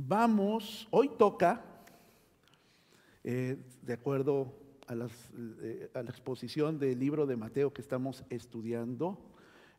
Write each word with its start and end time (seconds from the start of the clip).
Vamos, 0.00 0.86
hoy 0.92 1.10
toca, 1.18 1.60
eh, 3.24 3.56
de 3.82 3.92
acuerdo 3.92 4.54
a, 4.86 4.94
eh, 4.94 5.90
a, 5.92 6.02
la 6.04 6.10
exposición 6.10 6.78
del 6.78 7.00
libro 7.00 7.26
de 7.26 7.34
Mateo 7.34 7.72
que 7.72 7.82
estamos 7.82 8.24
estudiando, 8.30 9.18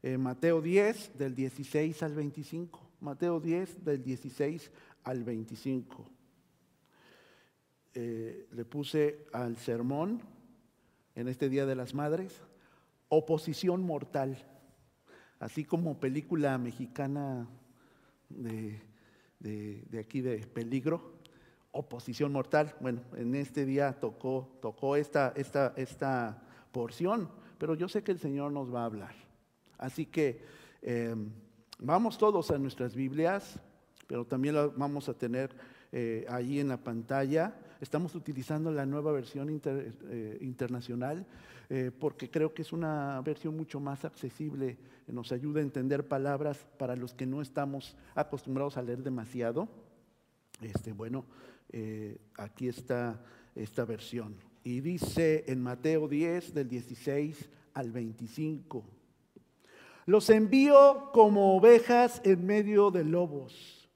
eh, 0.03 0.17
Mateo 0.17 0.61
10 0.61 1.17
del 1.17 1.35
16 1.35 2.03
al 2.03 2.15
25. 2.15 2.81
Mateo 2.99 3.39
10 3.39 3.85
del 3.85 4.03
16 4.03 4.71
al 5.05 5.23
25. 5.23 6.05
le 7.93 8.65
puse 8.65 9.25
al 9.31 9.55
sermón 9.55 10.21
en 11.15 11.29
este 11.29 11.47
Día 11.47 11.65
de 11.65 11.75
las 11.75 11.93
Madres, 11.93 12.41
oposición 13.07 13.83
mortal, 13.83 14.37
así 15.39 15.63
como 15.63 15.97
película 15.97 16.57
mexicana 16.57 17.47
de 18.27 18.88
de, 19.39 19.83
aquí 19.99 20.21
de 20.21 20.39
peligro, 20.47 21.13
oposición 21.71 22.31
mortal. 22.31 22.75
Bueno, 22.79 23.01
en 23.15 23.35
este 23.35 23.65
día 23.65 23.93
tocó, 23.93 24.57
tocó 24.61 24.95
esta, 24.95 25.33
esta, 25.35 25.73
esta 25.75 26.41
porción, 26.71 27.29
pero 27.57 27.75
yo 27.75 27.87
sé 27.87 28.03
que 28.03 28.11
el 28.11 28.19
Señor 28.19 28.51
nos 28.51 28.73
va 28.73 28.81
a 28.81 28.85
hablar. 28.85 29.15
Así 29.77 30.05
que 30.05 30.41
em, 30.81 31.31
vamos 31.79 32.17
todos 32.17 32.51
a 32.51 32.57
nuestras 32.57 32.95
Biblias, 32.95 33.59
pero 34.07 34.25
también 34.25 34.55
las 34.55 34.75
vamos 34.75 35.07
a 35.09 35.13
tener 35.13 35.55
eh, 35.91 36.25
ahí 36.29 36.59
en 36.59 36.67
la 36.67 36.77
pantalla. 36.77 37.55
Estamos 37.81 38.13
utilizando 38.15 38.71
la 38.71 38.85
nueva 38.85 39.11
versión 39.11 39.61
eh, 39.63 40.37
internacional 40.41 41.25
eh, 41.69 41.91
porque 41.97 42.29
creo 42.29 42.53
que 42.53 42.63
es 42.63 42.73
una 42.73 43.21
versión 43.21 43.55
mucho 43.55 43.79
más 43.79 44.03
accesible, 44.03 44.77
nos 45.07 45.31
ayuda 45.31 45.59
a 45.59 45.63
entender 45.63 46.07
palabras 46.07 46.67
para 46.77 46.95
los 46.95 47.13
que 47.13 47.25
no 47.25 47.41
estamos 47.41 47.95
acostumbrados 48.15 48.77
a 48.77 48.81
leer 48.81 49.01
demasiado. 49.01 49.69
Este, 50.61 50.91
bueno, 50.91 51.25
aquí 52.37 52.67
está 52.67 53.23
esta 53.55 53.85
versión. 53.85 54.35
Y 54.63 54.81
dice 54.81 55.45
en 55.47 55.61
Mateo 55.61 56.07
10, 56.07 56.53
del 56.53 56.67
16 56.67 57.49
al 57.73 57.91
25. 57.91 58.83
Los 60.05 60.29
envío 60.29 61.11
como 61.13 61.55
ovejas 61.55 62.21
en 62.25 62.45
medio 62.45 62.91
de 62.91 63.03
lobos. 63.03 63.89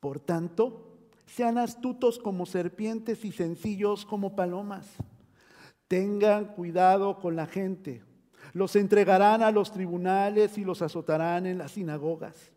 Por 0.00 0.20
tanto, 0.20 0.95
sean 1.26 1.58
astutos 1.58 2.18
como 2.18 2.46
serpientes 2.46 3.24
y 3.24 3.32
sencillos 3.32 4.06
como 4.06 4.36
palomas. 4.36 4.86
Tengan 5.88 6.46
cuidado 6.46 7.18
con 7.18 7.36
la 7.36 7.46
gente. 7.46 8.02
Los 8.52 8.76
entregarán 8.76 9.42
a 9.42 9.50
los 9.50 9.72
tribunales 9.72 10.56
y 10.56 10.64
los 10.64 10.82
azotarán 10.82 11.46
en 11.46 11.58
las 11.58 11.72
sinagogas. 11.72 12.52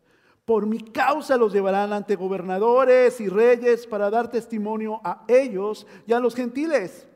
Por 0.45 0.65
mi 0.65 0.79
causa 0.79 1.35
los 1.35 1.51
llevarán 1.51 1.93
ante 1.93 2.15
gobernadores 2.15 3.19
y 3.21 3.27
reyes 3.27 3.85
para 3.85 4.09
dar 4.09 4.31
testimonio 4.31 5.01
a 5.03 5.23
ellos 5.27 5.85
y 6.07 6.13
a 6.13 6.19
los 6.19 6.35
gentiles. 6.35 7.07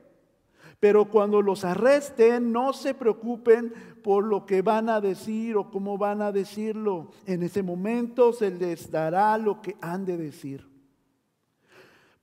Pero 0.79 1.05
cuando 1.05 1.41
los 1.41 1.63
arresten, 1.63 2.51
no 2.51 2.73
se 2.73 2.93
preocupen 2.93 3.73
por 4.03 4.25
lo 4.25 4.45
que 4.45 4.61
van 4.61 4.89
a 4.89 4.99
decir 4.99 5.55
o 5.55 5.71
cómo 5.71 5.97
van 5.97 6.21
a 6.21 6.31
decirlo. 6.31 7.11
En 7.25 7.41
ese 7.41 7.63
momento 7.63 8.33
se 8.33 8.51
les 8.51 8.91
dará 8.91 9.37
lo 9.37 9.61
que 9.61 9.77
han 9.81 10.05
de 10.05 10.17
decir 10.17 10.72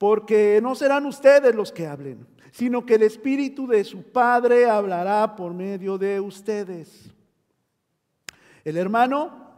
porque 0.00 0.60
no 0.62 0.74
serán 0.74 1.04
ustedes 1.04 1.54
los 1.54 1.70
que 1.70 1.86
hablen, 1.86 2.26
sino 2.52 2.86
que 2.86 2.94
el 2.94 3.02
Espíritu 3.02 3.66
de 3.66 3.84
su 3.84 4.02
Padre 4.02 4.64
hablará 4.64 5.36
por 5.36 5.52
medio 5.52 5.98
de 5.98 6.18
ustedes. 6.18 7.12
El 8.64 8.78
hermano 8.78 9.52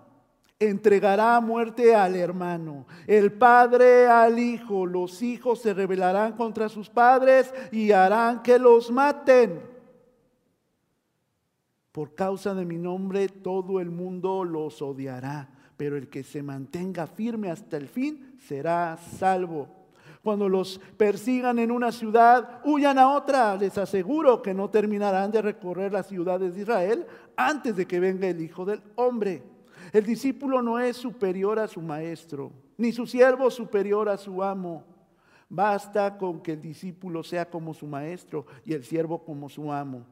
entregará 0.59 1.41
muerte 1.41 1.95
al 1.95 2.17
hermano, 2.17 2.87
el 3.07 3.31
padre 3.31 4.09
al 4.09 4.37
hijo, 4.41 4.85
los 4.85 5.23
hijos 5.23 5.61
se 5.61 5.75
rebelarán 5.75 6.33
contra 6.33 6.69
sus 6.69 6.91
padres 6.91 7.55
y 7.71 7.93
harán 7.93 8.43
que 8.43 8.59
los 8.59 8.91
maten. 8.91 9.63
Por 11.93 12.17
causa 12.17 12.53
de 12.53 12.65
mi 12.65 12.79
nombre 12.79 13.29
todo 13.29 13.79
el 13.79 13.93
mundo 13.93 14.43
los 14.43 14.83
odiará, 14.83 15.51
pero 15.77 15.97
el 15.97 16.09
que 16.09 16.25
se 16.25 16.43
mantenga 16.43 17.07
firme 17.07 17.49
hasta 17.49 17.77
el 17.77 17.87
fin 17.87 18.37
será 18.41 18.97
salvo. 18.97 19.82
Cuando 20.23 20.49
los 20.49 20.81
persigan 20.97 21.59
en 21.59 21.73
una 21.73 21.91
ciudad, 21.91 22.61
huyan 22.65 22.97
a 22.97 23.11
otra. 23.11 23.57
Les 23.57 23.77
aseguro 23.77 24.41
que 24.41 24.55
no 24.55 24.71
terminarán 24.71 25.33
de 25.33 25.43
recorrer 25.43 25.93
las 25.93 26.07
ciudades 26.07 26.55
de 26.55 26.61
Israel 26.61 27.07
antes 27.37 27.75
de 27.75 27.87
que 27.87 27.99
venga 27.99 28.29
el 28.29 28.41
Hijo 28.41 28.65
del 28.65 28.81
Hombre. 28.95 29.43
El 29.93 30.05
discípulo 30.05 30.63
no 30.63 30.79
es 30.79 30.97
superior 30.97 31.59
a 31.59 31.67
su 31.67 31.83
maestro, 31.83 32.53
ni 32.77 32.93
su 32.93 33.05
siervo 33.05 33.51
superior 33.51 34.09
a 34.09 34.17
su 34.17 34.45
amo. 34.45 34.85
Basta 35.49 36.17
con 36.17 36.41
que 36.41 36.53
el 36.53 36.63
discípulo 36.63 37.25
sea 37.25 37.51
como 37.51 37.75
su 37.75 37.87
maestro 37.89 38.47
y 38.65 38.75
el 38.75 38.85
siervo 38.85 39.25
como 39.25 39.49
su 39.49 39.73
amo. 39.73 40.07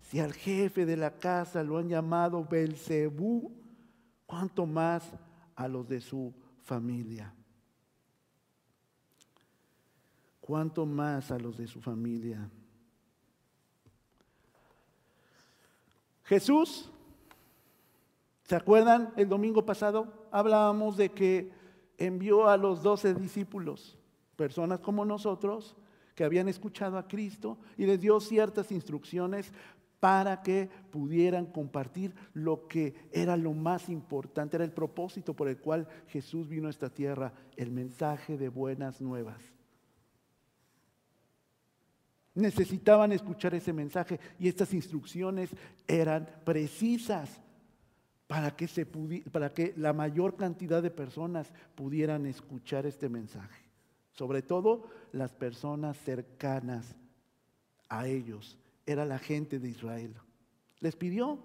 Si 0.00 0.18
al 0.20 0.32
jefe 0.32 0.86
de 0.86 0.96
la 0.96 1.10
casa 1.18 1.62
lo 1.62 1.76
han 1.76 1.88
llamado 1.88 2.46
Belcebú, 2.50 3.52
cuánto 4.24 4.64
más 4.64 5.12
a 5.54 5.68
los 5.68 5.86
de 5.86 6.00
su 6.00 6.32
familia 6.62 7.34
cuánto 10.50 10.84
más 10.84 11.30
a 11.30 11.38
los 11.38 11.56
de 11.58 11.68
su 11.68 11.80
familia. 11.80 12.50
Jesús, 16.24 16.90
¿se 18.42 18.56
acuerdan? 18.56 19.12
El 19.16 19.28
domingo 19.28 19.64
pasado 19.64 20.26
hablábamos 20.32 20.96
de 20.96 21.10
que 21.10 21.52
envió 21.98 22.48
a 22.48 22.56
los 22.56 22.82
doce 22.82 23.14
discípulos, 23.14 23.96
personas 24.34 24.80
como 24.80 25.04
nosotros, 25.04 25.76
que 26.16 26.24
habían 26.24 26.48
escuchado 26.48 26.98
a 26.98 27.06
Cristo 27.06 27.56
y 27.76 27.86
les 27.86 28.00
dio 28.00 28.18
ciertas 28.18 28.72
instrucciones 28.72 29.52
para 30.00 30.42
que 30.42 30.68
pudieran 30.90 31.46
compartir 31.46 32.12
lo 32.34 32.66
que 32.66 33.08
era 33.12 33.36
lo 33.36 33.52
más 33.52 33.88
importante, 33.88 34.56
era 34.56 34.64
el 34.64 34.72
propósito 34.72 35.32
por 35.32 35.46
el 35.46 35.58
cual 35.58 35.86
Jesús 36.08 36.48
vino 36.48 36.66
a 36.66 36.70
esta 36.70 36.90
tierra, 36.90 37.34
el 37.54 37.70
mensaje 37.70 38.36
de 38.36 38.48
buenas 38.48 39.00
nuevas. 39.00 39.59
Necesitaban 42.34 43.12
escuchar 43.12 43.54
ese 43.54 43.72
mensaje 43.72 44.20
y 44.38 44.48
estas 44.48 44.72
instrucciones 44.72 45.50
eran 45.86 46.28
precisas 46.44 47.40
para 48.26 48.54
que, 48.54 48.68
se 48.68 48.86
para 48.86 49.52
que 49.52 49.74
la 49.76 49.92
mayor 49.92 50.36
cantidad 50.36 50.82
de 50.82 50.90
personas 50.90 51.52
pudieran 51.74 52.26
escuchar 52.26 52.86
este 52.86 53.08
mensaje. 53.08 53.64
Sobre 54.12 54.42
todo 54.42 54.88
las 55.12 55.32
personas 55.32 55.96
cercanas 55.98 56.94
a 57.88 58.06
ellos. 58.06 58.56
Era 58.86 59.04
la 59.04 59.18
gente 59.18 59.58
de 59.58 59.68
Israel. 59.68 60.14
Les 60.78 60.96
pidió, 60.96 61.38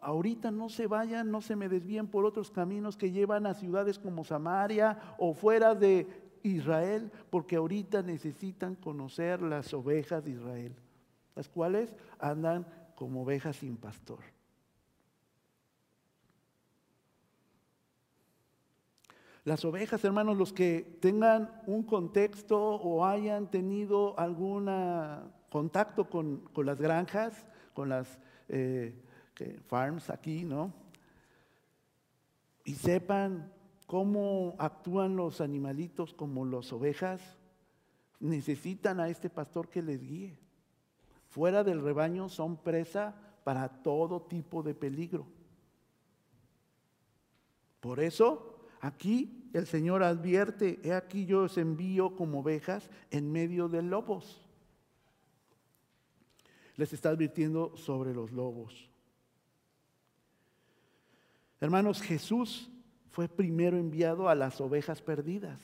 ahorita 0.00 0.50
no 0.50 0.68
se 0.68 0.86
vayan, 0.86 1.30
no 1.30 1.42
se 1.42 1.56
me 1.56 1.68
desvíen 1.68 2.06
por 2.06 2.24
otros 2.24 2.50
caminos 2.50 2.96
que 2.96 3.10
llevan 3.10 3.46
a 3.46 3.54
ciudades 3.54 3.98
como 3.98 4.24
Samaria 4.24 4.98
o 5.18 5.34
fuera 5.34 5.74
de 5.74 6.21
Israel, 6.42 7.10
porque 7.30 7.56
ahorita 7.56 8.02
necesitan 8.02 8.74
conocer 8.74 9.42
las 9.42 9.72
ovejas 9.74 10.24
de 10.24 10.32
Israel, 10.32 10.74
las 11.34 11.48
cuales 11.48 11.94
andan 12.18 12.66
como 12.94 13.22
ovejas 13.22 13.56
sin 13.56 13.76
pastor. 13.76 14.20
Las 19.44 19.64
ovejas, 19.64 20.04
hermanos, 20.04 20.36
los 20.36 20.52
que 20.52 20.98
tengan 21.00 21.50
un 21.66 21.82
contexto 21.82 22.58
o 22.60 23.04
hayan 23.04 23.50
tenido 23.50 24.16
algún 24.18 24.70
contacto 25.50 26.08
con, 26.08 26.48
las 26.64 26.80
granjas, 26.80 27.44
con 27.74 27.88
las 27.88 28.20
eh, 28.48 28.94
farms 29.66 30.10
aquí, 30.10 30.44
¿no? 30.44 30.72
Y 32.64 32.74
sepan 32.74 33.50
cómo 33.92 34.56
actúan 34.58 35.16
los 35.16 35.42
animalitos 35.42 36.14
como 36.14 36.46
las 36.46 36.72
ovejas, 36.72 37.20
necesitan 38.20 39.00
a 39.00 39.10
este 39.10 39.28
pastor 39.28 39.68
que 39.68 39.82
les 39.82 40.00
guíe. 40.00 40.38
Fuera 41.28 41.62
del 41.62 41.82
rebaño 41.82 42.30
son 42.30 42.56
presa 42.56 43.14
para 43.44 43.68
todo 43.68 44.22
tipo 44.22 44.62
de 44.62 44.74
peligro. 44.74 45.26
Por 47.80 48.00
eso, 48.00 48.64
aquí 48.80 49.50
el 49.52 49.66
Señor 49.66 50.02
advierte, 50.02 50.80
he 50.82 50.94
aquí 50.94 51.26
yo 51.26 51.42
os 51.42 51.58
envío 51.58 52.16
como 52.16 52.40
ovejas 52.40 52.88
en 53.10 53.30
medio 53.30 53.68
de 53.68 53.82
lobos. 53.82 54.42
Les 56.76 56.94
está 56.94 57.10
advirtiendo 57.10 57.76
sobre 57.76 58.14
los 58.14 58.32
lobos. 58.32 58.88
Hermanos, 61.60 62.00
Jesús 62.00 62.70
fue 63.12 63.28
primero 63.28 63.76
enviado 63.76 64.28
a 64.28 64.34
las 64.34 64.60
ovejas 64.60 65.02
perdidas. 65.02 65.60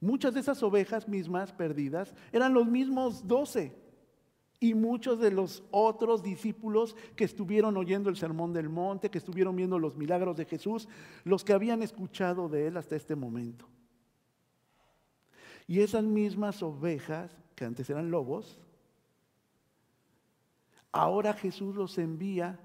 Muchas 0.00 0.34
de 0.34 0.40
esas 0.40 0.62
ovejas 0.62 1.08
mismas 1.08 1.52
perdidas 1.52 2.14
eran 2.30 2.52
los 2.54 2.66
mismos 2.66 3.26
doce. 3.26 3.82
y 4.60 4.72
muchos 4.72 5.18
de 5.18 5.30
los 5.30 5.62
otros 5.70 6.22
discípulos 6.22 6.96
que 7.16 7.24
estuvieron 7.24 7.76
oyendo 7.76 8.08
el 8.08 8.16
sermón 8.16 8.54
del 8.54 8.70
monte, 8.70 9.10
que 9.10 9.18
estuvieron 9.18 9.56
viendo 9.56 9.78
los 9.78 9.94
milagros 9.94 10.36
de 10.36 10.46
Jesús, 10.46 10.88
los 11.24 11.44
que 11.44 11.52
habían 11.52 11.82
escuchado 11.82 12.48
de 12.48 12.68
él 12.68 12.78
hasta 12.78 12.96
este 12.96 13.14
momento. 13.14 13.66
Y 15.66 15.80
esas 15.80 16.04
mismas 16.04 16.62
ovejas, 16.62 17.36
que 17.54 17.66
antes 17.66 17.90
eran 17.90 18.10
lobos, 18.10 18.58
ahora 20.92 21.34
Jesús 21.34 21.74
los 21.74 21.98
envía 21.98 22.58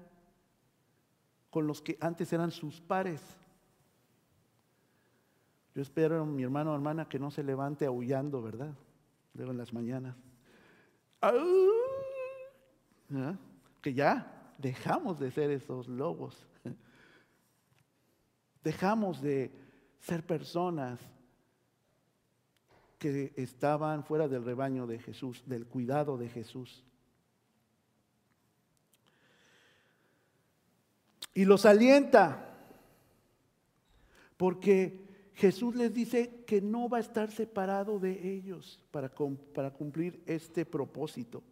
con 1.50 1.66
los 1.66 1.82
que 1.82 1.98
antes 2.00 2.32
eran 2.32 2.50
sus 2.50 2.80
pares. 2.80 3.20
Yo 5.74 5.82
espero, 5.82 6.26
mi 6.26 6.42
hermano 6.42 6.72
o 6.72 6.74
hermana, 6.74 7.08
que 7.08 7.18
no 7.18 7.30
se 7.30 7.42
levante 7.42 7.86
aullando, 7.86 8.42
¿verdad? 8.42 8.74
Luego 9.34 9.52
en 9.52 9.58
las 9.58 9.72
mañanas. 9.72 10.16
Que 13.80 13.94
ya 13.94 14.54
dejamos 14.58 15.20
de 15.20 15.30
ser 15.30 15.50
esos 15.50 15.88
lobos. 15.88 16.46
Dejamos 18.64 19.22
de 19.22 19.52
ser 20.00 20.26
personas 20.26 20.98
que 22.98 23.32
estaban 23.36 24.04
fuera 24.04 24.28
del 24.28 24.44
rebaño 24.44 24.86
de 24.86 24.98
Jesús, 24.98 25.42
del 25.46 25.66
cuidado 25.66 26.18
de 26.18 26.28
Jesús. 26.28 26.84
Y 31.32 31.44
los 31.44 31.64
alienta, 31.64 32.58
porque 34.36 35.09
Jesús 35.40 35.74
les 35.74 35.90
dice 35.94 36.44
que 36.46 36.60
no 36.60 36.90
va 36.90 36.98
a 36.98 37.00
estar 37.00 37.30
separado 37.30 37.98
de 37.98 38.30
ellos 38.30 38.78
para, 38.90 39.10
para 39.54 39.70
cumplir 39.70 40.22
este 40.26 40.66
propósito. 40.66 41.42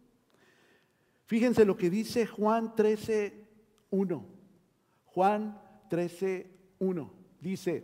Fíjense 1.25 1.65
lo 1.65 1.75
que 1.75 1.89
dice 1.89 2.27
Juan 2.27 2.75
13, 2.75 3.33
1. 3.89 4.25
Juan 5.05 5.59
13, 5.89 6.51
1. 6.77 7.13
Dice, 7.41 7.83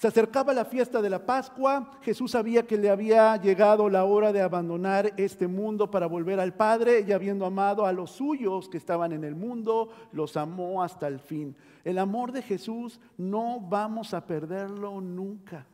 se 0.00 0.08
acercaba 0.08 0.54
la 0.54 0.64
fiesta 0.64 1.02
de 1.02 1.10
la 1.10 1.26
Pascua, 1.26 1.90
Jesús 2.00 2.30
sabía 2.30 2.66
que 2.66 2.78
le 2.78 2.88
había 2.88 3.36
llegado 3.36 3.90
la 3.90 4.04
hora 4.04 4.32
de 4.32 4.40
abandonar 4.40 5.12
este 5.18 5.46
mundo 5.46 5.90
para 5.90 6.06
volver 6.06 6.40
al 6.40 6.54
Padre 6.54 7.04
y 7.06 7.12
habiendo 7.12 7.44
amado 7.44 7.84
a 7.84 7.92
los 7.92 8.12
suyos 8.12 8.70
que 8.70 8.78
estaban 8.78 9.12
en 9.12 9.24
el 9.24 9.34
mundo, 9.34 9.90
los 10.12 10.38
amó 10.38 10.82
hasta 10.82 11.06
el 11.06 11.20
fin. 11.20 11.54
El 11.84 11.98
amor 11.98 12.32
de 12.32 12.40
Jesús 12.40 12.98
no 13.18 13.60
vamos 13.60 14.14
a 14.14 14.24
perderlo 14.24 15.02
nunca. 15.02 15.66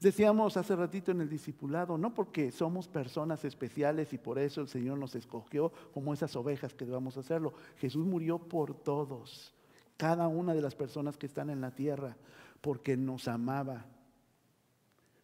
Decíamos 0.00 0.56
hace 0.56 0.76
ratito 0.76 1.10
en 1.10 1.20
el 1.20 1.28
discipulado, 1.28 1.98
no 1.98 2.14
porque 2.14 2.52
somos 2.52 2.86
personas 2.86 3.44
especiales 3.44 4.12
y 4.12 4.18
por 4.18 4.38
eso 4.38 4.60
el 4.60 4.68
Señor 4.68 4.96
nos 4.96 5.16
escogió 5.16 5.72
como 5.92 6.14
esas 6.14 6.36
ovejas 6.36 6.72
que 6.72 6.84
debamos 6.84 7.16
hacerlo. 7.16 7.54
Jesús 7.78 8.06
murió 8.06 8.38
por 8.38 8.74
todos, 8.74 9.52
cada 9.96 10.28
una 10.28 10.54
de 10.54 10.62
las 10.62 10.76
personas 10.76 11.16
que 11.16 11.26
están 11.26 11.50
en 11.50 11.60
la 11.60 11.72
tierra, 11.72 12.16
porque 12.60 12.96
nos 12.96 13.26
amaba. 13.26 13.86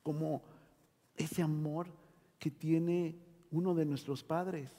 Como 0.02 0.42
ese 1.16 1.40
amor 1.40 1.86
que 2.40 2.50
tiene 2.50 3.16
uno 3.52 3.74
de 3.74 3.84
nuestros 3.84 4.24
padres. 4.24 4.72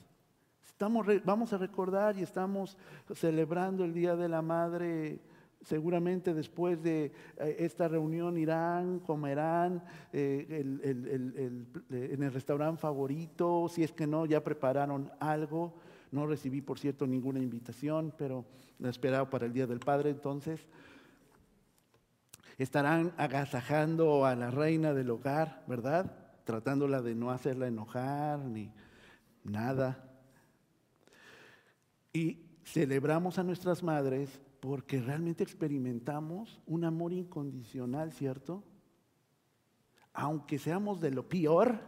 Estamos, 0.67 1.07
vamos 1.23 1.53
a 1.53 1.57
recordar 1.57 2.17
y 2.17 2.21
estamos 2.21 2.77
celebrando 3.13 3.85
el 3.85 3.93
Día 3.93 4.17
de 4.17 4.27
la 4.27 4.41
Madre 4.41 5.21
Seguramente 5.65 6.35
después 6.35 6.81
de 6.83 7.11
eh, 7.39 7.55
esta 7.57 7.87
reunión 7.87 8.37
irán, 8.37 8.99
comerán 8.99 9.83
eh, 10.13 10.45
en 10.83 12.23
el 12.23 12.31
restaurante 12.31 12.81
favorito, 12.81 13.67
si 13.67 13.83
es 13.83 13.91
que 13.91 14.05
no, 14.05 14.27
ya 14.27 14.43
prepararon 14.43 15.11
algo. 15.19 15.73
No 16.11 16.27
recibí, 16.27 16.61
por 16.61 16.77
cierto, 16.77 17.07
ninguna 17.07 17.39
invitación, 17.39 18.13
pero 18.15 18.45
la 18.77 18.91
esperaba 18.91 19.27
para 19.27 19.47
el 19.47 19.53
Día 19.53 19.65
del 19.65 19.79
Padre. 19.79 20.11
Entonces, 20.11 20.67
estarán 22.59 23.11
agasajando 23.17 24.23
a 24.23 24.35
la 24.35 24.51
reina 24.51 24.93
del 24.93 25.09
hogar, 25.09 25.63
¿verdad? 25.65 26.15
Tratándola 26.43 27.01
de 27.01 27.15
no 27.15 27.31
hacerla 27.31 27.65
enojar 27.67 28.37
ni 28.37 28.71
nada. 29.43 30.11
Y 32.13 32.45
celebramos 32.63 33.39
a 33.39 33.43
nuestras 33.43 33.81
madres 33.81 34.39
porque 34.65 34.99
realmente 34.99 35.43
experimentamos 35.43 36.59
un 36.65 36.85
amor 36.85 37.13
incondicional, 37.13 38.11
¿cierto? 38.11 38.63
Aunque 40.11 40.57
seamos 40.57 40.99
de 40.99 41.11
lo 41.11 41.29
peor, 41.29 41.79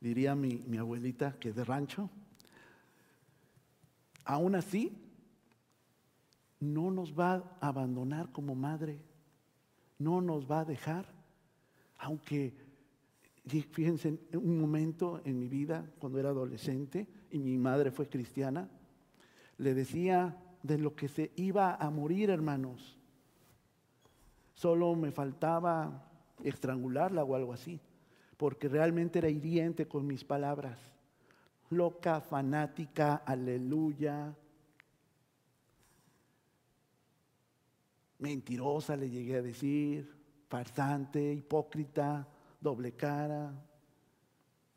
diría 0.00 0.36
mi, 0.36 0.62
abuelita 0.78 1.32
que 1.40 1.48
es 1.48 1.56
de 1.56 1.64
rancho, 1.64 2.08
aún 4.24 4.54
así 4.54 4.96
no 6.60 6.92
nos 6.92 7.18
va 7.18 7.58
a 7.60 7.66
abandonar 7.66 8.30
como 8.30 8.54
madre, 8.54 9.00
no 9.98 10.20
nos 10.20 10.48
va 10.48 10.60
a 10.60 10.64
dejar, 10.64 11.12
aunque, 11.98 12.54
fíjense, 13.72 14.20
en 14.30 14.38
un 14.38 14.60
momento 14.60 15.20
en 15.24 15.40
mi 15.40 15.48
vida, 15.48 15.84
cuando 15.98 16.20
era 16.20 16.28
adolescente 16.28 17.08
y 17.32 17.40
mi 17.40 17.58
madre 17.58 17.90
fue 17.90 18.08
cristiana, 18.08 18.68
le 19.58 19.74
decía 19.74 20.38
de 20.62 20.78
lo 20.78 20.94
que 20.94 21.08
se 21.08 21.32
iba 21.36 21.74
a 21.74 21.90
morir, 21.90 22.30
hermanos. 22.30 22.98
Solo 24.54 24.94
me 24.94 25.10
faltaba 25.10 26.08
estrangularla 26.42 27.24
o 27.24 27.34
algo 27.34 27.52
así, 27.52 27.80
porque 28.36 28.68
realmente 28.68 29.18
era 29.18 29.28
hiriente 29.28 29.86
con 29.86 30.06
mis 30.06 30.24
palabras. 30.24 30.78
Loca, 31.70 32.20
fanática, 32.20 33.16
aleluya. 33.16 34.34
Mentirosa 38.18 38.94
le 38.96 39.10
llegué 39.10 39.36
a 39.36 39.42
decir, 39.42 40.14
farsante, 40.48 41.32
hipócrita, 41.32 42.28
doble 42.60 42.92
cara. 42.92 43.52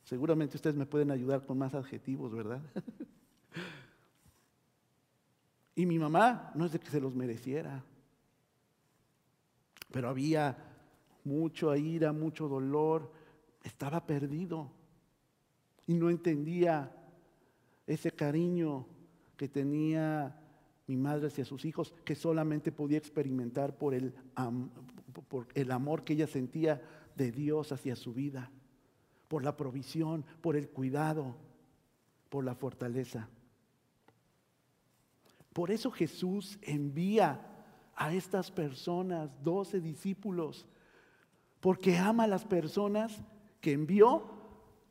Seguramente 0.03 0.55
ustedes 0.55 0.75
me 0.75 0.85
pueden 0.85 1.11
ayudar 1.11 1.45
con 1.45 1.57
más 1.57 1.75
adjetivos, 1.75 2.31
¿verdad? 2.31 2.61
Y 5.75 5.85
mi 5.85 5.99
mamá 5.99 6.51
no 6.55 6.65
es 6.65 6.71
de 6.71 6.79
que 6.79 6.89
se 6.89 7.01
los 7.01 7.13
mereciera, 7.13 7.83
pero 9.91 10.09
había 10.09 10.57
mucha 11.25 11.77
ira, 11.77 12.13
mucho 12.13 12.47
dolor, 12.47 13.11
estaba 13.63 14.05
perdido. 14.05 14.71
Y 15.87 15.95
no 15.95 16.09
entendía 16.09 16.91
ese 17.85 18.11
cariño 18.11 18.87
que 19.37 19.49
tenía 19.49 20.41
mi 20.87 20.95
madre 20.95 21.27
hacia 21.27 21.45
sus 21.45 21.65
hijos, 21.65 21.93
que 22.05 22.15
solamente 22.15 22.71
podía 22.71 22.97
experimentar 22.97 23.77
por 23.77 23.93
el, 23.93 24.13
por 25.27 25.47
el 25.53 25.71
amor 25.71 26.03
que 26.03 26.13
ella 26.13 26.27
sentía 26.27 26.81
de 27.15 27.31
Dios 27.31 27.71
hacia 27.71 27.95
su 27.95 28.13
vida, 28.13 28.51
por 29.27 29.43
la 29.43 29.57
provisión, 29.57 30.23
por 30.41 30.55
el 30.55 30.69
cuidado, 30.69 31.35
por 32.29 32.43
la 32.43 32.55
fortaleza. 32.55 33.29
Por 35.55 35.71
eso 35.71 35.89
Jesús 35.89 36.59
envía 36.63 37.39
a 37.95 38.13
estas 38.13 38.51
personas, 38.51 39.41
doce 39.41 39.79
discípulos, 39.79 40.65
porque 41.61 41.97
ama 41.97 42.25
a 42.25 42.27
las 42.27 42.43
personas 42.43 43.23
que 43.61 43.71
envió 43.71 44.33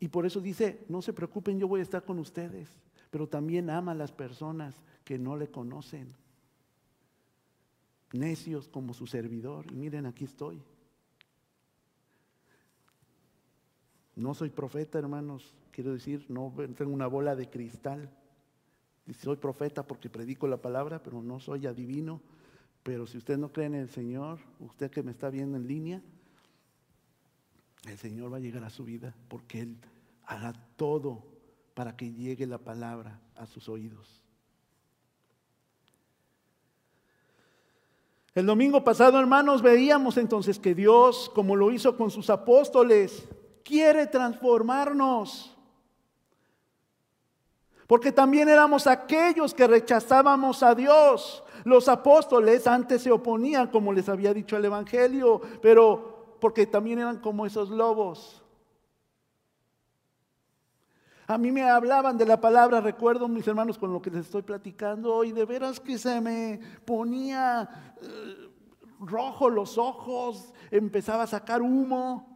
y 0.01 0.09
por 0.09 0.25
eso 0.25 0.41
dice, 0.41 0.83
no 0.89 1.03
se 1.03 1.13
preocupen, 1.13 1.59
yo 1.59 1.69
voy 1.69 1.81
a 1.81 1.83
estar 1.83 2.03
con 2.03 2.19
ustedes, 2.19 2.81
pero 3.11 3.29
también 3.29 3.69
ama 3.69 3.93
a 3.93 3.95
las 3.95 4.11
personas 4.11 4.75
que 5.05 5.19
no 5.19 5.37
le 5.37 5.51
conocen, 5.51 6.17
necios 8.15 8.67
como 8.67 8.95
su 8.95 9.07
servidor. 9.07 9.67
Y 9.71 9.75
miren, 9.75 10.07
aquí 10.07 10.25
estoy. 10.25 10.63
No 14.17 14.33
soy 14.33 14.49
profeta, 14.49 14.99
hermanos, 14.99 15.55
quiero 15.73 15.93
decir, 15.93 16.25
no 16.31 16.55
tengo 16.75 16.95
una 16.95 17.07
bola 17.07 17.37
de 17.37 17.51
cristal. 17.51 18.09
Soy 19.13 19.37
profeta 19.37 19.87
porque 19.87 20.09
predico 20.09 20.47
la 20.47 20.57
palabra, 20.57 21.03
pero 21.03 21.23
no 21.23 21.39
soy 21.41 21.67
adivino. 21.67 22.21
Pero 22.83 23.07
si 23.07 23.19
usted 23.19 23.37
no 23.37 23.53
cree 23.53 23.67
en 23.67 23.75
el 23.75 23.89
Señor, 23.89 24.39
usted 24.61 24.91
que 24.91 25.03
me 25.03 25.11
está 25.11 25.31
viendo 25.31 25.57
en 25.57 25.67
línea, 25.67 26.03
el 27.87 27.99
Señor 27.99 28.33
va 28.33 28.39
a 28.39 28.41
llegar 28.41 28.65
a 28.65 28.71
su 28.71 28.85
vida 28.85 29.15
porque 29.29 29.61
Él 29.61 29.77
hará 30.25 30.53
todo 30.77 31.23
para 31.75 31.97
que 31.97 32.13
llegue 32.13 32.47
la 32.47 32.59
palabra 32.59 33.21
a 33.37 33.47
sus 33.47 33.69
oídos. 33.69 34.23
El 38.35 38.47
domingo 38.47 38.83
pasado, 38.83 39.21
hermanos, 39.21 39.63
veíamos 39.63 40.17
entonces 40.17 40.59
que 40.59 40.75
Dios, 40.75 41.31
como 41.35 41.55
lo 41.55 41.71
hizo 41.71 41.97
con 41.97 42.11
sus 42.11 42.31
apóstoles, 42.31 43.29
quiere 43.63 44.07
transformarnos. 44.07 45.54
Porque 47.87 48.13
también 48.13 48.49
éramos 48.49 48.87
aquellos 48.87 49.53
que 49.53 49.67
rechazábamos 49.67 50.63
a 50.63 50.75
Dios. 50.75 51.45
Los 51.65 51.89
apóstoles 51.89 52.67
antes 52.67 53.03
se 53.03 53.11
oponían, 53.11 53.69
como 53.69 53.93
les 53.93 54.09
había 54.09 54.33
dicho 54.33 54.57
el 54.57 54.65
Evangelio, 54.65 55.41
pero 55.61 56.37
porque 56.41 56.67
también 56.67 56.99
eran 56.99 57.19
como 57.19 57.47
esos 57.47 57.71
lobos. 57.71 58.43
A 61.27 61.39
mí 61.39 61.51
me 61.51 61.63
hablaban 61.63 62.19
de 62.19 62.27
la 62.27 62.39
palabra, 62.39 62.83
recuerdo 62.83 63.29
mis 63.29 63.49
hermanos 63.49 63.79
con 63.79 63.93
lo 63.93 64.03
que 64.03 64.11
les 64.11 64.27
estoy 64.27 64.43
platicando, 64.43 65.25
y 65.25 65.33
de 65.33 65.47
veras 65.47 65.81
que 65.81 65.97
se 65.97 66.21
me 66.21 66.61
ponía 66.85 67.97
eh, 68.03 68.51
rojo 69.01 69.49
los 69.49 69.79
ojos, 69.79 70.53
empezaba 70.71 71.23
a 71.23 71.27
sacar 71.27 71.63
humo, 71.63 72.29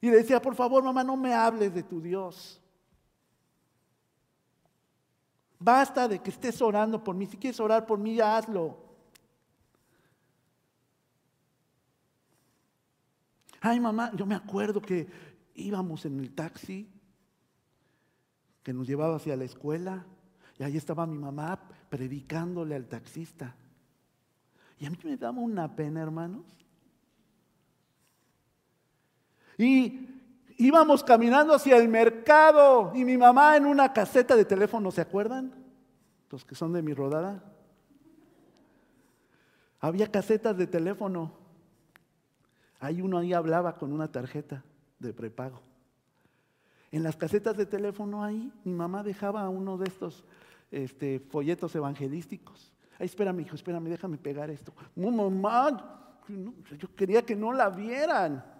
y 0.00 0.10
decía, 0.10 0.40
por 0.40 0.54
favor 0.54 0.84
mamá, 0.84 1.02
no 1.02 1.16
me 1.16 1.34
hables 1.34 1.74
de 1.74 1.82
tu 1.82 2.00
Dios. 2.00 2.60
Basta 5.64 6.06
de 6.06 6.18
que 6.18 6.28
estés 6.28 6.60
orando 6.60 7.02
por 7.02 7.16
mí, 7.16 7.24
si 7.24 7.38
quieres 7.38 7.58
orar 7.58 7.86
por 7.86 7.98
mí, 7.98 8.16
ya 8.16 8.36
hazlo. 8.36 8.76
Ay 13.62 13.80
mamá, 13.80 14.12
yo 14.14 14.26
me 14.26 14.34
acuerdo 14.34 14.82
que 14.82 15.08
íbamos 15.54 16.04
en 16.04 16.20
el 16.20 16.34
taxi 16.34 16.86
que 18.62 18.74
nos 18.74 18.86
llevaba 18.86 19.16
hacia 19.16 19.36
la 19.36 19.44
escuela. 19.44 20.04
Y 20.58 20.64
ahí 20.64 20.76
estaba 20.76 21.06
mi 21.06 21.16
mamá 21.16 21.58
predicándole 21.88 22.74
al 22.74 22.86
taxista. 22.86 23.56
Y 24.78 24.84
a 24.84 24.90
mí 24.90 24.98
me 25.02 25.16
daba 25.16 25.38
una 25.38 25.74
pena, 25.74 26.02
hermanos. 26.02 26.44
Y 29.56 30.13
íbamos 30.56 31.02
caminando 31.02 31.54
hacia 31.54 31.76
el 31.76 31.88
mercado 31.88 32.92
y 32.94 33.04
mi 33.04 33.16
mamá 33.16 33.56
en 33.56 33.66
una 33.66 33.92
caseta 33.92 34.36
de 34.36 34.44
teléfono, 34.44 34.90
¿se 34.90 35.00
acuerdan? 35.00 35.52
Los 36.30 36.44
que 36.44 36.54
son 36.54 36.72
de 36.72 36.82
mi 36.82 36.94
rodada. 36.94 37.42
Había 39.80 40.10
casetas 40.10 40.56
de 40.56 40.66
teléfono. 40.66 41.32
Ahí 42.80 43.02
uno 43.02 43.18
ahí 43.18 43.32
hablaba 43.32 43.76
con 43.76 43.92
una 43.92 44.10
tarjeta 44.10 44.64
de 44.98 45.12
prepago. 45.12 45.60
En 46.90 47.02
las 47.02 47.16
casetas 47.16 47.56
de 47.56 47.66
teléfono 47.66 48.22
ahí, 48.22 48.52
mi 48.64 48.72
mamá 48.72 49.02
dejaba 49.02 49.48
uno 49.48 49.76
de 49.76 49.88
estos 49.88 50.24
este, 50.70 51.20
folletos 51.20 51.74
evangelísticos. 51.74 52.72
Ay, 52.98 53.06
espérame, 53.06 53.40
hijo, 53.40 53.56
espérame, 53.56 53.88
déjame 53.88 54.16
pegar 54.16 54.50
esto. 54.50 54.72
Mamá, 54.94 56.20
yo 56.78 56.94
quería 56.94 57.24
que 57.26 57.34
no 57.34 57.52
la 57.52 57.68
vieran 57.68 58.53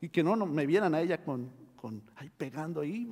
y 0.00 0.08
que 0.08 0.22
no, 0.22 0.34
me 0.46 0.66
vieran 0.66 0.94
a 0.94 1.00
ella 1.00 1.22
con, 1.22 1.50
con 1.76 2.02
ahí 2.16 2.30
pegando 2.30 2.80
ahí. 2.80 3.10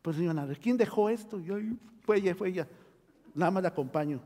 pues 0.00 0.18
iban 0.18 0.54
¿quién 0.56 0.76
dejó 0.76 1.08
esto? 1.08 1.38
Yo, 1.40 1.56
fue 2.00 2.18
ella, 2.18 2.34
fue 2.34 2.48
ella. 2.48 2.68
Nada 3.34 3.50
más 3.50 3.62
la 3.62 3.68
acompaño 3.70 4.20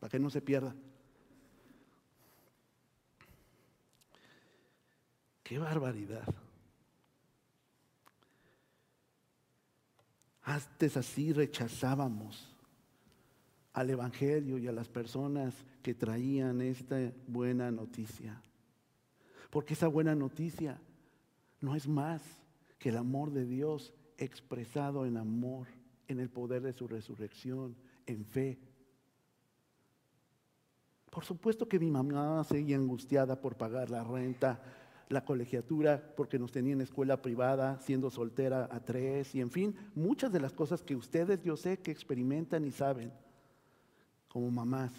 para 0.00 0.10
que 0.10 0.18
no 0.18 0.30
se 0.30 0.40
pierda. 0.40 0.74
Qué 5.42 5.58
barbaridad. 5.58 6.26
Antes 10.42 10.96
así 10.96 11.32
rechazábamos 11.32 12.50
al 13.72 13.90
Evangelio 13.90 14.58
y 14.58 14.66
a 14.68 14.72
las 14.72 14.88
personas 14.88 15.54
que 15.82 15.94
traían 15.94 16.60
esta 16.60 17.12
buena 17.26 17.70
noticia. 17.70 18.40
Porque 19.50 19.74
esa 19.74 19.88
buena 19.88 20.14
noticia 20.14 20.78
no 21.64 21.74
es 21.74 21.88
más 21.88 22.22
que 22.78 22.90
el 22.90 22.98
amor 22.98 23.32
de 23.32 23.46
Dios 23.46 23.94
expresado 24.18 25.06
en 25.06 25.16
amor, 25.16 25.66
en 26.06 26.20
el 26.20 26.28
poder 26.28 26.62
de 26.62 26.74
su 26.74 26.86
resurrección, 26.86 27.74
en 28.06 28.24
fe. 28.26 28.58
Por 31.10 31.24
supuesto 31.24 31.66
que 31.66 31.78
mi 31.78 31.90
mamá 31.90 32.44
seguía 32.44 32.76
angustiada 32.76 33.40
por 33.40 33.56
pagar 33.56 33.90
la 33.90 34.04
renta, 34.04 34.62
la 35.08 35.24
colegiatura 35.24 36.12
porque 36.16 36.38
nos 36.38 36.52
tenía 36.52 36.74
en 36.74 36.82
escuela 36.82 37.22
privada, 37.22 37.80
siendo 37.80 38.10
soltera 38.10 38.68
a 38.70 38.80
tres 38.80 39.34
y 39.34 39.40
en 39.40 39.50
fin, 39.50 39.74
muchas 39.94 40.30
de 40.32 40.40
las 40.40 40.52
cosas 40.52 40.82
que 40.82 40.96
ustedes 40.96 41.42
yo 41.42 41.56
sé 41.56 41.78
que 41.78 41.90
experimentan 41.90 42.64
y 42.64 42.72
saben 42.72 43.12
como 44.28 44.50
mamás 44.50 44.92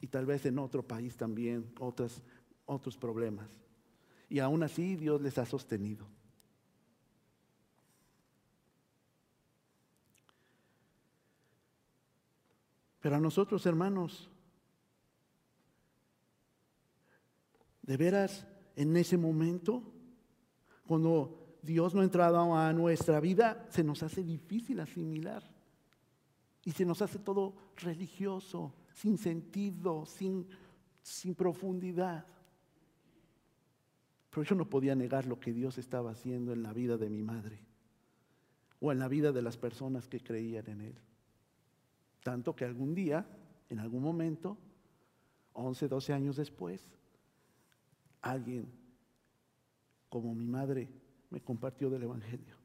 y 0.00 0.06
tal 0.06 0.24
vez 0.24 0.46
en 0.46 0.58
otro 0.58 0.82
país 0.82 1.16
también 1.16 1.70
otros, 1.78 2.22
otros 2.64 2.96
problemas. 2.96 3.60
Y 4.30 4.38
aún 4.38 4.62
así 4.62 4.94
Dios 4.96 5.20
les 5.20 5.36
ha 5.36 5.44
sostenido. 5.44 6.06
Pero 13.00 13.16
a 13.16 13.20
nosotros, 13.20 13.66
hermanos, 13.66 14.30
de 17.82 17.96
veras 17.96 18.46
en 18.76 18.96
ese 18.96 19.16
momento, 19.16 19.92
cuando 20.86 21.58
Dios 21.60 21.92
no 21.92 22.02
ha 22.02 22.04
entrado 22.04 22.54
a 22.54 22.72
nuestra 22.72 23.18
vida, 23.18 23.66
se 23.70 23.82
nos 23.82 24.02
hace 24.04 24.22
difícil 24.22 24.78
asimilar. 24.78 25.42
Y 26.62 26.70
se 26.70 26.84
nos 26.84 27.02
hace 27.02 27.18
todo 27.18 27.56
religioso, 27.78 28.74
sin 28.92 29.18
sentido, 29.18 30.06
sin, 30.06 30.46
sin 31.02 31.34
profundidad. 31.34 32.26
Pero 34.30 34.44
yo 34.44 34.54
no 34.54 34.70
podía 34.70 34.94
negar 34.94 35.26
lo 35.26 35.40
que 35.40 35.52
Dios 35.52 35.78
estaba 35.78 36.12
haciendo 36.12 36.52
en 36.52 36.62
la 36.62 36.72
vida 36.72 36.96
de 36.96 37.10
mi 37.10 37.22
madre 37.22 37.58
o 38.80 38.92
en 38.92 38.98
la 38.98 39.08
vida 39.08 39.32
de 39.32 39.42
las 39.42 39.56
personas 39.56 40.08
que 40.08 40.20
creían 40.20 40.68
en 40.68 40.80
Él. 40.80 40.94
Tanto 42.22 42.54
que 42.54 42.64
algún 42.64 42.94
día, 42.94 43.26
en 43.68 43.80
algún 43.80 44.02
momento, 44.02 44.56
11, 45.54 45.88
12 45.88 46.12
años 46.12 46.36
después, 46.36 46.86
alguien 48.22 48.70
como 50.08 50.34
mi 50.34 50.46
madre 50.46 50.88
me 51.30 51.40
compartió 51.40 51.90
del 51.90 52.02
Evangelio. 52.04 52.56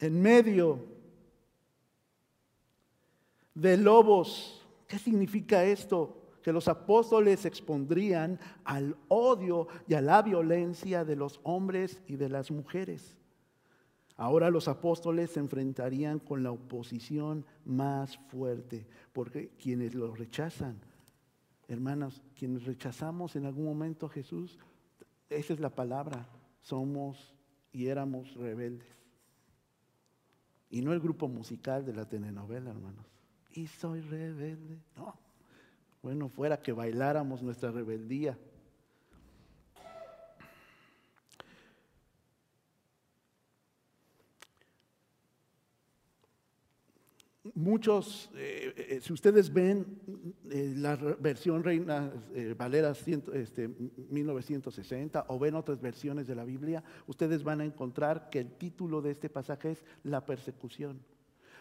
En 0.00 0.20
medio 0.20 0.89
de 3.54 3.76
lobos, 3.76 4.66
¿qué 4.86 4.98
significa 4.98 5.64
esto? 5.64 6.16
Que 6.42 6.52
los 6.52 6.68
apóstoles 6.68 7.44
expondrían 7.44 8.38
al 8.64 8.96
odio 9.08 9.68
y 9.86 9.94
a 9.94 10.00
la 10.00 10.22
violencia 10.22 11.04
de 11.04 11.16
los 11.16 11.40
hombres 11.42 12.02
y 12.06 12.16
de 12.16 12.28
las 12.28 12.50
mujeres. 12.50 13.16
Ahora 14.16 14.50
los 14.50 14.68
apóstoles 14.68 15.30
se 15.30 15.40
enfrentarían 15.40 16.18
con 16.18 16.42
la 16.42 16.50
oposición 16.50 17.46
más 17.64 18.18
fuerte, 18.28 18.86
porque 19.12 19.48
quienes 19.58 19.94
lo 19.94 20.14
rechazan, 20.14 20.78
hermanos, 21.68 22.22
quienes 22.38 22.64
rechazamos 22.64 23.36
en 23.36 23.46
algún 23.46 23.64
momento 23.64 24.06
a 24.06 24.10
Jesús, 24.10 24.58
esa 25.30 25.54
es 25.54 25.60
la 25.60 25.70
palabra, 25.70 26.28
somos 26.60 27.34
y 27.72 27.86
éramos 27.86 28.34
rebeldes. 28.34 29.00
Y 30.68 30.82
no 30.82 30.92
el 30.92 31.00
grupo 31.00 31.26
musical 31.28 31.84
de 31.84 31.94
la 31.94 32.06
telenovela, 32.06 32.70
hermanos. 32.70 33.06
Y 33.54 33.66
soy 33.66 34.00
rebelde. 34.00 34.78
No. 34.96 35.18
Bueno, 36.02 36.28
fuera 36.28 36.60
que 36.60 36.72
bailáramos 36.72 37.42
nuestra 37.42 37.70
rebeldía. 37.70 38.38
muchos, 47.54 48.30
eh, 48.34 48.74
eh, 48.76 49.00
si 49.00 49.12
ustedes 49.12 49.52
ven 49.52 49.86
eh, 50.50 50.74
la 50.76 50.96
versión 50.96 51.62
Reina 51.62 52.10
Valera 52.56 52.92
este, 53.32 53.68
1960 53.68 55.26
o 55.28 55.38
ven 55.38 55.54
otras 55.54 55.80
versiones 55.80 56.26
de 56.26 56.34
la 56.34 56.44
Biblia, 56.44 56.82
ustedes 57.06 57.42
van 57.42 57.60
a 57.60 57.64
encontrar 57.64 58.30
que 58.30 58.40
el 58.40 58.52
título 58.52 59.02
de 59.02 59.12
este 59.12 59.28
pasaje 59.28 59.72
es 59.72 59.84
la 60.02 60.24
persecución. 60.24 61.00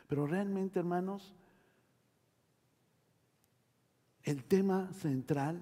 Pero 0.08 0.26
realmente, 0.26 0.80
hermanos, 0.80 1.36
el 4.24 4.44
tema 4.44 4.92
central 4.94 5.62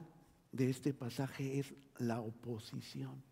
de 0.52 0.70
este 0.70 0.94
pasaje 0.94 1.60
es 1.60 1.74
la 1.98 2.22
oposición. 2.22 3.24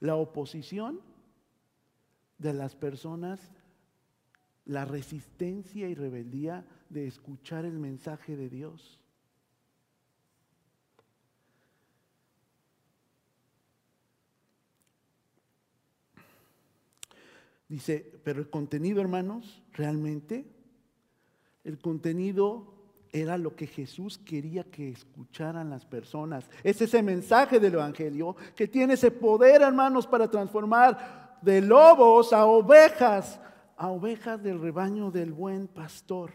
La 0.00 0.16
oposición 0.16 1.00
de 2.38 2.52
las 2.52 2.74
personas 2.74 3.40
la 4.66 4.84
resistencia 4.84 5.88
y 5.88 5.94
rebeldía 5.94 6.64
de 6.88 7.06
escuchar 7.06 7.64
el 7.64 7.78
mensaje 7.78 8.36
de 8.36 8.48
Dios. 8.48 9.00
Dice, 17.68 18.20
pero 18.22 18.40
el 18.40 18.48
contenido, 18.48 19.00
hermanos, 19.00 19.62
realmente, 19.72 20.46
el 21.64 21.78
contenido 21.78 22.73
era 23.14 23.38
lo 23.38 23.54
que 23.54 23.68
Jesús 23.68 24.18
quería 24.18 24.64
que 24.64 24.88
escucharan 24.88 25.70
las 25.70 25.86
personas. 25.86 26.50
Es 26.64 26.82
ese 26.82 27.00
mensaje 27.00 27.60
del 27.60 27.74
Evangelio 27.74 28.34
que 28.56 28.66
tiene 28.66 28.94
ese 28.94 29.12
poder, 29.12 29.62
hermanos, 29.62 30.04
para 30.04 30.28
transformar 30.28 31.38
de 31.40 31.60
lobos 31.60 32.32
a 32.32 32.44
ovejas, 32.44 33.38
a 33.76 33.88
ovejas 33.90 34.42
del 34.42 34.60
rebaño 34.60 35.12
del 35.12 35.32
buen 35.32 35.68
pastor. 35.68 36.32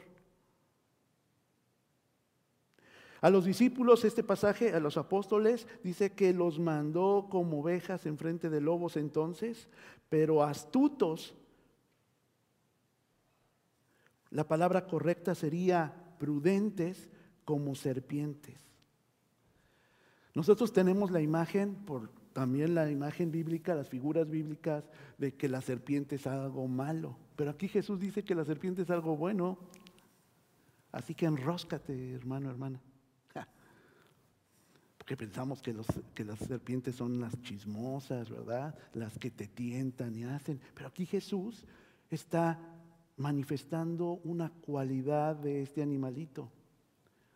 A 3.19 3.29
los 3.29 3.43
discípulos, 3.43 4.05
este 4.05 4.23
pasaje, 4.23 4.73
a 4.73 4.79
los 4.79 4.95
apóstoles, 4.95 5.67
dice 5.83 6.13
que 6.13 6.31
los 6.31 6.59
mandó 6.59 7.27
como 7.29 7.59
ovejas 7.59 8.05
en 8.05 8.17
frente 8.17 8.49
de 8.49 8.61
lobos 8.61 8.95
entonces, 8.95 9.67
pero 10.07 10.43
astutos. 10.43 11.35
La 14.29 14.47
palabra 14.47 14.87
correcta 14.87 15.35
sería 15.35 16.05
prudentes 16.19 17.09
como 17.45 17.73
serpientes. 17.73 18.59
Nosotros 20.35 20.71
tenemos 20.71 21.09
la 21.09 21.21
imagen, 21.21 21.73
por 21.73 22.11
también 22.33 22.75
la 22.75 22.91
imagen 22.91 23.31
bíblica, 23.31 23.73
las 23.73 23.89
figuras 23.89 24.29
bíblicas, 24.29 24.83
de 25.17 25.33
que 25.33 25.49
la 25.49 25.61
serpiente 25.61 26.15
es 26.15 26.27
algo 26.27 26.67
malo. 26.67 27.17
Pero 27.35 27.51
aquí 27.51 27.67
Jesús 27.67 27.99
dice 27.99 28.23
que 28.23 28.35
la 28.35 28.45
serpiente 28.45 28.83
es 28.83 28.89
algo 28.89 29.17
bueno. 29.17 29.57
Así 30.91 31.15
que 31.15 31.25
enróscate, 31.25 32.13
hermano, 32.13 32.49
hermana. 32.49 32.79
Porque 34.97 35.17
pensamos 35.17 35.59
que, 35.61 35.73
los, 35.73 35.87
que 36.13 36.23
las 36.23 36.37
serpientes 36.37 36.95
son 36.95 37.19
las 37.19 37.41
chismosas, 37.41 38.29
¿verdad? 38.29 38.77
Las 38.93 39.17
que 39.17 39.31
te 39.31 39.47
tientan 39.47 40.15
y 40.15 40.23
hacen. 40.23 40.61
Pero 40.75 40.87
aquí 40.87 41.07
Jesús 41.07 41.65
está 42.11 42.59
manifestando 43.19 44.21
una 44.23 44.49
cualidad 44.49 45.35
de 45.35 45.61
este 45.61 45.83
animalito. 45.83 46.49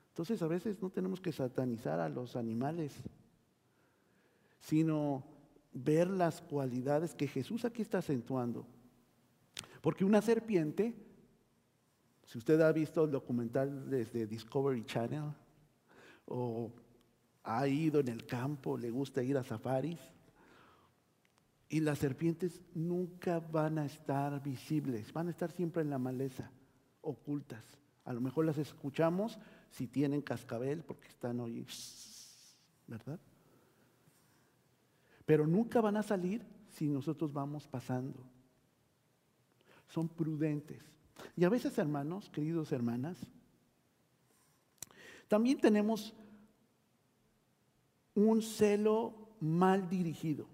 Entonces 0.09 0.41
a 0.41 0.47
veces 0.47 0.81
no 0.81 0.89
tenemos 0.89 1.19
que 1.19 1.33
satanizar 1.33 1.99
a 1.99 2.07
los 2.07 2.37
animales, 2.37 2.95
sino 4.59 5.25
ver 5.73 6.09
las 6.09 6.41
cualidades 6.41 7.13
que 7.13 7.27
Jesús 7.27 7.65
aquí 7.65 7.81
está 7.81 7.97
acentuando. 7.97 8.65
Porque 9.81 10.05
una 10.05 10.21
serpiente, 10.21 10.95
si 12.25 12.37
usted 12.37 12.61
ha 12.61 12.71
visto 12.71 13.03
el 13.03 13.11
documental 13.11 13.89
desde 13.89 14.25
Discovery 14.25 14.85
Channel, 14.85 15.33
o 16.25 16.71
ha 17.43 17.67
ido 17.67 17.99
en 17.99 18.07
el 18.07 18.25
campo, 18.25 18.77
le 18.77 18.89
gusta 18.89 19.21
ir 19.21 19.37
a 19.37 19.43
safaris, 19.43 19.99
y 21.73 21.79
las 21.79 21.97
serpientes 21.97 22.61
nunca 22.75 23.39
van 23.39 23.79
a 23.79 23.85
estar 23.87 24.43
visibles, 24.43 25.11
van 25.11 25.27
a 25.27 25.31
estar 25.31 25.51
siempre 25.51 25.81
en 25.81 25.89
la 25.89 25.97
maleza, 25.97 26.51
ocultas. 27.01 27.65
A 28.05 28.13
lo 28.13 28.21
mejor 28.21 28.45
las 28.45 28.59
escuchamos 28.59 29.39
si 29.71 29.87
tienen 29.87 30.21
cascabel, 30.21 30.83
porque 30.83 31.07
están 31.07 31.39
hoy, 31.39 31.65
¿verdad? 32.85 33.19
Pero 35.25 35.47
nunca 35.47 35.81
van 35.81 35.97
a 35.97 36.03
salir 36.03 36.45
si 36.69 36.87
nosotros 36.87 37.33
vamos 37.33 37.67
pasando. 37.67 38.19
Son 39.87 40.07
prudentes. 40.07 40.83
Y 41.35 41.43
a 41.43 41.49
veces, 41.49 41.75
hermanos, 41.79 42.29
queridos 42.29 42.71
hermanas, 42.71 43.17
también 45.27 45.59
tenemos 45.59 46.13
un 48.13 48.43
celo 48.43 49.35
mal 49.39 49.89
dirigido 49.89 50.52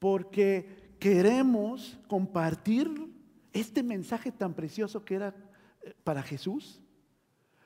porque 0.00 0.96
queremos 0.98 2.00
compartir 2.08 2.90
este 3.52 3.84
mensaje 3.84 4.32
tan 4.32 4.54
precioso 4.54 5.04
que 5.04 5.14
era 5.14 5.34
eh, 5.82 5.94
para 6.02 6.22
Jesús, 6.22 6.80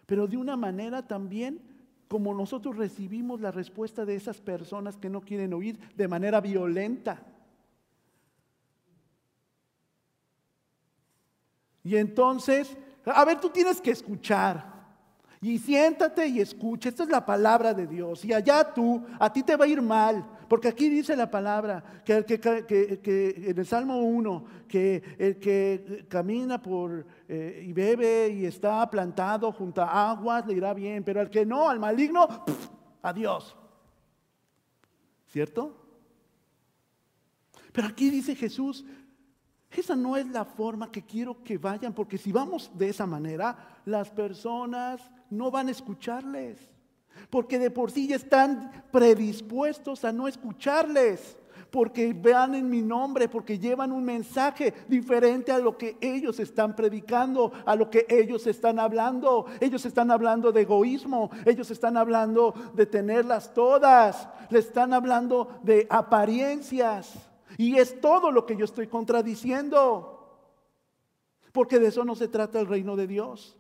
pero 0.05 0.27
de 0.27 0.37
una 0.37 0.57
manera 0.57 1.07
también 1.07 1.63
como 2.09 2.35
nosotros 2.35 2.77
recibimos 2.77 3.41
la 3.41 3.51
respuesta 3.51 4.05
de 4.05 4.17
esas 4.17 4.41
personas 4.41 4.99
que 4.99 5.09
no 5.09 5.23
quieren 5.23 5.55
oír 5.55 5.79
de 5.97 6.07
manera 6.07 6.41
violenta. 6.41 7.25
Y 11.83 11.97
entonces, 11.97 12.77
a 13.05 13.25
ver, 13.25 13.41
tú 13.41 13.51
tienes 13.51 13.81
que 13.81 13.91
escuchar. 13.91 14.74
Y 15.41 15.59
siéntate 15.59 16.27
y 16.27 16.41
escucha. 16.41 16.89
Esta 16.89 17.03
es 17.03 17.09
la 17.09 17.25
palabra 17.25 17.75
de 17.75 17.87
Dios. 17.87 18.25
Y 18.25 18.33
allá 18.33 18.73
tú, 18.73 19.05
a 19.19 19.33
ti 19.33 19.43
te 19.43 19.57
va 19.57 19.65
a 19.65 19.69
ir 19.69 19.83
mal. 19.83 20.25
Porque 20.49 20.69
aquí 20.69 20.89
dice 20.89 21.17
la 21.17 21.31
palabra, 21.31 22.03
que, 22.05 22.25
en 23.49 23.59
el 23.59 23.67
Salmo 23.67 23.99
1, 23.99 24.45
que 24.69 25.03
el 25.19 25.39
que 25.39 26.07
camina 26.09 26.61
por 26.61 27.07
eh, 27.29 27.65
y 27.67 27.73
bebe 27.73 28.29
y 28.29 28.47
está 28.47 28.89
plantado 28.89 29.53
junto 29.53 29.83
a 29.83 30.11
aguas 30.11 30.47
le 30.47 30.55
irá 30.55 30.73
bien. 30.75 31.03
Pero 31.05 31.21
al 31.21 31.31
que 31.31 31.45
no, 31.45 31.69
al 31.69 31.79
maligno, 31.79 32.27
adiós. 33.03 33.57
¿Cierto? 35.29 35.85
Pero 37.73 37.89
aquí 37.89 38.09
dice 38.09 38.37
Jesús, 38.37 38.85
esa 39.71 39.97
no 39.97 40.17
es 40.17 40.27
la 40.29 40.45
forma 40.45 40.93
que 40.93 41.03
quiero 41.03 41.43
que 41.43 41.59
vayan, 41.59 41.93
porque 41.93 42.19
si 42.19 42.31
vamos 42.31 42.71
de 42.75 42.89
esa 42.89 43.07
manera, 43.07 43.81
las 43.85 44.11
personas 44.11 45.01
no 45.31 45.51
van 45.51 45.69
a 45.69 45.73
escucharles, 45.73 46.59
porque 47.31 47.59
de 47.59 47.71
por 47.71 47.91
sí 47.91 48.09
ya 48.09 48.17
están 48.17 48.85
predispuestos 48.91 50.05
a 50.05 50.13
no 50.13 50.29
escucharles, 50.29 51.37
porque 51.75 52.13
vean 52.13 52.55
en 52.55 52.71
mi 52.71 52.83
nombre, 52.83 53.29
porque 53.29 53.59
llevan 53.59 53.91
un 53.91 54.05
mensaje 54.05 54.73
diferente 54.87 55.51
a 55.51 55.59
lo 55.59 55.77
que 55.77 55.97
ellos 56.01 56.39
están 56.39 56.77
predicando, 56.77 57.51
a 57.67 57.75
lo 57.75 57.91
que 57.91 58.07
ellos 58.09 58.47
están 58.47 58.79
hablando. 58.79 59.47
Ellos 59.61 59.85
están 59.85 60.13
hablando 60.13 60.53
de 60.53 60.61
egoísmo, 60.61 61.31
ellos 61.45 61.73
están 61.73 61.97
hablando 61.97 62.55
de 62.75 62.87
tenerlas 62.87 63.53
todas, 63.53 64.29
le 64.51 64.61
están 64.61 64.93
hablando 64.93 65.49
de 65.65 65.89
apariencias. 65.91 67.13
Y 67.59 67.77
es 67.77 68.01
todo 68.01 68.31
lo 68.31 68.47
que 68.47 68.57
yo 68.57 68.67
estoy 68.67 68.87
contradiciendo. 68.87 70.15
Porque 71.51 71.81
de 71.81 71.89
eso 71.89 72.05
no 72.05 72.15
se 72.15 72.29
trata 72.29 72.61
el 72.61 72.69
reino 72.69 72.95
de 72.95 73.09
Dios. 73.09 73.57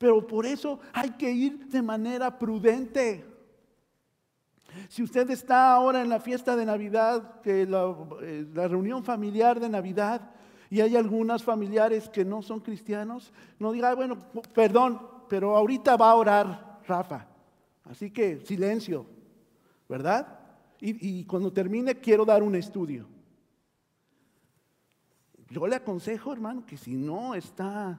Pero 0.00 0.26
por 0.26 0.46
eso 0.46 0.80
hay 0.94 1.10
que 1.10 1.30
ir 1.30 1.66
de 1.66 1.82
manera 1.82 2.38
prudente. 2.38 3.22
Si 4.88 5.02
usted 5.02 5.28
está 5.28 5.74
ahora 5.74 6.00
en 6.00 6.08
la 6.08 6.20
fiesta 6.20 6.56
de 6.56 6.64
Navidad, 6.64 7.42
que 7.42 7.66
la, 7.66 7.94
eh, 8.22 8.46
la, 8.54 8.66
reunión 8.66 9.04
familiar 9.04 9.60
de 9.60 9.68
Navidad, 9.68 10.30
y 10.70 10.80
hay 10.80 10.96
algunas 10.96 11.42
familiares 11.42 12.08
que 12.08 12.24
no 12.24 12.40
son 12.40 12.60
cristianos, 12.60 13.30
no 13.58 13.72
diga, 13.72 13.94
bueno, 13.94 14.16
perdón, 14.54 15.06
pero 15.28 15.54
ahorita 15.54 15.98
va 15.98 16.12
a 16.12 16.14
orar 16.14 16.80
Rafa. 16.86 17.26
Así 17.84 18.10
que 18.10 18.40
silencio, 18.40 19.04
¿verdad? 19.86 20.38
y, 20.80 21.24
cuando 21.26 21.52
termine 21.52 21.96
quiero 21.96 22.24
dar 22.24 22.42
un 22.42 22.54
estudio. 22.54 23.06
Yo 25.50 25.66
le 25.66 25.76
aconsejo, 25.76 26.32
hermano, 26.32 26.64
que 26.64 26.78
si 26.78 26.96
no 26.96 27.34
está 27.34 27.98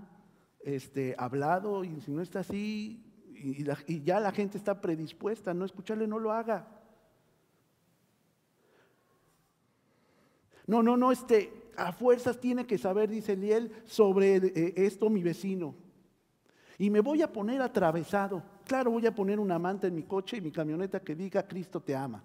este, 0.63 1.15
hablado 1.17 1.83
y 1.83 2.01
si 2.01 2.11
no 2.11 2.21
está 2.21 2.39
así 2.39 3.03
y, 3.33 4.03
ya 4.03 4.19
la 4.19 4.31
gente 4.31 4.57
está 4.57 4.79
predispuesta 4.79 5.51
a 5.51 5.53
no 5.53 5.65
escucharle, 5.65 6.07
no 6.07 6.19
lo 6.19 6.31
haga. 6.31 6.67
No, 10.67 10.83
no, 10.83 10.95
no, 10.95 11.11
este, 11.11 11.71
a 11.75 11.91
fuerzas 11.91 12.39
tiene 12.39 12.65
que 12.65 12.77
saber, 12.77 13.09
dice 13.09 13.33
Eliel, 13.33 13.71
sobre 13.85 14.37
eh, 14.37 14.73
esto 14.77 15.09
mi 15.09 15.23
vecino. 15.23 15.75
Y 16.77 16.89
me 16.89 16.99
voy 16.99 17.21
a 17.21 17.31
poner 17.31 17.61
atravesado. 17.61 18.43
Claro, 18.65 18.91
voy 18.91 19.05
a 19.05 19.13
poner 19.13 19.39
una 19.39 19.59
manta 19.59 19.87
en 19.87 19.95
mi 19.95 20.03
coche 20.03 20.37
y 20.37 20.41
mi 20.41 20.51
camioneta 20.51 20.99
que 20.99 21.15
diga 21.15 21.47
Cristo 21.47 21.81
te 21.81 21.95
ama 21.95 22.23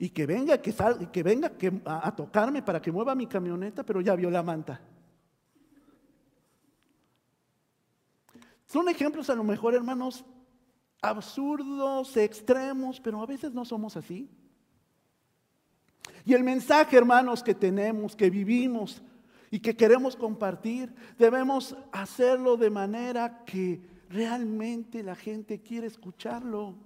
y 0.00 0.08
que 0.08 0.24
venga, 0.24 0.56
que, 0.56 0.74
que 1.12 1.22
venga 1.22 1.52
a, 1.84 2.16
tocarme 2.16 2.62
para 2.62 2.80
que 2.80 2.90
mueva 2.90 3.14
mi 3.14 3.26
camioneta, 3.26 3.84
pero 3.84 4.00
ya 4.00 4.16
vio 4.16 4.30
la 4.30 4.42
manta. 4.42 4.80
Son 8.70 8.88
ejemplos 8.88 9.28
a 9.28 9.34
lo 9.34 9.42
mejor, 9.42 9.74
hermanos, 9.74 10.24
absurdos, 11.02 12.16
extremos, 12.16 13.00
pero 13.00 13.20
a 13.20 13.26
veces 13.26 13.52
no 13.52 13.64
somos 13.64 13.96
así. 13.96 14.30
Y 16.24 16.34
el 16.34 16.44
mensaje, 16.44 16.96
hermanos, 16.96 17.42
que 17.42 17.52
tenemos, 17.52 18.14
que 18.14 18.30
vivimos 18.30 19.02
y 19.50 19.58
que 19.58 19.76
queremos 19.76 20.14
compartir, 20.14 20.94
debemos 21.18 21.76
hacerlo 21.90 22.56
de 22.56 22.70
manera 22.70 23.42
que 23.44 23.82
realmente 24.08 25.02
la 25.02 25.16
gente 25.16 25.60
quiere 25.60 25.88
escucharlo. 25.88 26.76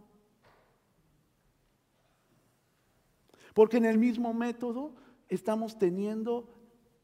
Porque 3.52 3.76
en 3.76 3.84
el 3.84 3.98
mismo 3.98 4.32
método 4.32 4.94
estamos 5.28 5.78
teniendo 5.78 6.48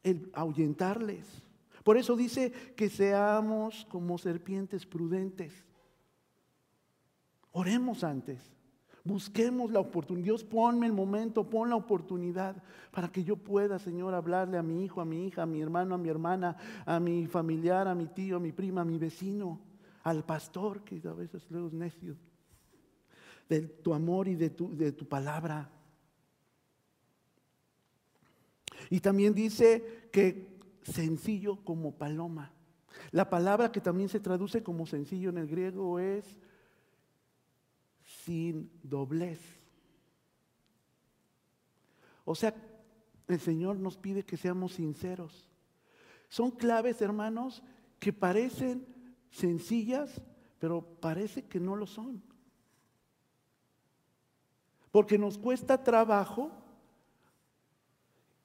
el 0.04 0.30
ahuyentarles. 0.32 1.49
Por 1.84 1.96
eso 1.96 2.16
dice 2.16 2.52
que 2.76 2.88
seamos 2.88 3.86
como 3.86 4.18
serpientes 4.18 4.86
prudentes. 4.86 5.64
Oremos 7.52 8.04
antes. 8.04 8.40
Busquemos 9.02 9.72
la 9.72 9.80
oportunidad. 9.80 10.24
Dios, 10.24 10.44
ponme 10.44 10.86
el 10.86 10.92
momento, 10.92 11.48
pon 11.48 11.70
la 11.70 11.76
oportunidad 11.76 12.62
para 12.90 13.10
que 13.10 13.24
yo 13.24 13.36
pueda, 13.36 13.78
Señor, 13.78 14.14
hablarle 14.14 14.58
a 14.58 14.62
mi 14.62 14.84
hijo, 14.84 15.00
a 15.00 15.06
mi 15.06 15.26
hija, 15.26 15.42
a 15.42 15.46
mi 15.46 15.62
hermano, 15.62 15.94
a 15.94 15.98
mi 15.98 16.10
hermana, 16.10 16.56
a 16.84 17.00
mi 17.00 17.26
familiar, 17.26 17.88
a 17.88 17.94
mi 17.94 18.08
tío, 18.08 18.36
a 18.36 18.40
mi 18.40 18.52
prima, 18.52 18.82
a 18.82 18.84
mi 18.84 18.98
vecino, 18.98 19.58
al 20.02 20.24
pastor, 20.24 20.84
que 20.84 21.00
a 21.08 21.14
veces 21.14 21.46
luego 21.50 21.68
es 21.68 21.72
necio, 21.72 22.16
de 23.48 23.62
tu 23.62 23.94
amor 23.94 24.28
y 24.28 24.34
de 24.34 24.50
tu, 24.50 24.76
de 24.76 24.92
tu 24.92 25.08
palabra. 25.08 25.70
Y 28.90 29.00
también 29.00 29.32
dice 29.32 30.08
que 30.12 30.49
sencillo 30.82 31.64
como 31.64 31.96
paloma. 31.96 32.52
La 33.10 33.30
palabra 33.30 33.72
que 33.72 33.80
también 33.80 34.08
se 34.08 34.20
traduce 34.20 34.62
como 34.62 34.86
sencillo 34.86 35.30
en 35.30 35.38
el 35.38 35.46
griego 35.46 35.98
es 35.98 36.38
sin 38.04 38.70
doblez. 38.82 39.40
O 42.24 42.34
sea, 42.34 42.54
el 43.28 43.40
Señor 43.40 43.78
nos 43.78 43.96
pide 43.96 44.24
que 44.24 44.36
seamos 44.36 44.74
sinceros. 44.74 45.48
Son 46.28 46.50
claves, 46.50 47.00
hermanos, 47.00 47.62
que 47.98 48.12
parecen 48.12 48.86
sencillas, 49.30 50.20
pero 50.58 50.82
parece 51.00 51.44
que 51.46 51.60
no 51.60 51.76
lo 51.76 51.86
son. 51.86 52.22
Porque 54.90 55.18
nos 55.18 55.38
cuesta 55.38 55.82
trabajo, 55.82 56.50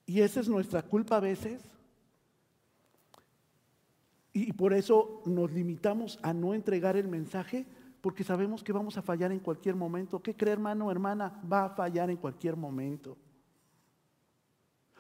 y 0.06 0.22
esa 0.22 0.40
es 0.40 0.48
nuestra 0.50 0.84
culpa 0.84 1.18
a 1.18 1.22
veces, 1.22 1.62
y 4.38 4.52
por 4.52 4.74
eso 4.74 5.22
nos 5.26 5.50
limitamos 5.54 6.20
a 6.22 6.34
no 6.34 6.54
entregar 6.54 6.98
el 6.98 7.08
mensaje, 7.08 7.66
porque 8.02 8.26
sabemos 8.26 8.66
que 8.66 8.74
vamos 8.74 8.98
a 8.98 9.02
fallar 9.02 9.32
en 9.32 9.40
cualquier 9.40 9.76
momento. 9.76 10.22
¿Qué 10.22 10.36
cree 10.36 10.52
hermano 10.52 10.88
o 10.88 10.92
hermana? 10.92 11.42
Va 11.50 11.64
a 11.64 11.70
fallar 11.70 12.10
en 12.10 12.18
cualquier 12.18 12.58
momento. 12.58 13.16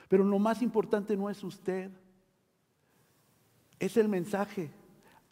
Pero 0.07 0.23
lo 0.23 0.39
más 0.39 0.61
importante 0.61 1.17
no 1.17 1.29
es 1.29 1.43
usted, 1.43 1.91
es 3.77 3.97
el 3.97 4.07
mensaje. 4.07 4.71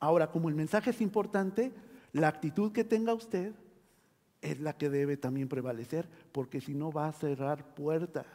Ahora, 0.01 0.29
como 0.29 0.49
el 0.49 0.55
mensaje 0.55 0.89
es 0.89 0.99
importante, 0.99 1.71
la 2.11 2.27
actitud 2.27 2.73
que 2.73 2.83
tenga 2.83 3.13
usted 3.13 3.55
es 4.41 4.59
la 4.59 4.73
que 4.73 4.89
debe 4.89 5.15
también 5.15 5.47
prevalecer, 5.47 6.09
porque 6.33 6.59
si 6.59 6.73
no 6.73 6.91
va 6.91 7.07
a 7.07 7.13
cerrar 7.13 7.73
puertas. 7.73 8.27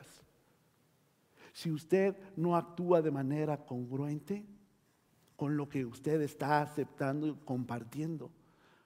Si 1.53 1.71
usted 1.71 2.17
no 2.37 2.57
actúa 2.57 3.03
de 3.03 3.11
manera 3.11 3.67
congruente 3.67 4.47
con 5.39 5.57
lo 5.57 5.69
que 5.69 5.85
usted 5.85 6.21
está 6.21 6.61
aceptando 6.61 7.29
y 7.29 7.35
compartiendo, 7.45 8.29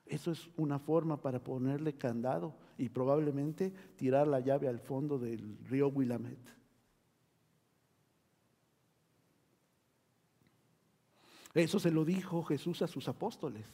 eso 0.05 0.29
es 0.29 0.51
una 0.55 0.77
forma 0.77 1.19
para 1.19 1.43
ponerle 1.43 1.93
candado 1.93 2.55
y 2.77 2.89
probablemente 2.89 3.73
tirar 3.95 4.27
la 4.27 4.39
llave 4.39 4.67
al 4.67 4.79
fondo 4.79 5.17
del 5.17 5.57
río 5.65 5.87
Willamette. 5.87 6.53
Eso 11.55 11.79
se 11.79 11.89
lo 11.89 12.05
dijo 12.05 12.43
Jesús 12.43 12.83
a 12.83 12.87
sus 12.87 13.07
apóstoles. 13.07 13.65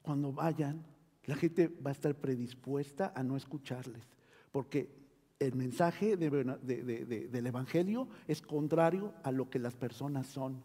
Cuando 0.00 0.32
vayan, 0.32 0.86
la 1.24 1.34
gente 1.34 1.66
va 1.66 1.90
a 1.90 1.92
estar 1.92 2.14
predispuesta 2.14 3.12
a 3.16 3.24
no 3.24 3.36
escucharles, 3.36 4.06
porque 4.52 5.03
el 5.38 5.54
mensaje 5.54 6.16
del 6.16 7.46
Evangelio 7.46 8.08
es 8.26 8.40
contrario 8.40 9.14
a 9.22 9.30
lo 9.30 9.50
que 9.50 9.58
las 9.58 9.74
personas 9.74 10.26
son. 10.26 10.62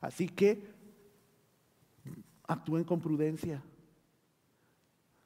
Así 0.00 0.28
que 0.28 0.62
actúen 2.44 2.84
con 2.84 3.00
prudencia. 3.00 3.62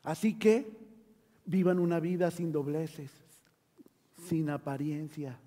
Así 0.02 0.38
que 0.38 0.70
vivan 1.44 1.79
una 1.79 2.00
vida 2.00 2.31
sin 2.31 2.52
dobleces, 2.52 3.11
sin 4.26 4.50
apariencia. 4.50 5.38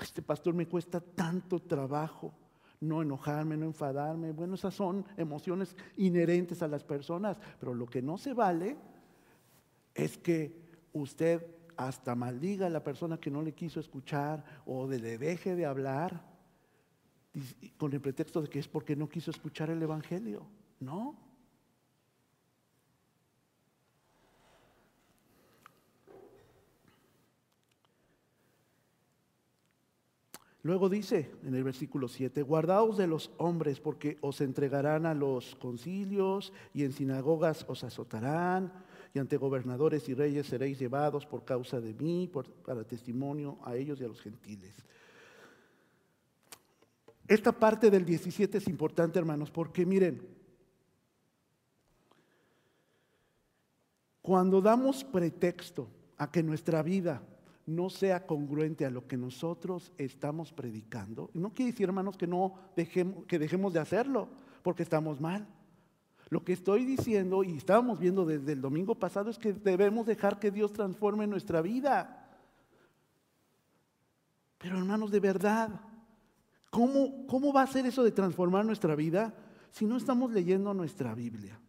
Este 0.00 0.22
pastor 0.22 0.54
me 0.54 0.66
cuesta 0.66 1.00
tanto 1.00 1.60
trabajo 1.60 2.34
no 2.80 3.02
enojarme, 3.02 3.56
no 3.56 3.66
enfadarme. 3.66 4.32
Bueno, 4.32 4.54
esas 4.54 4.74
son 4.74 5.04
emociones 5.16 5.76
inherentes 5.96 6.62
a 6.62 6.68
las 6.68 6.84
personas, 6.84 7.38
pero 7.58 7.74
lo 7.74 7.86
que 7.86 8.02
no 8.02 8.18
se 8.18 8.34
vale 8.34 8.76
es 9.94 10.18
que 10.18 10.63
usted 10.94 11.44
hasta 11.76 12.14
maldiga 12.14 12.66
a 12.66 12.70
la 12.70 12.82
persona 12.82 13.18
que 13.18 13.30
no 13.30 13.42
le 13.42 13.52
quiso 13.52 13.80
escuchar 13.80 14.44
o 14.64 14.88
le 14.88 15.18
deje 15.18 15.54
de 15.54 15.66
hablar 15.66 16.24
con 17.76 17.92
el 17.92 18.00
pretexto 18.00 18.40
de 18.40 18.48
que 18.48 18.60
es 18.60 18.68
porque 18.68 18.96
no 18.96 19.08
quiso 19.08 19.30
escuchar 19.30 19.70
el 19.70 19.82
Evangelio. 19.82 20.46
No. 20.80 21.18
Luego 30.62 30.88
dice 30.88 31.30
en 31.42 31.54
el 31.54 31.64
versículo 31.64 32.08
7, 32.08 32.40
guardaos 32.42 32.96
de 32.96 33.06
los 33.06 33.32
hombres 33.36 33.80
porque 33.80 34.16
os 34.22 34.40
entregarán 34.40 35.04
a 35.04 35.12
los 35.12 35.56
concilios 35.56 36.54
y 36.72 36.84
en 36.84 36.92
sinagogas 36.92 37.66
os 37.68 37.84
azotarán 37.84 38.72
y 39.14 39.20
ante 39.20 39.36
gobernadores 39.36 40.08
y 40.08 40.14
reyes 40.14 40.48
seréis 40.48 40.76
llevados 40.76 41.24
por 41.24 41.44
causa 41.44 41.80
de 41.80 41.94
mí, 41.94 42.28
para 42.66 42.82
testimonio 42.82 43.58
a 43.62 43.76
ellos 43.76 44.00
y 44.00 44.04
a 44.04 44.08
los 44.08 44.20
gentiles. 44.20 44.74
Esta 47.28 47.52
parte 47.52 47.90
del 47.90 48.04
17 48.04 48.58
es 48.58 48.66
importante, 48.66 49.20
hermanos, 49.20 49.52
porque 49.52 49.86
miren, 49.86 50.20
cuando 54.20 54.60
damos 54.60 55.04
pretexto 55.04 55.88
a 56.18 56.30
que 56.30 56.42
nuestra 56.42 56.82
vida 56.82 57.22
no 57.66 57.90
sea 57.90 58.26
congruente 58.26 58.84
a 58.84 58.90
lo 58.90 59.06
que 59.06 59.16
nosotros 59.16 59.92
estamos 59.96 60.52
predicando. 60.52 61.30
no 61.34 61.50
quiere 61.50 61.70
decir, 61.70 61.86
hermanos, 61.86 62.16
que 62.16 62.26
no 62.26 62.54
dejemos, 62.74 63.24
que 63.26 63.38
dejemos 63.38 63.72
de 63.72 63.80
hacerlo, 63.80 64.28
porque 64.64 64.82
estamos 64.82 65.20
mal. 65.20 65.46
Lo 66.30 66.44
que 66.44 66.52
estoy 66.52 66.84
diciendo, 66.84 67.44
y 67.44 67.56
estábamos 67.56 67.98
viendo 67.98 68.24
desde 68.24 68.52
el 68.52 68.60
domingo 68.60 68.94
pasado, 68.94 69.30
es 69.30 69.38
que 69.38 69.52
debemos 69.52 70.06
dejar 70.06 70.38
que 70.38 70.50
Dios 70.50 70.72
transforme 70.72 71.26
nuestra 71.26 71.60
vida. 71.60 72.28
Pero 74.58 74.78
hermanos, 74.78 75.10
de 75.10 75.20
verdad, 75.20 75.80
¿cómo, 76.70 77.26
cómo 77.26 77.52
va 77.52 77.62
a 77.62 77.66
ser 77.66 77.86
eso 77.86 78.02
de 78.02 78.12
transformar 78.12 78.64
nuestra 78.64 78.94
vida 78.94 79.34
si 79.70 79.84
no 79.84 79.96
estamos 79.96 80.32
leyendo 80.32 80.72
nuestra 80.72 81.14
Biblia? 81.14 81.60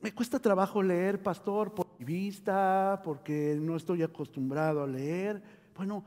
Me 0.00 0.14
cuesta 0.14 0.38
trabajo 0.38 0.82
leer, 0.82 1.22
pastor, 1.22 1.74
por 1.74 1.88
mi 1.98 2.04
vista, 2.04 3.00
porque 3.04 3.58
no 3.60 3.76
estoy 3.76 4.02
acostumbrado 4.02 4.82
a 4.82 4.86
leer. 4.86 5.42
Bueno, 5.74 6.04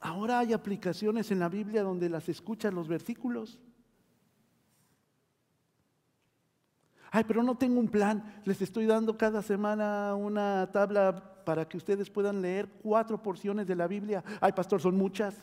ahora 0.00 0.40
hay 0.40 0.52
aplicaciones 0.52 1.30
en 1.30 1.38
la 1.38 1.48
Biblia 1.48 1.82
donde 1.82 2.08
las 2.08 2.28
escuchan 2.28 2.74
los 2.74 2.88
versículos. 2.88 3.60
Ay, 7.16 7.22
pero 7.22 7.44
no 7.44 7.56
tengo 7.56 7.78
un 7.78 7.86
plan. 7.86 8.42
Les 8.44 8.60
estoy 8.60 8.86
dando 8.86 9.16
cada 9.16 9.40
semana 9.40 10.16
una 10.16 10.68
tabla 10.72 11.44
para 11.44 11.68
que 11.68 11.76
ustedes 11.76 12.10
puedan 12.10 12.42
leer 12.42 12.68
cuatro 12.82 13.22
porciones 13.22 13.68
de 13.68 13.76
la 13.76 13.86
Biblia. 13.86 14.24
Ay, 14.40 14.50
pastor, 14.50 14.80
son 14.80 14.96
muchas. 14.96 15.36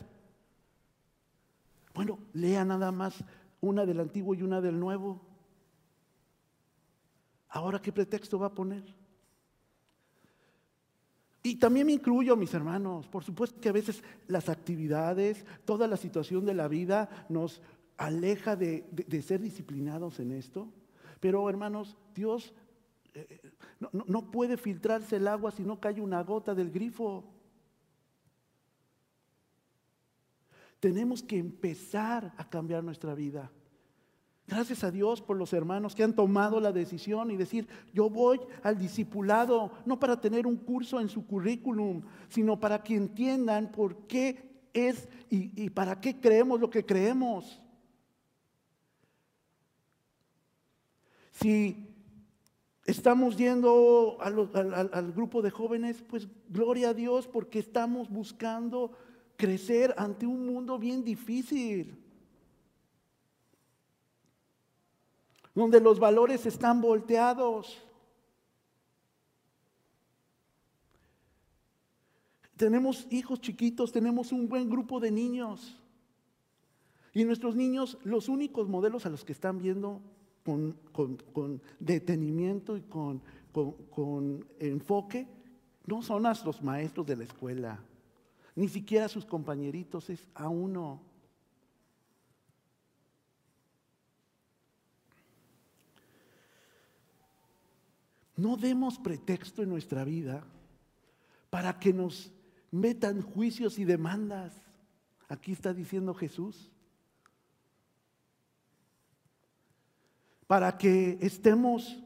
Bueno, 1.94 2.18
lea 2.34 2.62
nada 2.62 2.92
más 2.92 3.24
una 3.62 3.86
del 3.86 4.00
Antiguo 4.00 4.34
y 4.34 4.42
una 4.42 4.60
del 4.60 4.78
Nuevo. 4.78 5.22
Ahora, 7.48 7.80
¿qué 7.80 7.90
pretexto 7.90 8.38
va 8.38 8.48
a 8.48 8.54
poner? 8.54 8.84
Y 11.42 11.56
también 11.56 11.86
me 11.86 11.94
incluyo, 11.94 12.36
mis 12.36 12.52
hermanos. 12.52 13.08
Por 13.08 13.24
supuesto 13.24 13.58
que 13.62 13.70
a 13.70 13.72
veces 13.72 14.04
las 14.28 14.50
actividades, 14.50 15.46
toda 15.64 15.88
la 15.88 15.96
situación 15.96 16.44
de 16.44 16.52
la 16.52 16.68
vida 16.68 17.08
nos 17.30 17.62
aleja 17.96 18.56
de, 18.56 18.84
ser 19.26 19.40
disciplinados 19.40 20.20
en 20.20 20.32
esto. 20.32 20.70
Pero, 21.22 21.48
hermanos, 21.48 21.96
Dios 22.16 22.52
eh, 23.14 23.40
no, 23.78 23.90
no 23.92 24.28
puede 24.32 24.56
filtrarse 24.56 25.16
el 25.16 25.28
agua 25.28 25.52
si 25.52 25.62
no 25.62 25.78
cae 25.78 26.00
una 26.00 26.20
gota 26.24 26.52
del 26.52 26.72
grifo. 26.72 27.22
Tenemos 30.80 31.22
que 31.22 31.38
empezar 31.38 32.34
a 32.36 32.50
cambiar 32.50 32.82
nuestra 32.82 33.14
vida. 33.14 33.52
Gracias 34.48 34.82
a 34.82 34.90
Dios 34.90 35.22
por 35.22 35.36
los 35.36 35.52
hermanos 35.52 35.94
que 35.94 36.02
han 36.02 36.16
tomado 36.16 36.58
la 36.58 36.72
decisión 36.72 37.30
y 37.30 37.36
decir, 37.36 37.68
yo 37.94 38.10
voy 38.10 38.40
al 38.64 38.76
discipulado, 38.76 39.70
no 39.86 40.00
para 40.00 40.20
tener 40.20 40.44
un 40.44 40.56
curso 40.56 40.98
en 40.98 41.08
su 41.08 41.24
currículum, 41.24 42.02
sino 42.28 42.58
para 42.58 42.82
que 42.82 42.96
entiendan 42.96 43.70
por 43.70 44.08
qué 44.08 44.50
es 44.72 45.08
y, 45.30 45.70
para 45.70 46.00
qué 46.00 46.18
creemos 46.18 46.58
lo 46.58 46.68
que 46.68 46.84
creemos. 46.84 47.61
Si 51.32 51.76
estamos 52.84 53.36
yendo 53.36 54.18
al 54.20 55.12
grupo 55.12 55.42
de 55.42 55.50
jóvenes, 55.50 56.02
pues 56.08 56.28
gloria 56.48 56.90
a 56.90 56.94
Dios 56.94 57.26
porque 57.26 57.58
estamos 57.58 58.08
buscando 58.08 58.92
crecer 59.36 59.94
ante 59.96 60.26
un 60.26 60.46
mundo 60.46 60.78
bien 60.78 61.02
difícil. 61.02 61.98
donde 65.54 65.80
los 65.80 65.98
valores 65.98 66.46
están 66.46 66.80
volteados. 66.80 67.78
Tenemos 72.56 73.06
hijos 73.10 73.40
chiquitos, 73.40 73.92
tenemos 73.92 74.32
un 74.32 74.48
buen 74.48 74.70
grupo 74.70 75.00
de 75.00 75.10
niños. 75.10 75.76
Y 77.12 77.24
nuestros 77.24 77.54
niños, 77.54 77.98
los 78.04 78.28
únicos 78.28 78.68
modelos 78.68 79.04
a 79.04 79.10
los 79.10 79.24
que 79.24 79.32
están 79.32 79.58
viendo 79.58 80.00
con, 80.42 81.62
detenimiento 81.78 82.76
y 82.76 82.82
con, 82.82 83.22
enfoque, 84.58 85.26
no 85.86 86.02
son 86.02 86.26
a 86.26 86.34
los 86.44 86.62
maestros 86.62 87.06
de 87.06 87.16
la 87.16 87.24
escuela, 87.24 87.80
ni 88.54 88.68
siquiera 88.68 89.08
sus 89.08 89.24
compañeritos, 89.24 90.10
es 90.10 90.26
a 90.34 90.48
uno. 90.48 91.00
No 98.36 98.56
demos 98.56 98.98
pretexto 98.98 99.62
en 99.62 99.68
nuestra 99.68 100.04
vida 100.04 100.44
para 101.50 101.78
que 101.78 101.92
nos 101.92 102.32
metan 102.70 103.22
juicios 103.22 103.78
y 103.78 103.84
demandas. 103.84 104.54
Aquí 105.28 105.52
está 105.52 105.72
diciendo 105.72 106.14
Jesús. 106.14 106.72
Para 110.52 110.76
que 110.76 111.16
estemos 111.22 111.98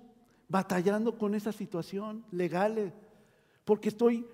batallando 0.47 1.19
con 1.19 1.35
esa 1.35 1.51
situación 1.51 2.25
legal, 2.31 2.95
porque 3.65 3.89
estoy 3.89 4.25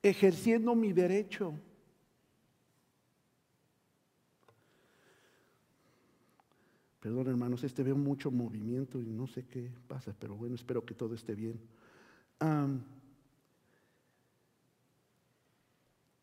ejerciendo 0.00 0.76
mi 0.76 0.92
derecho. 0.92 1.52
Perdón 7.00 7.26
hermanos, 7.26 7.64
este 7.64 7.82
veo 7.82 7.96
mucho 7.96 8.30
movimiento 8.30 9.02
y 9.02 9.10
no 9.10 9.26
sé 9.26 9.44
qué 9.44 9.72
pasa, 9.88 10.14
pero 10.16 10.36
bueno, 10.36 10.54
espero 10.54 10.86
que 10.86 10.94
todo 10.94 11.12
esté 11.12 11.34
bien. 11.34 11.58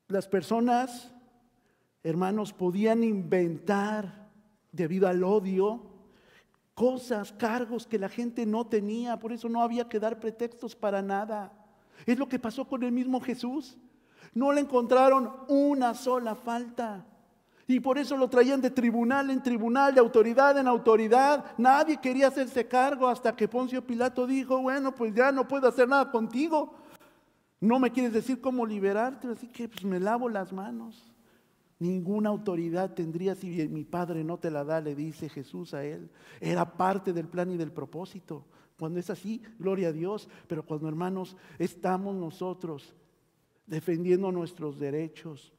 las 0.08 0.28
personas, 0.30 1.12
hermanos, 2.02 2.54
podían 2.54 3.04
inventar 3.04 4.32
debido 4.72 5.10
al 5.10 5.26
odio 5.26 5.92
cosas, 6.76 7.32
cargos 7.34 7.88
que 7.88 8.00
la 8.00 8.10
gente 8.10 8.46
no 8.46 8.66
tenía, 8.66 9.20
por 9.20 9.32
eso 9.32 9.50
no 9.50 9.62
había 9.62 9.88
que 9.88 10.00
dar 10.00 10.20
pretextos 10.20 10.76
para 10.76 11.02
nada. 11.02 11.52
Es 12.06 12.18
lo 12.18 12.28
que 12.28 12.40
pasó 12.40 12.66
con 12.66 12.84
el 12.84 12.92
mismo 12.92 13.22
Jesús. 13.22 13.78
No 14.34 14.52
le 14.52 14.62
encontraron 14.62 15.32
una 15.48 15.94
sola 15.94 16.36
falta. 16.36 17.06
Y 17.66 17.80
por 17.80 17.98
eso 17.98 18.18
lo 18.18 18.30
traían 18.30 18.60
de 18.60 18.70
tribunal 18.70 19.30
en 19.30 19.42
tribunal, 19.42 19.94
de 19.94 20.02
autoridad 20.02 20.58
en 20.58 20.68
autoridad. 20.68 21.46
Nadie 21.58 21.98
quería 21.98 22.28
hacerse 22.28 22.68
cargo 22.68 23.08
hasta 23.08 23.36
que 23.36 23.48
Poncio 23.48 23.86
Pilato 23.86 24.28
dijo, 24.28 24.62
bueno, 24.62 24.94
pues 24.94 25.14
ya 25.14 25.32
no 25.32 25.48
puedo 25.48 25.68
hacer 25.68 25.88
nada 25.88 26.12
contigo. 26.12 26.74
No 27.62 27.80
me 27.80 27.92
quieres 27.92 28.12
decir 28.12 28.42
cómo 28.42 28.66
liberarte, 28.66 29.30
así 29.30 29.48
que 29.48 29.70
pues 29.70 29.86
me 29.86 30.00
lavo 30.00 30.28
las 30.28 30.52
manos. 30.52 31.13
Ninguna 31.84 32.30
autoridad 32.30 32.94
tendría 32.94 33.36
si 33.36 33.68
mi 33.68 33.84
padre 33.84 34.24
no 34.24 34.38
te 34.40 34.50
la 34.50 34.64
da, 34.64 34.80
le 34.80 34.96
dice 34.96 35.28
Jesús 35.28 35.74
a 35.74 35.84
él. 35.84 36.10
Era 36.40 36.78
parte 36.78 37.12
del 37.12 37.28
plan 37.28 37.52
y 37.52 37.58
del 37.58 37.74
propósito. 37.74 38.46
Cuando 38.80 39.02
es 39.02 39.10
así, 39.10 39.42
gloria 39.60 39.90
a 39.90 39.92
Dios. 39.92 40.30
Pero 40.48 40.66
cuando 40.66 40.88
hermanos 40.88 41.36
estamos 41.60 42.16
nosotros 42.16 42.96
defendiendo 43.68 44.32
nuestros 44.32 44.80
derechos, 44.80 45.52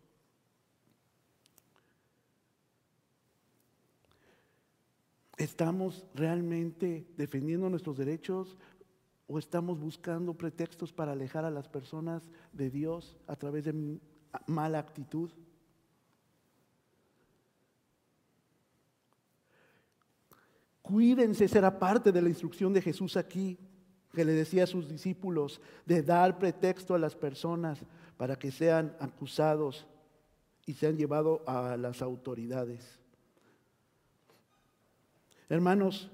¿Estamos 5.37 6.07
realmente 6.15 7.07
defendiendo 7.17 7.69
nuestros 7.69 7.99
derechos 7.99 8.57
o 9.27 9.37
estamos 9.39 9.81
buscando 9.81 10.33
pretextos 10.33 10.93
para 10.93 11.11
alejar 11.11 11.45
a 11.45 11.51
las 11.51 11.69
personas 11.69 12.31
de 12.53 12.71
Dios 12.71 13.17
a 13.27 13.35
través 13.35 13.65
de 13.65 13.99
mala 14.47 14.79
actitud? 14.79 15.33
Cuídense, 20.85 21.49
será 21.49 21.79
parte 21.79 22.12
de 22.12 22.20
la 22.20 22.29
instrucción 22.29 22.70
de 22.75 22.83
Jesús 22.83 23.16
aquí, 23.16 23.59
que 24.12 24.23
le 24.23 24.33
decía 24.33 24.64
a 24.64 24.66
sus 24.66 24.87
discípulos, 24.87 25.62
de 25.87 26.03
dar 26.03 26.38
pretexto 26.38 26.94
a 26.94 26.99
las 26.99 27.16
personas 27.16 27.79
para 28.18 28.38
que 28.38 28.53
sean 28.53 28.94
acusados 29.01 29.87
y 30.66 30.75
sean 30.75 30.99
llevados 30.99 31.40
a 31.47 31.79
las 31.79 32.03
autoridades. 32.03 33.01
Hermanos, 35.49 36.11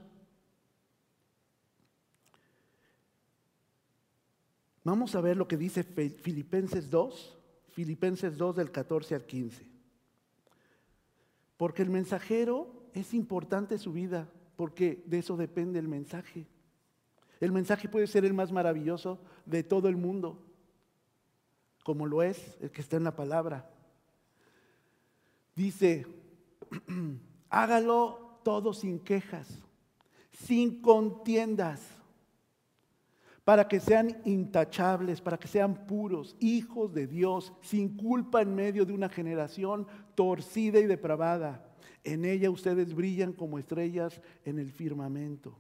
vamos 4.85 5.17
a 5.17 5.21
ver 5.21 5.37
lo 5.37 5.49
que 5.49 5.57
dice 5.57 5.83
Filipenses 5.83 6.89
2, 6.89 7.39
Filipenses 7.71 8.39
2 8.39 8.55
del 8.55 8.71
14 8.71 9.17
al 9.17 9.27
15. 9.27 9.69
Porque 11.57 11.83
el 11.83 11.91
mensajero 11.91 12.89
es 12.95 13.15
importante 13.15 13.77
su 13.77 13.93
vida, 13.93 14.29
porque 14.61 15.03
de 15.07 15.21
eso 15.21 15.39
depende 15.39 15.79
el 15.79 15.89
mensaje. 15.89 16.47
El 17.41 17.51
mensaje 17.51 17.89
puede 17.89 18.07
ser 18.07 18.27
el 18.27 18.35
más 18.35 18.53
maravilloso 18.53 19.19
de 19.47 19.63
todo 19.63 19.89
el 19.89 19.97
mundo, 19.97 20.39
como 21.83 22.05
lo 22.05 22.23
es 22.23 22.59
el 22.61 22.71
que 22.71 22.83
está 22.83 22.99
en 22.99 23.05
la 23.05 23.17
palabra. 23.17 23.71
Dice, 25.57 26.07
hágalo 27.49 28.39
todo 28.45 28.75
sin 28.75 28.99
quejas, 28.99 29.49
sin 30.31 30.83
contiendas, 30.83 31.81
para 33.43 33.67
que 33.67 33.81
sean 33.81 34.21
intachables, 34.27 35.23
para 35.23 35.39
que 35.39 35.49
sean 35.49 35.87
puros, 35.87 36.37
hijos 36.39 36.93
de 36.93 37.07
Dios, 37.07 37.55
sin 37.63 37.97
culpa 37.97 38.43
en 38.43 38.55
medio 38.55 38.85
de 38.85 38.93
una 38.93 39.09
generación 39.09 39.87
torcida 40.15 40.79
y 40.81 40.87
depravada. 40.87 41.70
En 42.05 42.25
ella 42.25 42.51
ustedes 42.51 42.95
brillan 42.95 43.33
como 43.33 43.59
estrellas 43.59 44.21
en 44.45 44.59
el 44.59 44.71
firmamento. 44.71 45.59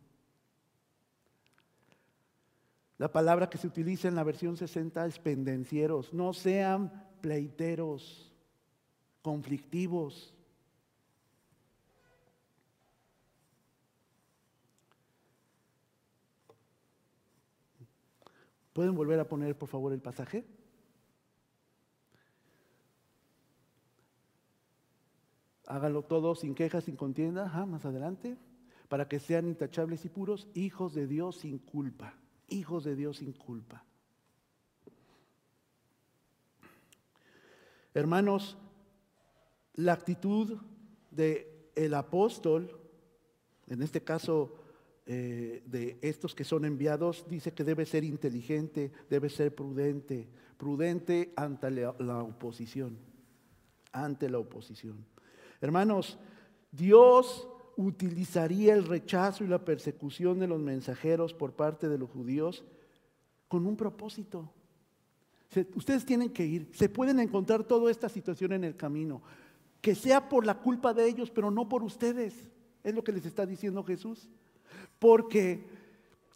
La 2.98 3.10
palabra 3.12 3.48
que 3.48 3.58
se 3.58 3.66
utiliza 3.66 4.08
en 4.08 4.14
la 4.14 4.24
versión 4.24 4.56
60 4.56 5.06
es 5.06 5.18
pendencieros. 5.18 6.12
No 6.12 6.32
sean 6.32 6.92
pleiteros, 7.20 8.32
conflictivos, 9.22 10.34
¿Pueden 18.72 18.94
volver 18.94 19.18
a 19.20 19.28
poner, 19.28 19.58
por 19.58 19.68
favor, 19.68 19.92
el 19.92 20.00
pasaje? 20.00 20.44
Hágalo 25.70 26.02
todo 26.02 26.34
sin 26.34 26.56
quejas, 26.56 26.82
sin 26.82 26.96
contienda, 26.96 27.46
más 27.64 27.84
adelante, 27.84 28.36
para 28.88 29.06
que 29.06 29.20
sean 29.20 29.46
intachables 29.46 30.04
y 30.04 30.08
puros, 30.08 30.48
hijos 30.52 30.94
de 30.94 31.06
Dios 31.06 31.36
sin 31.36 31.58
culpa, 31.58 32.14
hijos 32.48 32.82
de 32.82 32.96
Dios 32.96 33.18
sin 33.18 33.32
culpa. 33.32 33.84
Hermanos, 37.94 38.58
la 39.74 39.92
actitud 39.92 40.58
del 41.12 41.46
el 41.76 41.94
apóstol, 41.94 42.76
en 43.68 43.80
este 43.82 44.02
caso 44.02 44.56
eh, 45.06 45.62
de 45.66 46.00
estos 46.02 46.34
que 46.34 46.42
son 46.42 46.64
enviados, 46.64 47.26
dice 47.28 47.52
que 47.52 47.62
debe 47.62 47.86
ser 47.86 48.02
inteligente, 48.02 48.90
debe 49.08 49.28
ser 49.30 49.54
prudente, 49.54 50.28
prudente 50.56 51.32
ante 51.36 51.70
la 51.70 52.24
oposición, 52.24 52.98
ante 53.92 54.28
la 54.28 54.40
oposición. 54.40 55.06
Hermanos, 55.60 56.18
Dios 56.72 57.48
utilizaría 57.76 58.74
el 58.74 58.84
rechazo 58.84 59.44
y 59.44 59.48
la 59.48 59.64
persecución 59.64 60.38
de 60.38 60.46
los 60.46 60.60
mensajeros 60.60 61.34
por 61.34 61.52
parte 61.52 61.88
de 61.88 61.98
los 61.98 62.10
judíos 62.10 62.64
con 63.48 63.66
un 63.66 63.76
propósito. 63.76 64.50
ustedes 65.74 66.04
tienen 66.04 66.30
que 66.30 66.46
ir, 66.46 66.70
se 66.72 66.88
pueden 66.88 67.18
encontrar 67.20 67.64
toda 67.64 67.90
esta 67.90 68.08
situación 68.08 68.52
en 68.52 68.64
el 68.64 68.76
camino, 68.76 69.22
que 69.80 69.94
sea 69.94 70.28
por 70.28 70.46
la 70.46 70.58
culpa 70.58 70.94
de 70.94 71.08
ellos, 71.08 71.30
pero 71.30 71.50
no 71.50 71.68
por 71.68 71.82
ustedes. 71.82 72.50
Es 72.84 72.94
lo 72.94 73.02
que 73.02 73.12
les 73.12 73.26
está 73.26 73.46
diciendo 73.46 73.82
Jesús. 73.82 74.28
Porque 74.98 75.66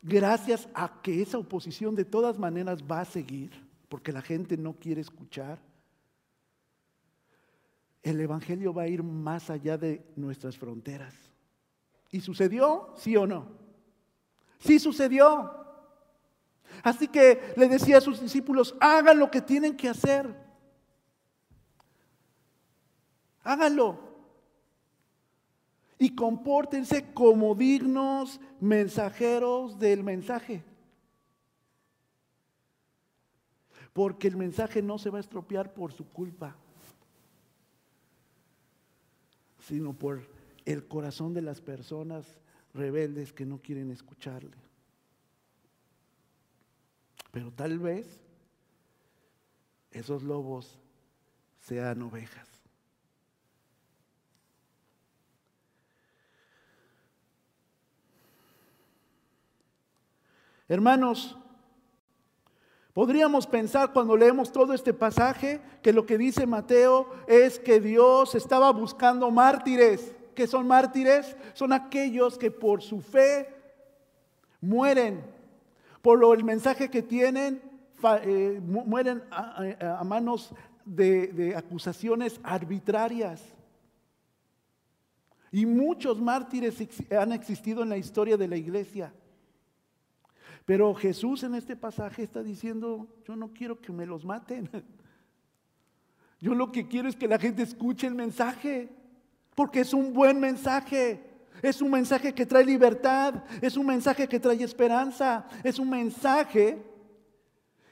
gracias 0.03 0.69
a 0.75 1.01
que 1.03 1.23
esa 1.23 1.39
oposición 1.39 1.95
de 1.95 2.05
todas 2.05 2.39
maneras 2.39 2.83
va 2.91 3.03
a 3.03 3.05
seguir, 3.05 3.51
porque 3.89 4.13
la 4.13 4.23
gente 4.23 4.57
no 4.57 4.75
quiere 4.75 5.01
escuchar, 5.01 5.59
el 8.05 8.21
Evangelio 8.21 8.73
va 8.73 8.83
a 8.83 8.89
ir 8.89 9.03
más 9.03 9.51
allá 9.51 9.77
de 9.77 10.07
nuestras 10.15 10.57
fronteras. 10.57 11.15
¿Y 12.11 12.21
sucedió? 12.21 12.93
¿Sí 12.97 13.17
o 13.17 13.27
no? 13.27 13.49
Sí 14.59 14.79
sucedió. 14.79 15.53
Así 16.83 17.09
que 17.09 17.55
le 17.57 17.67
decía 17.69 17.99
a 17.99 18.03
sus 18.03 18.21
discípulos, 18.21 18.77
hagan 18.79 19.19
lo 19.19 19.31
que 19.31 19.41
tienen 19.41 19.77
que 19.77 19.89
hacer. 19.89 20.33
Háganlo 23.43 23.99
y 25.99 26.15
compórtense 26.15 27.13
como 27.15 27.55
dignos 27.55 28.39
mensajeros 28.61 29.79
del 29.79 30.05
mensaje. 30.05 30.63
Porque 33.95 34.29
el 34.29 34.37
mensaje 34.37 34.83
no 34.83 34.99
se 34.99 35.09
va 35.09 35.19
a 35.19 35.21
estropear 35.21 35.73
por 35.73 35.93
su 35.93 36.07
culpa, 36.07 36.57
sino 39.67 39.93
por 39.93 40.23
el 40.65 40.87
corazón 40.87 41.35
de 41.35 41.43
las 41.43 41.61
personas 41.61 42.27
rebeldes 42.73 43.33
que 43.33 43.47
no 43.47 43.59
quieren 43.59 43.91
escucharle. 43.91 44.57
Pero 47.31 47.51
tal 47.53 47.79
vez 47.79 48.07
esos 49.91 50.23
lobos 50.23 50.79
sean 51.61 52.03
ovejas. 52.03 52.49
Hermanos, 60.69 61.37
podríamos 62.95 63.47
pensar 63.47 63.93
cuando 63.93 64.17
leemos 64.17 64.51
todo 64.51 64.73
este 64.73 64.95
pasaje 64.95 65.61
que 65.83 65.93
lo 65.93 66.07
que 66.07 66.17
dice 66.17 66.47
Mateo 66.47 67.11
es 67.27 67.59
que 67.59 67.81
Dios 67.81 68.35
estaba 68.35 68.71
buscando 68.71 69.31
mártires. 69.31 70.15
¿Qué 70.35 70.47
son 70.47 70.67
mártires? 70.67 71.37
Son 71.53 71.73
aquellos 71.73 72.39
que 72.39 72.51
por 72.51 72.83
su 72.83 73.01
fe 73.01 73.49
mueren, 74.61 75.23
por 76.01 76.19
lo, 76.19 76.33
el 76.33 76.45
mensaje 76.45 76.89
que 76.89 77.03
tienen, 77.03 77.61
eh, 78.23 78.61
mueren 78.63 79.23
a, 79.31 80.03
manos 80.05 80.55
de, 80.85 81.29
de 81.29 81.57
acusaciones 81.57 82.41
arbitrarias. 82.43 83.43
Y 85.51 85.67
muchos 85.67 86.21
mártires 86.21 86.77
han 87.11 87.33
existido 87.33 87.83
en 87.83 87.89
la 87.89 87.97
historia 87.97 88.37
de 88.37 88.49
la 88.49 88.57
iglesia. 88.57 89.13
Pero 90.65 90.95
Jesús 90.95 91.43
en 91.43 91.55
este 91.55 91.77
pasaje 91.77 92.23
está 92.23 92.43
diciendo, 92.43 93.07
yo 93.27 93.37
no 93.37 93.53
quiero 93.53 93.81
que 93.81 93.93
me 93.93 94.07
los 94.07 94.25
maten. 94.25 94.71
Yo 96.41 96.55
lo 96.55 96.71
que 96.71 96.89
quiero 96.89 97.09
es 97.09 97.17
que 97.17 97.27
la 97.27 97.39
gente 97.39 97.63
escuche 97.63 98.07
el 98.07 98.15
mensaje, 98.15 98.91
porque 99.55 99.81
es 99.81 99.95
un 99.95 100.13
buen 100.13 100.39
mensaje. 100.39 101.25
Es 101.63 101.81
un 101.81 101.91
mensaje 101.91 102.35
que 102.35 102.45
trae 102.45 102.67
libertad, 102.67 103.45
es 103.63 103.79
un 103.79 103.87
mensaje 103.87 104.29
que 104.29 104.39
trae 104.39 104.63
esperanza, 104.63 105.47
es 105.63 105.79
un 105.79 105.89
mensaje 105.89 106.85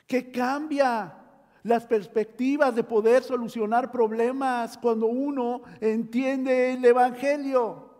que 0.07 0.31
cambia 0.31 1.17
las 1.63 1.87
perspectivas 1.87 2.75
de 2.75 2.85
poder 2.85 3.23
solucionar 3.23 3.91
problemas 3.91 4.77
cuando 4.77 5.07
uno 5.07 5.63
entiende 5.81 6.75
el 6.75 6.85
Evangelio. 6.85 7.92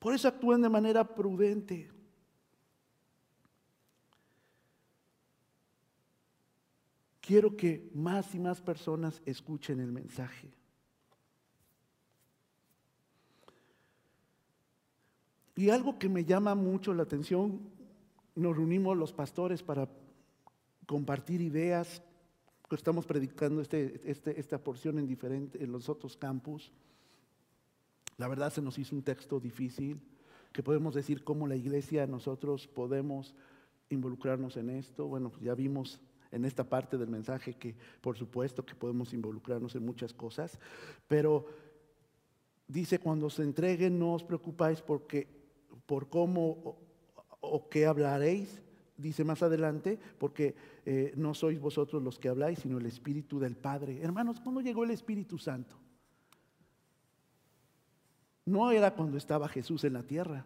Por 0.00 0.14
eso 0.14 0.26
actúen 0.26 0.62
de 0.62 0.68
manera 0.68 1.04
prudente. 1.04 1.88
Quiero 7.20 7.56
que 7.56 7.88
más 7.94 8.34
y 8.34 8.40
más 8.40 8.60
personas 8.60 9.22
escuchen 9.24 9.78
el 9.78 9.92
mensaje. 9.92 10.50
Y 15.54 15.68
algo 15.68 15.98
que 15.98 16.08
me 16.08 16.24
llama 16.24 16.54
mucho 16.54 16.94
la 16.94 17.02
atención, 17.02 17.60
nos 18.34 18.56
reunimos 18.56 18.96
los 18.96 19.12
pastores 19.12 19.62
para 19.62 19.88
compartir 20.86 21.42
ideas, 21.42 22.02
estamos 22.70 23.04
predicando 23.04 23.60
este, 23.60 24.00
este, 24.04 24.40
esta 24.40 24.62
porción 24.62 24.98
en, 24.98 25.50
en 25.52 25.72
los 25.72 25.90
otros 25.90 26.16
campus. 26.16 26.72
La 28.20 28.28
verdad 28.28 28.52
se 28.52 28.60
nos 28.60 28.78
hizo 28.78 28.94
un 28.94 29.02
texto 29.02 29.40
difícil, 29.40 29.98
que 30.52 30.62
podemos 30.62 30.94
decir 30.94 31.24
cómo 31.24 31.46
la 31.46 31.56
iglesia 31.56 32.06
nosotros 32.06 32.66
podemos 32.66 33.34
involucrarnos 33.88 34.58
en 34.58 34.68
esto. 34.68 35.08
Bueno, 35.08 35.32
ya 35.40 35.54
vimos 35.54 36.02
en 36.30 36.44
esta 36.44 36.64
parte 36.64 36.98
del 36.98 37.08
mensaje 37.08 37.54
que 37.54 37.74
por 38.02 38.18
supuesto 38.18 38.62
que 38.66 38.74
podemos 38.74 39.14
involucrarnos 39.14 39.74
en 39.74 39.86
muchas 39.86 40.12
cosas, 40.12 40.58
pero 41.08 41.46
dice 42.68 42.98
cuando 42.98 43.30
se 43.30 43.42
entreguen 43.42 43.98
no 43.98 44.12
os 44.12 44.22
preocupáis 44.22 44.82
porque 44.82 45.26
por 45.86 46.10
cómo 46.10 46.76
o, 47.40 47.68
qué 47.70 47.86
hablaréis, 47.86 48.60
dice 48.98 49.24
más 49.24 49.42
adelante, 49.42 49.98
porque 50.18 50.54
eh, 50.84 51.14
no 51.16 51.32
sois 51.32 51.58
vosotros 51.58 52.02
los 52.02 52.18
que 52.18 52.28
habláis, 52.28 52.58
sino 52.58 52.76
el 52.76 52.84
Espíritu 52.84 53.38
del 53.38 53.56
Padre. 53.56 53.98
Hermanos, 54.02 54.40
¿cuándo 54.40 54.60
llegó 54.60 54.84
el 54.84 54.90
Espíritu 54.90 55.38
Santo? 55.38 55.78
No 58.44 58.70
era 58.70 58.94
cuando 58.94 59.16
estaba 59.16 59.48
Jesús 59.48 59.84
en 59.84 59.94
la 59.94 60.02
tierra, 60.02 60.44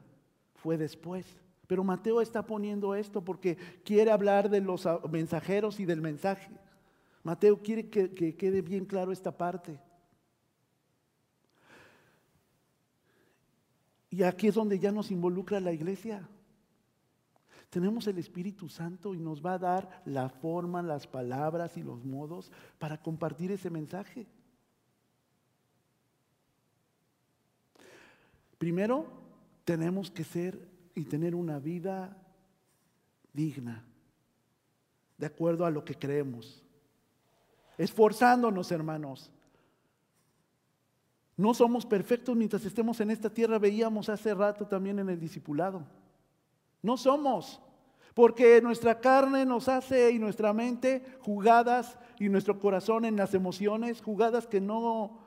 fue 0.54 0.76
después. 0.76 1.26
Pero 1.66 1.84
Mateo 1.84 2.20
está 2.20 2.44
poniendo 2.44 2.94
esto 2.94 3.24
porque 3.24 3.56
quiere 3.84 4.10
hablar 4.10 4.50
de 4.50 4.60
los 4.60 4.86
mensajeros 5.10 5.80
y 5.80 5.84
del 5.84 6.00
mensaje. 6.02 6.50
Mateo 7.22 7.62
quiere 7.62 7.88
que, 7.88 8.10
que 8.10 8.36
quede 8.36 8.60
bien 8.60 8.84
claro 8.84 9.12
esta 9.12 9.36
parte. 9.36 9.80
Y 14.10 14.22
aquí 14.22 14.48
es 14.48 14.54
donde 14.54 14.78
ya 14.78 14.92
nos 14.92 15.10
involucra 15.10 15.58
la 15.58 15.72
iglesia. 15.72 16.28
Tenemos 17.70 18.06
el 18.06 18.18
Espíritu 18.18 18.68
Santo 18.68 19.14
y 19.14 19.18
nos 19.18 19.44
va 19.44 19.54
a 19.54 19.58
dar 19.58 20.02
la 20.04 20.28
forma, 20.28 20.82
las 20.82 21.08
palabras 21.08 21.76
y 21.76 21.82
los 21.82 22.04
modos 22.04 22.52
para 22.78 23.02
compartir 23.02 23.50
ese 23.50 23.70
mensaje. 23.70 24.28
Primero, 28.64 29.04
tenemos 29.66 30.10
que 30.10 30.24
ser 30.24 30.58
y 30.94 31.04
tener 31.04 31.34
una 31.34 31.58
vida 31.58 32.16
digna, 33.30 33.84
de 35.18 35.26
acuerdo 35.26 35.66
a 35.66 35.70
lo 35.70 35.84
que 35.84 35.94
creemos. 35.94 36.64
Esforzándonos, 37.76 38.72
hermanos. 38.72 39.30
No 41.36 41.52
somos 41.52 41.84
perfectos 41.84 42.34
mientras 42.34 42.64
estemos 42.64 42.98
en 43.00 43.10
esta 43.10 43.28
tierra, 43.28 43.58
veíamos 43.58 44.08
hace 44.08 44.32
rato 44.32 44.66
también 44.66 44.98
en 44.98 45.10
el 45.10 45.20
discipulado. 45.20 45.82
No 46.80 46.96
somos, 46.96 47.60
porque 48.14 48.62
nuestra 48.62 48.98
carne 48.98 49.44
nos 49.44 49.68
hace 49.68 50.10
y 50.10 50.18
nuestra 50.18 50.54
mente 50.54 51.04
jugadas 51.20 51.98
y 52.18 52.30
nuestro 52.30 52.58
corazón 52.58 53.04
en 53.04 53.16
las 53.16 53.34
emociones, 53.34 54.00
jugadas 54.00 54.46
que 54.46 54.62
no, 54.62 55.18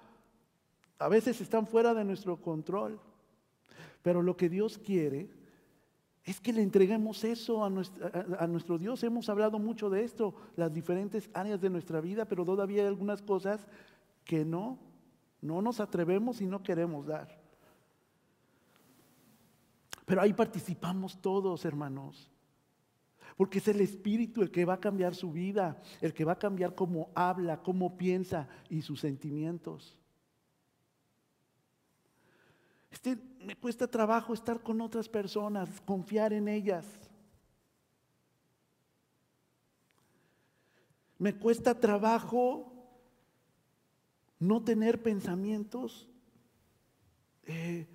a 0.98 1.08
veces 1.08 1.40
están 1.40 1.68
fuera 1.68 1.94
de 1.94 2.04
nuestro 2.04 2.42
control. 2.42 3.00
Pero 4.02 4.22
lo 4.22 4.38
que 4.38 4.50
Dios 4.50 4.78
quiere 4.78 5.30
es 6.24 6.42
que 6.42 6.52
le 6.52 6.62
entreguemos 6.62 7.24
eso 7.24 7.64
a 7.64 7.70
nuestro, 7.70 8.78
Dios. 8.78 9.02
Hemos 9.04 9.30
hablado 9.30 9.60
mucho 9.60 9.90
de 9.90 10.04
esto, 10.04 10.36
las 10.58 10.74
diferentes 10.74 11.30
áreas 11.34 11.62
de 11.62 11.70
nuestra 11.70 12.02
vida, 12.02 12.26
pero 12.26 12.44
todavía 12.44 12.82
hay 12.82 12.88
algunas 12.90 13.22
cosas 13.22 13.66
que 14.26 14.44
no, 14.44 14.78
no 15.42 15.62
nos 15.62 15.80
atrevemos 15.80 16.42
y 16.42 16.46
no 16.48 16.62
queremos 16.62 17.06
dar. 17.08 17.42
Pero 20.06 20.22
ahí 20.22 20.34
participamos 20.34 21.22
todos, 21.22 21.64
hermanos. 21.64 22.30
Porque 23.38 23.60
es 23.60 23.68
el 23.70 23.80
Espíritu 23.80 24.42
el 24.42 24.52
que 24.52 24.66
va 24.66 24.74
a 24.74 24.80
cambiar 24.82 25.16
su 25.16 25.32
vida, 25.32 25.82
el 26.02 26.14
que 26.14 26.26
va 26.26 26.34
a 26.34 26.40
cambiar 26.40 26.76
cómo 26.76 27.10
habla, 27.16 27.62
cómo 27.62 27.98
piensa 27.98 28.50
y 28.70 28.82
sus 28.82 29.00
sentimientos. 29.00 29.98
Este, 32.90 33.18
me 33.42 33.56
cuesta 33.56 33.88
trabajo 33.88 34.34
estar 34.34 34.62
con 34.62 34.82
otras 34.82 35.10
personas, 35.10 35.82
confiar 35.82 36.34
en 36.34 36.48
ellas. 36.48 36.86
Me 41.18 41.34
cuesta 41.36 41.80
trabajo 41.80 42.72
no 44.40 44.64
tener 44.64 45.02
pensamientos 45.02 46.08
eh, 47.44 47.88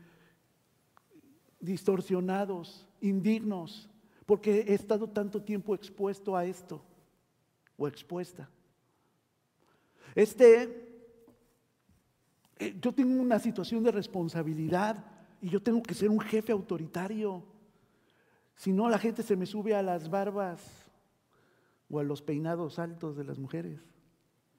distorsionados, 1.60 2.86
indignos, 3.00 3.88
porque 4.26 4.60
he 4.60 4.74
estado 4.74 5.08
tanto 5.08 5.42
tiempo 5.42 5.74
expuesto 5.74 6.36
a 6.36 6.44
esto 6.44 6.82
o 7.76 7.86
expuesta. 7.86 8.48
Este 10.14 10.91
eh, 12.62 12.78
yo 12.80 12.92
tengo 12.92 13.20
una 13.20 13.40
situación 13.40 13.82
de 13.82 13.90
responsabilidad 13.90 15.04
y 15.40 15.48
yo 15.48 15.60
tengo 15.60 15.82
que 15.82 15.94
ser 15.94 16.10
un 16.10 16.20
jefe 16.20 16.52
autoritario. 16.52 17.42
Si 18.54 18.72
no, 18.72 18.88
la 18.88 18.98
gente 18.98 19.24
se 19.24 19.34
me 19.34 19.46
sube 19.46 19.74
a 19.74 19.82
las 19.82 20.08
barbas 20.08 20.62
o 21.90 21.98
a 21.98 22.04
los 22.04 22.22
peinados 22.22 22.78
altos 22.78 23.16
de 23.16 23.24
las 23.24 23.40
mujeres, 23.40 23.80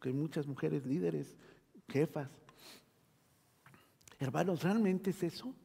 que 0.01 0.09
hay 0.09 0.15
muchas 0.15 0.47
mujeres 0.47 0.85
líderes, 0.85 1.37
jefas. 1.87 2.29
Hermanos, 4.19 4.63
¿realmente 4.63 5.11
es 5.11 5.23
eso? 5.23 5.55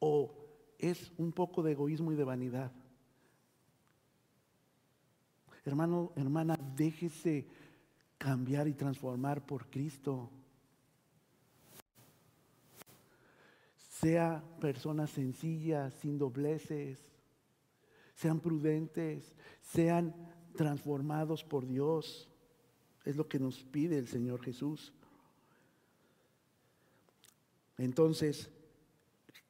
¿O 0.00 0.34
es 0.78 1.12
un 1.16 1.30
poco 1.30 1.62
de 1.62 1.72
egoísmo 1.72 2.10
y 2.10 2.16
de 2.16 2.24
vanidad? 2.24 2.72
Hermano, 5.64 6.12
hermana, 6.16 6.58
déjese 6.74 7.46
cambiar 8.16 8.66
y 8.66 8.74
transformar 8.74 9.46
por 9.46 9.70
Cristo. 9.70 10.32
Sea 14.00 14.44
personas 14.60 15.10
sencillas, 15.10 15.94
sin 15.94 16.18
dobleces, 16.18 16.98
sean 18.14 18.40
prudentes, 18.40 19.34
sean 19.60 20.14
transformados 20.56 21.44
por 21.44 21.66
Dios. 21.66 22.28
Es 23.04 23.16
lo 23.16 23.28
que 23.28 23.38
nos 23.38 23.64
pide 23.64 23.98
el 23.98 24.08
Señor 24.08 24.42
Jesús. 24.42 24.92
Entonces, 27.76 28.50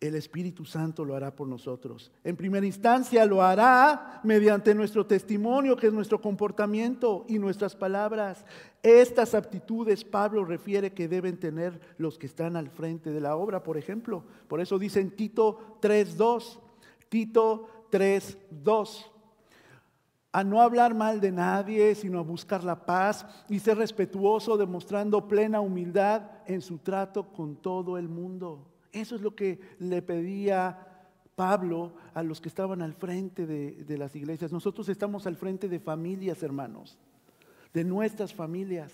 el 0.00 0.14
Espíritu 0.14 0.64
Santo 0.64 1.04
lo 1.04 1.16
hará 1.16 1.34
por 1.34 1.48
nosotros. 1.48 2.12
En 2.22 2.36
primera 2.36 2.64
instancia 2.64 3.26
lo 3.26 3.42
hará 3.42 4.20
mediante 4.22 4.74
nuestro 4.74 5.06
testimonio, 5.06 5.76
que 5.76 5.88
es 5.88 5.92
nuestro 5.92 6.20
comportamiento 6.20 7.24
y 7.28 7.38
nuestras 7.38 7.74
palabras. 7.74 8.44
Estas 8.82 9.34
aptitudes 9.34 10.04
Pablo 10.04 10.44
refiere 10.44 10.92
que 10.92 11.08
deben 11.08 11.38
tener 11.38 11.80
los 11.98 12.16
que 12.16 12.26
están 12.26 12.54
al 12.54 12.70
frente 12.70 13.10
de 13.10 13.20
la 13.20 13.34
obra, 13.36 13.64
por 13.64 13.76
ejemplo. 13.76 14.22
Por 14.46 14.60
eso 14.60 14.78
dice 14.78 15.00
en 15.00 15.10
Tito 15.10 15.78
3.2, 15.80 16.60
Tito 17.08 17.66
3.2, 17.90 19.06
a 20.30 20.44
no 20.44 20.60
hablar 20.60 20.94
mal 20.94 21.20
de 21.20 21.32
nadie, 21.32 21.96
sino 21.96 22.20
a 22.20 22.22
buscar 22.22 22.62
la 22.62 22.86
paz 22.86 23.26
y 23.48 23.58
ser 23.58 23.78
respetuoso, 23.78 24.56
demostrando 24.56 25.26
plena 25.26 25.60
humildad 25.60 26.22
en 26.46 26.60
su 26.60 26.78
trato 26.78 27.32
con 27.32 27.56
todo 27.56 27.98
el 27.98 28.08
mundo. 28.08 28.77
Eso 28.92 29.16
es 29.16 29.20
lo 29.20 29.34
que 29.34 29.60
le 29.78 30.02
pedía 30.02 30.88
Pablo 31.38 31.92
a 32.14 32.24
los 32.24 32.40
que 32.40 32.48
estaban 32.48 32.82
al 32.82 32.94
frente 32.94 33.46
de, 33.46 33.96
las 33.96 34.16
iglesias. 34.16 34.50
Nosotros 34.50 34.88
estamos 34.88 35.24
al 35.26 35.36
frente 35.36 35.68
de 35.68 35.78
familias, 35.78 36.42
hermanos, 36.42 36.98
de 37.72 37.84
nuestras 37.84 38.34
familias. 38.34 38.92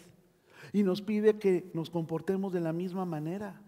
Y 0.71 0.83
nos 0.83 1.01
pide 1.01 1.39
que 1.39 1.71
nos 1.73 1.89
comportemos 1.89 2.53
de 2.53 2.61
la 2.61 2.75
misma 2.75 3.07
manera. 3.07 3.61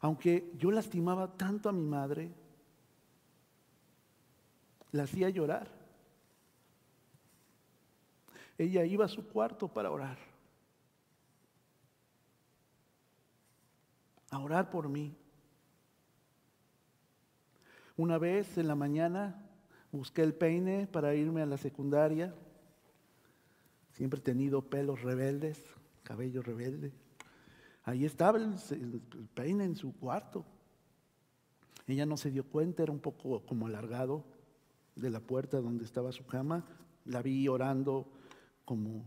Aunque 0.00 0.50
yo 0.56 0.70
lastimaba 0.70 1.36
tanto 1.36 1.68
a 1.68 1.72
mi 1.72 1.84
madre, 1.84 2.30
la 4.90 5.02
hacía 5.02 5.28
llorar. 5.28 5.68
Ella 8.56 8.86
iba 8.86 9.04
a 9.04 9.08
su 9.08 9.28
cuarto 9.28 9.68
para 9.68 9.90
orar. 9.90 10.31
A 14.32 14.38
orar 14.38 14.70
por 14.70 14.88
mí. 14.88 15.14
Una 17.98 18.16
vez 18.16 18.56
en 18.56 18.66
la 18.66 18.74
mañana 18.74 19.46
busqué 19.92 20.22
el 20.22 20.34
peine 20.34 20.86
para 20.86 21.14
irme 21.14 21.42
a 21.42 21.46
la 21.46 21.58
secundaria. 21.58 22.34
Siempre 23.92 24.20
he 24.20 24.22
tenido 24.22 24.62
pelos 24.62 25.02
rebeldes, 25.02 25.62
cabello 26.02 26.40
rebelde. 26.40 26.94
Ahí 27.84 28.06
estaba 28.06 28.38
el, 28.38 29.02
peine 29.34 29.64
en 29.64 29.76
su 29.76 29.94
cuarto. 29.94 30.46
Ella 31.86 32.06
no 32.06 32.16
se 32.16 32.30
dio 32.30 32.44
cuenta, 32.44 32.82
era 32.82 32.92
un 32.92 33.00
poco 33.00 33.44
como 33.44 33.66
alargado 33.66 34.24
de 34.96 35.10
la 35.10 35.20
puerta 35.20 35.60
donde 35.60 35.84
estaba 35.84 36.10
su 36.10 36.24
cama. 36.24 36.64
La 37.04 37.20
vi 37.20 37.48
orando 37.48 38.10
como 38.64 39.04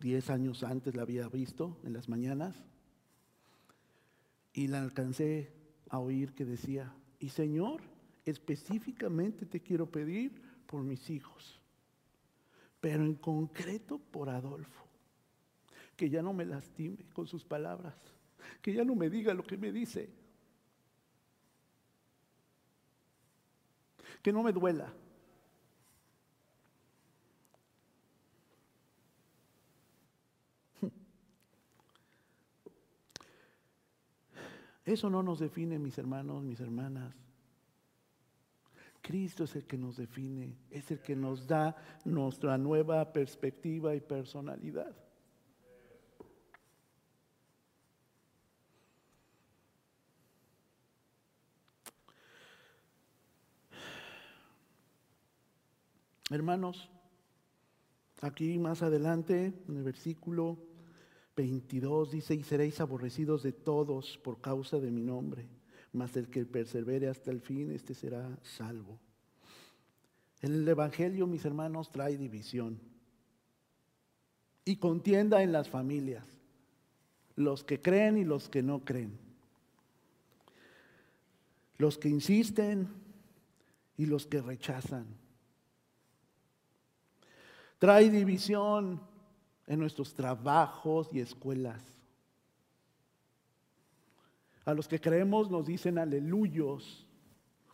Diez 0.00 0.30
años 0.30 0.62
antes 0.62 0.94
la 0.94 1.02
había 1.02 1.28
visto 1.28 1.76
en 1.82 1.92
las 1.92 2.08
mañanas 2.08 2.54
y 4.52 4.68
la 4.68 4.80
alcancé 4.80 5.52
a 5.88 5.98
oír 5.98 6.34
que 6.34 6.44
decía, 6.44 6.94
y 7.18 7.30
Señor, 7.30 7.80
específicamente 8.24 9.46
te 9.46 9.60
quiero 9.60 9.90
pedir 9.90 10.40
por 10.66 10.82
mis 10.82 11.10
hijos, 11.10 11.60
pero 12.80 13.02
en 13.02 13.14
concreto 13.14 13.98
por 13.98 14.28
Adolfo, 14.28 14.84
que 15.96 16.10
ya 16.10 16.22
no 16.22 16.32
me 16.32 16.44
lastime 16.44 16.98
con 17.12 17.26
sus 17.26 17.44
palabras, 17.44 17.96
que 18.62 18.72
ya 18.72 18.84
no 18.84 18.94
me 18.94 19.10
diga 19.10 19.34
lo 19.34 19.42
que 19.42 19.56
me 19.56 19.72
dice, 19.72 20.10
que 24.22 24.32
no 24.32 24.42
me 24.42 24.52
duela, 24.52 24.92
Eso 34.88 35.10
no 35.10 35.22
nos 35.22 35.38
define, 35.38 35.78
mis 35.78 35.98
hermanos, 35.98 36.42
mis 36.42 36.60
hermanas. 36.60 37.14
Cristo 39.02 39.44
es 39.44 39.54
el 39.54 39.66
que 39.66 39.76
nos 39.76 39.98
define, 39.98 40.56
es 40.70 40.90
el 40.90 41.00
que 41.00 41.14
nos 41.14 41.46
da 41.46 41.76
nuestra 42.06 42.56
nueva 42.56 43.12
perspectiva 43.12 43.94
y 43.94 44.00
personalidad. 44.00 44.96
Hermanos, 56.30 56.88
aquí 58.22 58.58
más 58.58 58.80
adelante, 58.80 59.52
en 59.68 59.76
el 59.76 59.82
versículo 59.82 60.67
22 61.38 62.10
dice, 62.10 62.34
y 62.34 62.42
seréis 62.42 62.80
aborrecidos 62.80 63.44
de 63.44 63.52
todos 63.52 64.18
por 64.18 64.40
causa 64.40 64.80
de 64.80 64.90
mi 64.90 65.04
nombre, 65.04 65.46
mas 65.92 66.16
el 66.16 66.28
que 66.28 66.44
persevere 66.44 67.06
hasta 67.06 67.30
el 67.30 67.40
fin, 67.40 67.70
este 67.70 67.94
será 67.94 68.36
salvo. 68.42 68.98
El 70.40 70.66
Evangelio, 70.66 71.28
mis 71.28 71.44
hermanos, 71.44 71.92
trae 71.92 72.16
división 72.16 72.80
y 74.64 74.78
contienda 74.78 75.40
en 75.44 75.52
las 75.52 75.68
familias, 75.68 76.26
los 77.36 77.62
que 77.62 77.80
creen 77.80 78.18
y 78.18 78.24
los 78.24 78.48
que 78.48 78.64
no 78.64 78.84
creen, 78.84 79.16
los 81.76 81.98
que 81.98 82.08
insisten 82.08 82.88
y 83.96 84.06
los 84.06 84.26
que 84.26 84.42
rechazan. 84.42 85.06
Trae 87.78 88.10
división 88.10 89.00
en 89.68 89.78
nuestros 89.78 90.14
trabajos 90.14 91.10
y 91.12 91.20
escuelas. 91.20 91.82
A 94.64 94.74
los 94.74 94.88
que 94.88 95.00
creemos 95.00 95.50
nos 95.50 95.66
dicen 95.66 95.98
aleluyos. 95.98 97.06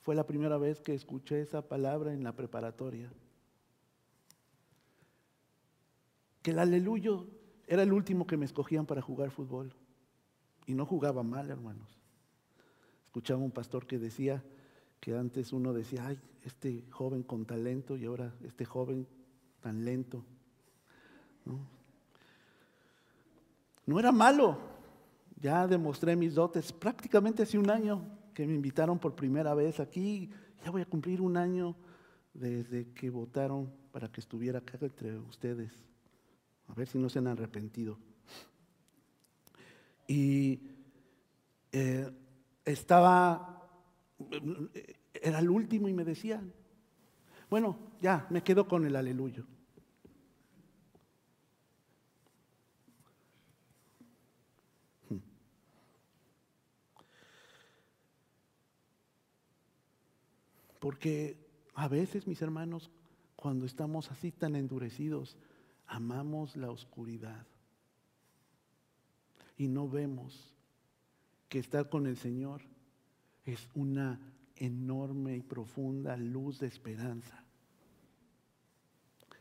Fue 0.03 0.15
la 0.15 0.27
primera 0.27 0.59
vez 0.59 0.81
que 0.81 0.93
escuché 0.93 1.41
esa 1.41 1.67
palabra 1.67 2.13
en 2.13 2.23
la 2.23 2.35
preparatoria. 2.35 3.11
Que 6.43 6.51
el 6.51 6.59
aleluyo 6.59 7.27
era 7.67 7.83
el 7.83 7.93
último 7.93 8.27
que 8.27 8.37
me 8.37 8.45
escogían 8.45 8.87
para 8.87 9.01
jugar 9.01 9.31
fútbol. 9.31 9.73
Y 10.67 10.75
no 10.75 10.85
jugaba 10.87 11.23
mal, 11.23 11.49
hermanos. 11.51 11.99
Escuchaba 13.07 13.41
un 13.41 13.53
pastor 13.53 13.87
que 13.87 13.99
decía 13.99 14.45
que 15.01 15.17
antes 15.17 15.53
uno 15.53 15.73
decía, 15.73 16.07
ay, 16.07 16.21
este 16.45 16.85
joven 16.91 17.23
con 17.23 17.47
talento 17.47 17.97
y 17.97 18.05
ahora 18.05 18.35
este 18.43 18.65
joven 18.65 19.07
tan 19.61 19.85
lento. 19.85 20.25
No 23.87 23.99
era 23.99 24.13
malo. 24.13 24.59
Ya 25.41 25.67
demostré 25.67 26.17
mis 26.17 26.35
dotes. 26.35 26.73
Prácticamente 26.73 27.43
hace 27.43 27.59
un 27.59 27.71
año 27.71 28.05
que 28.33 28.47
me 28.47 28.55
invitaron 28.55 28.99
por 28.99 29.15
primera 29.15 29.55
vez 29.55 29.81
aquí. 29.81 30.31
Ya 30.65 30.71
voy 30.71 30.83
a 30.83 30.87
cumplir 30.87 31.21
un 31.21 31.37
año 31.37 31.77
desde 32.33 32.93
que 32.93 33.11
votaron 33.11 33.73
para 33.93 34.11
que 34.11 34.21
estuviera 34.21 34.59
acá 34.59 34.79
entre 34.81 35.19
ustedes. 35.19 35.73
A 36.69 36.75
ver 36.75 36.89
si 36.89 36.99
no 36.99 37.09
se 37.09 37.19
han 37.19 37.27
arrepentido. 37.27 37.99
Y 40.07 40.61
eh, 41.73 42.11
estaba, 42.65 43.69
era 45.13 45.39
el 45.39 45.51
último 45.51 45.89
y 45.89 45.95
me 45.95 46.05
decían, 46.05 46.53
bueno, 47.51 47.79
ya, 48.01 48.27
me 48.31 48.43
quedo 48.43 48.67
con 48.67 48.85
el 48.85 48.97
aleluyo. 48.97 49.47
Porque 60.85 61.39
a 61.75 61.89
veces, 61.89 62.27
mis 62.27 62.43
hermanos, 62.43 62.91
cuando 63.37 63.65
estamos 63.65 64.11
así 64.11 64.31
tan 64.33 64.55
endurecidos, 64.55 65.39
amamos 65.87 66.57
la 66.57 66.71
oscuridad. 66.71 67.47
Y 69.57 69.69
no 69.69 69.89
vemos 69.89 70.53
que 71.49 71.59
estar 71.59 71.89
con 71.89 72.07
el 72.07 72.19
Señor 72.19 72.61
es 73.47 73.67
una 73.75 74.21
enorme 74.57 75.39
y 75.39 75.43
profunda 75.43 76.19
luz 76.19 76.59
de 76.59 76.67
esperanza 76.67 77.43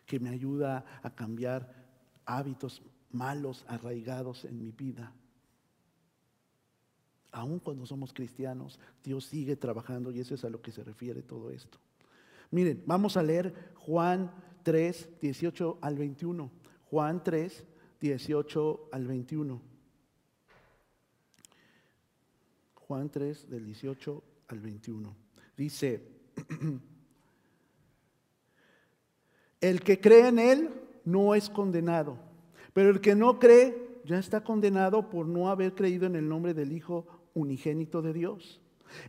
que 0.05 0.21
me 0.21 0.29
ayuda 0.29 0.85
a 1.03 1.13
cambiar 1.13 1.75
hábitos 2.23 2.81
malos 3.11 3.65
arraigados 3.67 4.45
en 4.45 4.59
mi 4.59 4.71
vida 4.71 5.11
aun 7.33 7.59
cuando 7.59 7.85
somos 7.85 8.13
cristianos, 8.13 8.79
Dios 9.03 9.25
sigue 9.25 9.55
trabajando 9.55 10.11
y 10.11 10.19
eso 10.19 10.35
es 10.35 10.45
a 10.45 10.49
lo 10.49 10.61
que 10.61 10.71
se 10.71 10.83
refiere 10.83 11.21
todo 11.21 11.51
esto. 11.51 11.79
Miren, 12.51 12.83
vamos 12.85 13.17
a 13.17 13.23
leer 13.23 13.73
Juan 13.75 14.31
3, 14.61 15.09
18 15.19 15.79
al 15.81 15.97
21. 15.97 16.49
Juan 16.89 17.23
3, 17.23 17.65
18 17.99 18.89
al 18.91 19.07
21. 19.07 19.61
Juan 22.75 23.09
3, 23.09 23.49
del 23.49 23.65
18 23.65 24.23
al 24.49 24.59
21. 24.59 25.15
Dice, 25.57 26.03
el 29.61 29.81
que 29.81 29.99
cree 29.99 30.27
en 30.27 30.39
Él 30.39 30.69
no 31.05 31.35
es 31.35 31.49
condenado 31.49 32.17
Pero 32.73 32.89
el 32.89 33.01
que 33.01 33.15
no 33.15 33.39
cree 33.39 34.01
ya 34.05 34.19
está 34.19 34.43
condenado 34.43 35.09
por 35.09 35.27
no 35.27 35.49
haber 35.49 35.73
creído 35.73 36.05
en 36.05 36.15
el 36.15 36.27
nombre 36.27 36.53
del 36.53 36.71
Hijo 36.71 37.07
unigénito 37.33 38.01
de 38.01 38.13
Dios. 38.13 38.59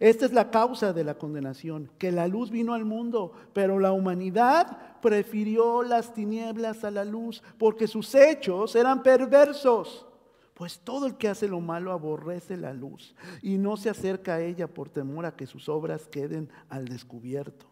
Esta 0.00 0.24
es 0.24 0.32
la 0.32 0.50
causa 0.50 0.92
de 0.92 1.04
la 1.04 1.18
condenación, 1.18 1.90
que 1.98 2.10
la 2.10 2.26
luz 2.26 2.50
vino 2.50 2.74
al 2.74 2.84
mundo, 2.84 3.32
pero 3.52 3.78
la 3.78 3.92
humanidad 3.92 5.00
prefirió 5.00 5.82
las 5.82 6.14
tinieblas 6.14 6.84
a 6.84 6.90
la 6.90 7.04
luz 7.04 7.42
porque 7.58 7.86
sus 7.86 8.14
hechos 8.14 8.74
eran 8.76 9.02
perversos. 9.02 10.06
Pues 10.54 10.78
todo 10.78 11.06
el 11.06 11.16
que 11.16 11.28
hace 11.28 11.48
lo 11.48 11.60
malo 11.60 11.92
aborrece 11.92 12.56
la 12.56 12.72
luz 12.72 13.14
y 13.42 13.58
no 13.58 13.76
se 13.76 13.90
acerca 13.90 14.34
a 14.34 14.40
ella 14.40 14.68
por 14.68 14.88
temor 14.88 15.26
a 15.26 15.34
que 15.36 15.46
sus 15.46 15.68
obras 15.68 16.06
queden 16.06 16.48
al 16.68 16.86
descubierto. 16.86 17.66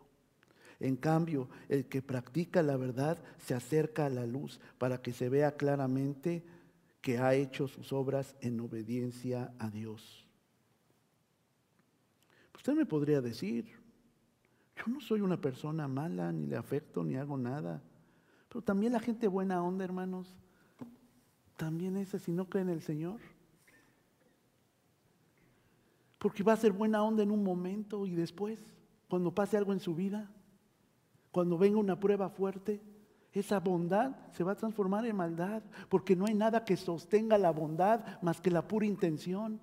En 0.81 0.97
cambio, 0.97 1.49
el 1.69 1.87
que 1.87 2.03
practica 2.03 2.61
la 2.61 2.77
verdad 2.77 3.19
se 3.39 3.55
acerca 3.55 4.07
a 4.07 4.11
la 4.11 4.27
luz 4.27 4.61
para 4.79 5.01
que 5.01 5.13
se 5.13 5.29
vea 5.29 5.53
claramente 5.53 6.45
que 7.01 7.19
ha 7.19 7.35
hecho 7.35 7.69
sus 7.69 7.93
obras 7.93 8.35
en 8.41 8.59
obediencia 8.59 9.53
a 9.61 9.71
Dios. 9.71 10.22
Usted 12.63 12.75
me 12.75 12.87
podría 12.87 13.21
decir, 13.21 13.67
yo 14.77 14.85
no 14.87 15.01
soy 15.01 15.21
una 15.21 15.37
persona 15.37 15.89
mala, 15.89 16.31
ni 16.31 16.47
le 16.47 16.57
afecto, 16.57 17.03
ni 17.03 17.17
hago 17.17 17.37
nada. 17.37 17.83
Pero 18.49 18.63
también 18.63 18.93
la 18.93 19.01
gente 19.01 19.27
buena 19.27 19.61
onda, 19.65 19.85
hermanos, 19.85 20.37
también 21.57 21.97
esa 21.97 22.21
si 22.21 22.31
no 22.31 22.49
cree 22.49 22.63
en 22.63 22.69
el 22.69 22.81
Señor. 22.81 23.19
Porque 26.19 26.45
va 26.45 26.53
a 26.53 26.57
ser 26.57 26.71
buena 26.71 27.03
onda 27.03 27.25
en 27.25 27.33
un 27.33 27.43
momento 27.43 28.07
y 28.07 28.15
después, 28.15 28.61
cuando 29.09 29.35
pase 29.35 29.57
algo 29.57 29.73
en 29.73 29.81
su 29.81 29.97
vida, 29.97 30.31
cuando 31.33 31.59
venga 31.59 31.81
una 31.81 31.99
prueba 31.99 32.29
fuerte, 32.29 32.81
esa 33.33 33.59
bondad 33.59 34.15
se 34.31 34.45
va 34.45 34.53
a 34.53 34.57
transformar 34.57 35.05
en 35.05 35.17
maldad, 35.17 35.65
porque 35.89 36.15
no 36.15 36.27
hay 36.27 36.35
nada 36.35 36.65
que 36.65 36.77
sostenga 36.77 37.37
la 37.39 37.51
bondad 37.51 38.23
más 38.23 38.41
que 38.41 38.53
la 38.53 38.69
pura 38.69 38.87
intención. 38.87 39.61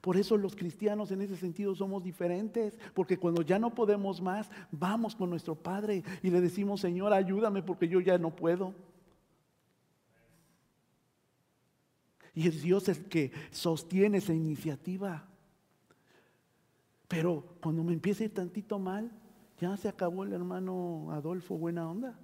Por 0.00 0.16
eso 0.16 0.36
los 0.36 0.56
cristianos 0.56 1.10
en 1.10 1.22
ese 1.22 1.36
sentido 1.36 1.74
somos 1.74 2.02
diferentes, 2.02 2.78
porque 2.94 3.18
cuando 3.18 3.42
ya 3.42 3.58
no 3.58 3.74
podemos 3.74 4.20
más, 4.20 4.50
vamos 4.70 5.14
con 5.14 5.30
nuestro 5.30 5.54
Padre 5.54 6.02
y 6.22 6.30
le 6.30 6.40
decimos, 6.40 6.80
Señor, 6.80 7.12
ayúdame 7.12 7.62
porque 7.62 7.88
yo 7.88 8.00
ya 8.00 8.18
no 8.18 8.34
puedo. 8.34 8.74
Y 12.34 12.48
es 12.48 12.62
Dios 12.62 12.88
el 12.88 13.04
que 13.06 13.32
sostiene 13.50 14.18
esa 14.18 14.32
iniciativa. 14.32 15.26
Pero 17.08 17.44
cuando 17.60 17.82
me 17.82 17.92
empiece 17.92 18.28
tantito 18.28 18.78
mal, 18.78 19.10
ya 19.60 19.76
se 19.76 19.88
acabó 19.88 20.24
el 20.24 20.32
hermano 20.32 21.08
Adolfo, 21.10 21.58
buena 21.58 21.88
onda. 21.90 22.18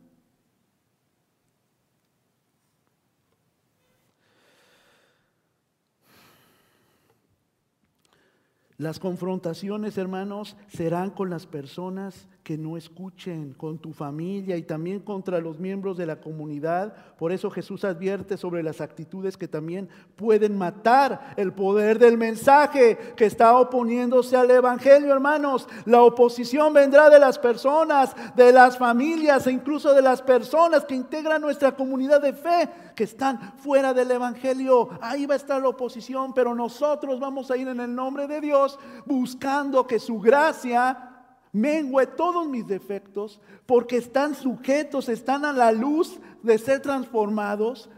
Las 8.78 8.98
confrontaciones, 8.98 9.96
hermanos, 9.96 10.56
serán 10.68 11.10
con 11.10 11.30
las 11.30 11.46
personas 11.46 12.28
que 12.46 12.56
no 12.56 12.76
escuchen, 12.76 13.54
con 13.54 13.76
tu 13.76 13.92
familia 13.92 14.56
y 14.56 14.62
también 14.62 15.00
contra 15.00 15.40
los 15.40 15.58
miembros 15.58 15.96
de 15.96 16.06
la 16.06 16.20
comunidad. 16.20 16.94
Por 17.18 17.32
eso 17.32 17.50
Jesús 17.50 17.84
advierte 17.84 18.36
sobre 18.36 18.62
las 18.62 18.80
actitudes 18.80 19.36
que 19.36 19.48
también 19.48 19.88
pueden 20.14 20.56
matar 20.56 21.34
el 21.36 21.52
poder 21.52 21.98
del 21.98 22.16
mensaje 22.16 23.14
que 23.16 23.24
está 23.24 23.58
oponiéndose 23.58 24.36
al 24.36 24.48
Evangelio, 24.48 25.12
hermanos. 25.12 25.68
La 25.86 26.02
oposición 26.02 26.72
vendrá 26.72 27.10
de 27.10 27.18
las 27.18 27.36
personas, 27.36 28.14
de 28.36 28.52
las 28.52 28.78
familias 28.78 29.48
e 29.48 29.50
incluso 29.50 29.92
de 29.92 30.02
las 30.02 30.22
personas 30.22 30.84
que 30.84 30.94
integran 30.94 31.42
nuestra 31.42 31.72
comunidad 31.74 32.22
de 32.22 32.32
fe, 32.32 32.70
que 32.94 33.02
están 33.02 33.54
fuera 33.56 33.92
del 33.92 34.12
Evangelio. 34.12 34.90
Ahí 35.00 35.26
va 35.26 35.34
a 35.34 35.38
estar 35.38 35.60
la 35.60 35.70
oposición, 35.70 36.32
pero 36.32 36.54
nosotros 36.54 37.18
vamos 37.18 37.50
a 37.50 37.56
ir 37.56 37.66
en 37.66 37.80
el 37.80 37.92
nombre 37.92 38.28
de 38.28 38.40
Dios 38.40 38.78
buscando 39.04 39.84
que 39.84 39.98
su 39.98 40.20
gracia 40.20 41.15
mengue 41.56 42.06
todos 42.06 42.46
mis 42.46 42.66
defectos, 42.66 43.40
porque 43.64 43.96
están 43.96 44.34
sujetos, 44.34 45.08
están 45.08 45.44
a 45.46 45.52
la 45.52 45.72
luz 45.72 46.20
de 46.42 46.58
ser 46.58 46.82
transformados 46.82 47.88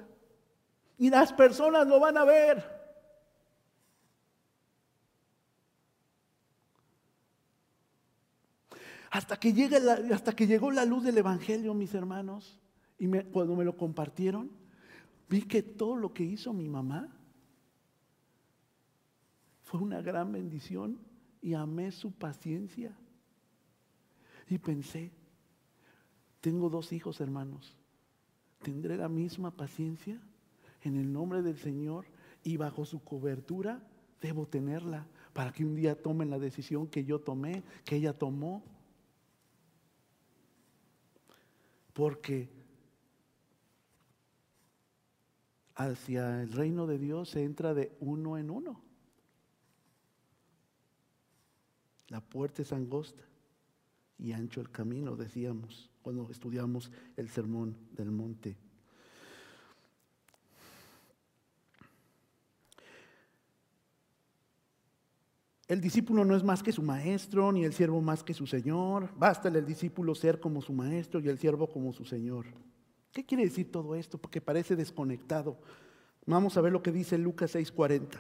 y 0.97 1.11
las 1.11 1.33
personas 1.33 1.87
lo 1.87 1.99
van 1.99 2.17
a 2.17 2.25
ver. 2.25 2.79
Hasta 9.11 9.37
que, 9.39 9.53
llegue 9.53 9.79
hasta 10.13 10.37
que 10.37 10.47
llegó 10.47 10.71
la 10.71 10.85
luz 10.85 11.03
del 11.03 11.19
Evangelio, 11.19 11.75
mis 11.75 11.95
hermanos, 11.95 12.61
y 12.97 13.09
cuando 13.33 13.57
me 13.57 13.65
lo 13.65 13.77
compartieron, 13.77 14.53
vi 15.29 15.43
que 15.43 15.63
todo 15.63 15.97
lo 15.97 16.13
que 16.13 16.23
hizo 16.23 16.53
mi 16.53 16.69
mamá 16.69 17.09
fue 19.65 19.81
una 19.81 20.01
gran 20.01 20.31
bendición 20.31 21.01
y 21.43 21.55
amé 21.55 21.91
su 21.91 22.13
paciencia. 22.13 22.97
Y 24.49 24.59
pensé, 24.59 25.11
tengo 26.41 26.71
dos 26.71 26.93
hijos 26.93 27.21
hermanos, 27.21 27.77
¿tendré 28.63 28.97
la 28.97 29.09
misma 29.09 29.51
paciencia? 29.51 30.21
En 30.83 30.97
el 30.97 31.13
nombre 31.13 31.43
del 31.43 31.59
Señor 31.59 32.07
y 32.43 32.57
bajo 32.57 32.85
su 32.85 33.03
cobertura 33.03 33.83
debo 34.21 34.47
tenerla 34.47 35.07
para 35.33 35.53
que 35.53 35.65
un 35.65 35.75
día 35.75 36.01
tomen 36.01 36.31
la 36.31 36.39
decisión 36.39 36.87
que 36.87 37.05
yo 37.05 37.21
tomé, 37.21 37.63
que 37.85 37.97
ella 37.97 38.13
tomó. 38.17 38.65
Porque 41.93 42.49
hacia 45.75 46.43
el 46.43 46.53
reino 46.53 46.87
de 46.87 46.99
Dios 46.99 47.31
se 47.31 47.43
entra 47.43 47.75
de 47.75 47.97
uno 48.01 48.39
en 48.39 48.51
uno. 48.51 48.81
La 52.09 52.21
puerta 52.21 52.63
es 52.63 52.73
angosta 52.73 53.28
y 54.19 54.33
ancho 54.33 54.61
el 54.61 54.71
camino, 54.71 55.17
decíamos 55.17 55.91
cuando 56.03 56.31
estudiamos 56.31 56.91
el 57.17 57.29
sermón 57.29 57.77
del 57.93 58.11
monte. 58.11 58.57
El 65.69 65.83
discípulo 65.83 66.25
no 66.25 66.35
es 66.35 66.43
más 66.43 66.63
que 66.63 66.73
su 66.73 66.83
maestro, 66.83 67.53
ni 67.53 67.65
el 67.65 67.75
siervo 67.75 68.01
más 68.01 68.25
que 68.25 68.33
su 68.33 68.47
señor. 68.47 69.11
Basta 69.19 69.49
el 69.49 69.67
discípulo 69.67 70.15
ser 70.15 70.41
como 70.41 70.63
su 70.63 70.73
maestro 70.73 71.21
y 71.21 71.29
el 71.29 71.39
siervo 71.39 71.69
como 71.69 71.93
su 71.93 72.07
señor. 72.07 72.47
¿Qué 73.13 73.27
quiere 73.27 73.45
decir 73.45 73.71
todo 73.71 73.95
esto? 73.95 74.17
Porque 74.17 74.41
parece 74.41 74.77
desconectado. 74.77 75.61
Vamos 76.25 76.57
a 76.57 76.63
ver 76.63 76.73
lo 76.73 76.83
que 76.83 76.91
dice 76.91 77.19
Lucas 77.19 77.55
6:40. 77.55 78.19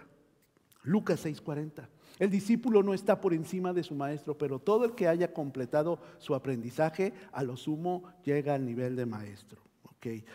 Lucas 0.83 1.25
6:40. 1.25 1.89
El 2.19 2.31
discípulo 2.31 2.83
no 2.83 2.95
está 2.95 3.21
por 3.21 3.33
encima 3.33 3.73
de 3.73 3.83
su 3.83 3.95
maestro, 3.95 4.37
pero 4.37 4.59
todo 4.59 4.85
el 4.85 4.95
que 4.95 5.09
haya 5.09 5.33
completado 5.33 6.01
su 6.19 6.35
aprendizaje, 6.35 7.13
a 7.33 7.43
lo 7.43 7.57
sumo 7.57 8.05
llega 8.25 8.55
al 8.55 8.65
nivel 8.65 8.97
de 8.97 9.07
maestro. 9.07 9.69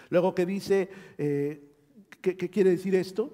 Luego, 0.09 0.35
¿qué 0.35 0.45
dice? 0.45 0.89
Eh, 1.17 1.75
¿qué, 2.21 2.35
quiere 2.35 2.71
decir 2.71 2.95
esto? 2.95 3.33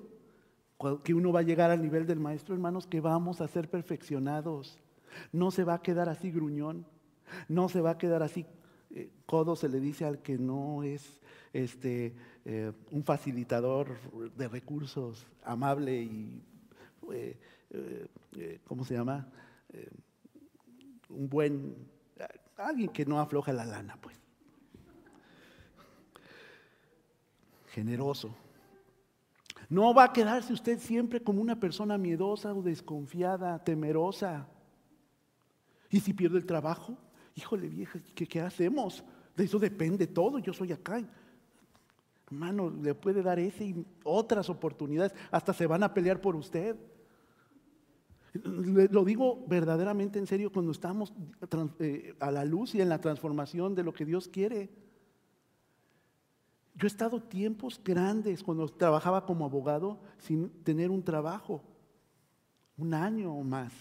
Que 1.04 1.14
uno 1.14 1.32
va 1.32 1.40
a 1.40 1.44
llegar 1.44 1.72
al 1.72 1.82
nivel 1.82 2.06
del 2.06 2.20
maestro, 2.20 2.54
hermanos, 2.54 2.88
que 2.88 3.02
vamos 3.02 3.42
a 3.42 3.48
ser 3.48 3.70
perfeccionados. 3.70 4.80
No 5.32 5.52
se 5.52 5.64
va 5.64 5.76
a 5.76 5.82
quedar 5.82 6.08
así 6.08 6.32
gruñón, 6.32 6.86
no 7.48 7.68
se 7.68 7.82
va 7.82 7.92
a 7.92 7.98
quedar 7.98 8.24
así 8.24 8.46
eh, 8.92 9.10
codo, 9.26 9.56
se 9.56 9.70
le 9.70 9.80
dice 9.80 10.06
al 10.06 10.22
que 10.22 10.38
no 10.38 10.84
es 10.84 11.20
este, 11.52 12.14
eh, 12.46 12.72
un 12.92 13.04
facilitador 13.04 13.98
de 14.38 14.48
recursos 14.48 15.28
amable 15.44 16.02
y 16.02 16.42
eh, 17.72 18.60
¿cómo 18.66 18.84
se 18.84 18.96
llama? 18.96 19.28
Eh, 19.70 19.90
un 21.10 21.30
buen, 21.30 21.76
alguien 22.58 22.90
que 22.90 23.06
no 23.06 23.20
afloja 23.20 23.54
la 23.54 23.66
lana, 23.66 23.98
pues. 24.02 24.18
Generoso. 27.68 28.36
No 29.70 29.94
va 29.94 30.06
a 30.06 30.14
quedarse 30.14 30.52
usted 30.52 30.80
siempre 30.80 31.22
como 31.22 31.42
una 31.42 31.60
persona 31.60 31.98
miedosa 31.98 32.54
o 32.54 32.62
desconfiada, 32.62 33.64
temerosa. 33.64 34.48
Y 35.92 36.00
si 36.00 36.14
pierde 36.14 36.38
el 36.38 36.46
trabajo, 36.46 36.98
híjole 37.36 37.68
vieja, 37.68 38.00
¿qué, 38.16 38.28
qué 38.28 38.42
hacemos? 38.42 39.04
De 39.36 39.44
eso 39.46 39.60
depende 39.60 40.08
todo, 40.08 40.40
yo 40.40 40.54
soy 40.54 40.72
acá. 40.72 41.04
Hermano, 42.26 42.70
le 42.70 42.94
puede 42.94 43.22
dar 43.22 43.40
ese 43.40 43.66
y 43.66 43.86
otras 44.04 44.50
oportunidades, 44.50 45.14
hasta 45.32 45.54
se 45.54 45.68
van 45.68 45.84
a 45.84 45.94
pelear 45.94 46.20
por 46.20 46.36
usted. 46.36 46.76
Lo 48.34 49.04
digo 49.04 49.44
verdaderamente 49.48 50.20
en 50.20 50.28
serio 50.28 50.52
cuando 50.52 50.72
estamos 50.72 51.14
eh, 51.80 52.16
a 52.20 52.32
la 52.32 52.46
luz 52.46 52.76
y 52.76 52.82
en 52.82 52.90
la 52.90 53.02
transformación 53.02 53.74
de 53.74 53.84
lo 53.84 53.94
que 53.94 54.06
Dios 54.06 54.28
quiere. 54.28 54.70
Yo 56.76 56.86
he 56.86 56.88
estado 56.88 57.22
tiempos 57.22 57.82
grandes 57.84 58.44
cuando 58.44 58.68
trabajaba 58.70 59.26
como 59.26 59.46
abogado 59.46 60.00
sin 60.20 60.50
tener 60.64 60.92
un 60.92 61.04
trabajo, 61.04 61.62
un 62.78 62.94
año 62.94 63.34
o 63.34 63.44
más. 63.44 63.74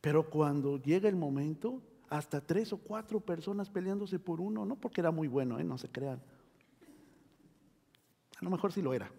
Pero 0.00 0.28
cuando 0.28 0.76
llega 0.76 1.08
el 1.08 1.16
momento, 1.16 1.82
hasta 2.10 2.40
tres 2.40 2.72
o 2.72 2.76
cuatro 2.76 3.20
personas 3.20 3.70
peleándose 3.70 4.18
por 4.18 4.40
uno, 4.40 4.64
no 4.64 4.76
porque 4.76 5.00
era 5.00 5.10
muy 5.10 5.28
bueno, 5.28 5.58
¿eh? 5.58 5.64
no 5.64 5.78
se 5.78 5.88
crean. 5.88 6.20
A 8.38 8.44
lo 8.44 8.50
mejor 8.50 8.72
sí 8.72 8.82
lo 8.82 8.92
era. 8.92 9.10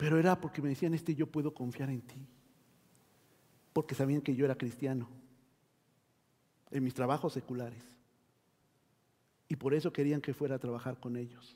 Pero 0.00 0.18
era 0.18 0.40
porque 0.40 0.62
me 0.62 0.70
decían, 0.70 0.94
este 0.94 1.14
yo 1.14 1.26
puedo 1.26 1.52
confiar 1.52 1.90
en 1.90 2.00
ti. 2.00 2.26
Porque 3.74 3.94
sabían 3.94 4.22
que 4.22 4.34
yo 4.34 4.46
era 4.46 4.54
cristiano. 4.54 5.10
En 6.70 6.82
mis 6.82 6.94
trabajos 6.94 7.34
seculares. 7.34 7.84
Y 9.46 9.56
por 9.56 9.74
eso 9.74 9.92
querían 9.92 10.22
que 10.22 10.32
fuera 10.32 10.54
a 10.54 10.58
trabajar 10.58 10.98
con 10.98 11.18
ellos. 11.18 11.54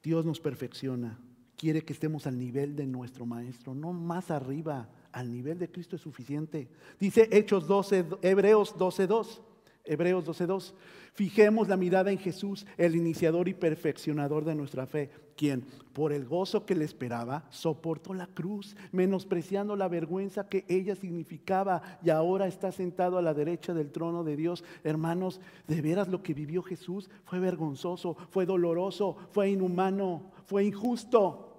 Dios 0.00 0.24
nos 0.24 0.38
perfecciona. 0.38 1.18
Quiere 1.56 1.84
que 1.84 1.92
estemos 1.92 2.28
al 2.28 2.38
nivel 2.38 2.76
de 2.76 2.86
nuestro 2.86 3.26
Maestro, 3.26 3.74
no 3.74 3.92
más 3.92 4.30
arriba. 4.30 4.88
Al 5.10 5.32
nivel 5.32 5.58
de 5.58 5.72
Cristo 5.72 5.96
es 5.96 6.02
suficiente. 6.02 6.68
Dice 7.00 7.28
Hechos 7.32 7.66
12, 7.66 8.06
Hebreos 8.22 8.76
12.2. 8.76 9.40
Hebreos 9.84 10.24
12.2. 10.24 10.72
Fijemos 11.12 11.68
la 11.68 11.76
mirada 11.76 12.10
en 12.10 12.18
Jesús, 12.18 12.66
el 12.78 12.96
iniciador 12.96 13.48
y 13.48 13.54
perfeccionador 13.54 14.44
de 14.44 14.54
nuestra 14.54 14.86
fe, 14.86 15.10
quien, 15.36 15.64
por 15.92 16.12
el 16.12 16.24
gozo 16.24 16.64
que 16.64 16.74
le 16.74 16.84
esperaba, 16.84 17.44
soportó 17.50 18.14
la 18.14 18.26
cruz, 18.26 18.76
menospreciando 18.92 19.76
la 19.76 19.88
vergüenza 19.88 20.48
que 20.48 20.64
ella 20.68 20.96
significaba 20.96 21.82
y 22.02 22.10
ahora 22.10 22.46
está 22.46 22.72
sentado 22.72 23.18
a 23.18 23.22
la 23.22 23.34
derecha 23.34 23.74
del 23.74 23.92
trono 23.92 24.24
de 24.24 24.36
Dios. 24.36 24.64
Hermanos, 24.82 25.40
de 25.68 25.82
veras 25.82 26.08
lo 26.08 26.22
que 26.22 26.34
vivió 26.34 26.62
Jesús 26.62 27.10
fue 27.24 27.38
vergonzoso, 27.38 28.16
fue 28.30 28.46
doloroso, 28.46 29.16
fue 29.32 29.50
inhumano, 29.50 30.32
fue 30.46 30.64
injusto. 30.64 31.50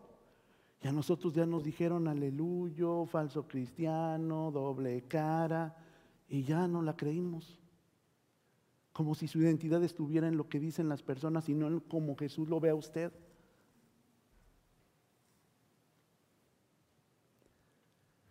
Y 0.82 0.88
a 0.88 0.91
nosotros 0.91 1.34
ya 1.34 1.45
nos 1.45 1.63
dijeron 1.63 2.07
aleluya, 2.07 3.05
falso 3.07 3.47
cristiano, 3.47 4.51
doble 4.51 5.03
cara, 5.07 5.78
y 6.28 6.43
ya 6.43 6.67
no 6.67 6.82
la 6.82 6.95
creímos 6.95 7.64
como 8.95 9.13
si 9.13 9.27
su 9.27 9.39
identidad 9.39 9.83
estuviera 9.83 10.25
en 10.29 10.37
lo 10.37 10.47
que 10.47 10.57
dicen 10.57 10.87
las 10.87 11.03
personas 11.03 11.49
y 11.49 11.53
no 11.53 11.67
en 11.67 11.81
como 11.81 12.15
Jesús 12.15 12.47
lo 12.47 12.61
ve 12.61 12.69
a 12.69 12.75
usted. 12.75 13.11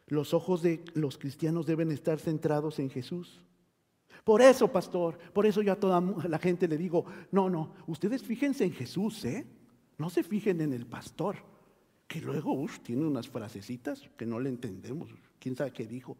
Los 0.06 0.32
ojos 0.32 0.62
de 0.62 0.82
los 0.94 1.18
cristianos 1.18 1.66
deben 1.66 1.90
estar 1.90 2.18
centrados 2.18 2.78
en 2.78 2.88
Jesús. 2.88 3.42
Por 4.24 4.40
eso, 4.40 4.72
pastor, 4.72 5.18
por 5.34 5.44
eso 5.44 5.60
yo 5.60 5.70
a 5.70 5.78
toda 5.78 6.00
la 6.00 6.38
gente 6.38 6.66
le 6.66 6.78
digo, 6.78 7.04
no, 7.30 7.50
no, 7.50 7.74
ustedes 7.86 8.22
fíjense 8.22 8.64
en 8.64 8.72
Jesús, 8.72 9.22
¿eh? 9.26 9.46
No 9.98 10.08
se 10.08 10.22
fijen 10.22 10.62
en 10.62 10.72
el 10.72 10.86
pastor, 10.86 11.36
que 12.08 12.22
luego 12.22 12.64
tiene 12.82 13.04
unas 13.04 13.28
frasecitas 13.28 14.08
que 14.16 14.24
no 14.24 14.40
le 14.40 14.48
entendemos, 14.48 15.10
quién 15.38 15.56
sabe 15.56 15.74
qué 15.74 15.86
dijo. 15.86 16.16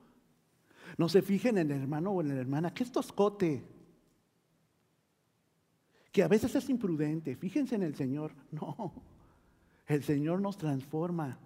No 0.99 1.09
se 1.09 1.23
fijen 1.23 1.57
en 1.57 1.71
el 1.71 1.81
hermano 1.81 2.11
o 2.11 2.21
en 2.21 2.29
la 2.29 2.35
hermana, 2.35 2.75
que 2.75 2.83
es 2.83 2.93
toscote 2.93 3.73
que 6.15 6.23
a 6.23 6.29
veces 6.29 6.55
es 6.55 6.71
imprudente. 6.71 7.35
Fíjense 7.35 7.75
en 7.75 7.83
el 7.83 7.97
Señor. 7.97 8.31
No, 8.53 8.93
el 9.89 10.05
Señor 10.05 10.41
nos 10.41 10.57
transforma. 10.57 11.37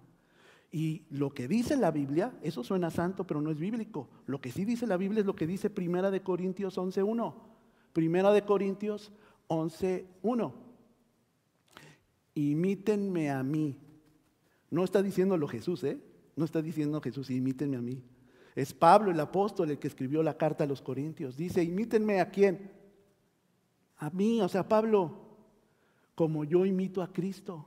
Y 0.71 1.01
lo 1.09 1.31
que 1.31 1.47
dice 1.47 1.75
la 1.75 1.89
Biblia, 1.89 2.37
eso 2.43 2.63
suena 2.63 2.91
santo, 2.91 3.25
pero 3.25 3.41
no 3.41 3.49
es 3.49 3.57
bíblico. 3.57 4.07
Lo 4.27 4.39
que 4.39 4.51
sí 4.51 4.65
dice 4.65 4.85
la 4.85 4.95
Biblia 4.95 5.21
es 5.21 5.25
lo 5.25 5.35
que 5.35 5.47
dice 5.47 5.71
Primera 5.71 6.11
de 6.11 6.21
Corintios 6.21 6.77
11.1. 6.77 7.33
Primera 7.93 8.31
de 8.31 8.43
Corintios 8.43 9.11
11.1. 9.47 10.53
Imítenme 12.35 13.31
a 13.31 13.41
mí. 13.41 13.75
No 14.69 14.83
está 14.83 15.01
diciéndolo 15.01 15.47
Jesús, 15.47 15.83
¿eh? 15.83 15.99
No 16.35 16.45
está 16.45 16.61
diciendo 16.61 17.01
Jesús, 17.01 17.31
imítenme 17.31 17.77
a 17.77 17.81
mí. 17.81 18.03
Es 18.55 18.75
Pablo 18.75 19.09
el 19.09 19.19
apóstol 19.19 19.71
el 19.71 19.79
que 19.79 19.87
escribió 19.87 20.21
la 20.21 20.37
carta 20.37 20.65
a 20.65 20.67
los 20.67 20.83
Corintios. 20.83 21.35
Dice, 21.35 21.63
imítenme 21.63 22.21
a 22.21 22.29
quién? 22.29 22.78
A 23.99 24.09
mí, 24.09 24.41
o 24.41 24.47
sea, 24.47 24.67
Pablo, 24.67 25.11
como 26.15 26.45
yo 26.45 26.65
imito 26.65 27.01
a 27.01 27.11
Cristo. 27.11 27.65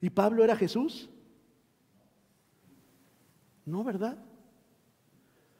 ¿Y 0.00 0.10
Pablo 0.10 0.42
era 0.42 0.56
Jesús? 0.56 1.08
No, 3.64 3.84
¿verdad? 3.84 4.18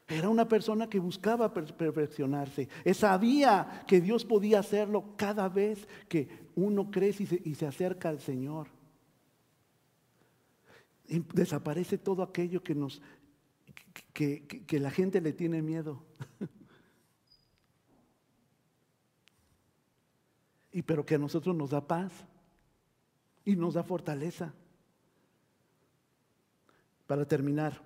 Era 0.09 0.27
una 0.27 0.47
persona 0.47 0.89
que 0.89 0.99
buscaba 0.99 1.53
perfeccionarse. 1.53 2.67
Sabía 2.93 3.85
que 3.87 4.01
Dios 4.01 4.25
podía 4.25 4.59
hacerlo 4.59 5.15
cada 5.15 5.47
vez 5.47 5.87
que 6.09 6.27
uno 6.55 6.91
crece 6.91 7.41
y 7.45 7.55
se, 7.55 7.65
acerca 7.65 8.09
al 8.09 8.19
Señor. 8.19 8.67
desaparece 11.07 11.97
todo 11.97 12.23
aquello 12.23 12.61
que 12.61 12.75
nos 12.75 13.01
que 14.13 14.79
la 14.79 14.91
gente 14.91 15.21
le 15.21 15.31
tiene 15.31 15.61
miedo. 15.61 16.03
y 20.73 20.81
pero 20.81 21.05
que 21.05 21.15
a 21.15 21.19
nosotros 21.19 21.55
nos 21.55 21.69
da 21.69 21.79
paz 21.79 22.11
y 23.45 23.55
nos 23.55 23.75
da 23.75 23.83
fortaleza. 23.83 24.51
Para 27.05 27.25
terminar, 27.25 27.79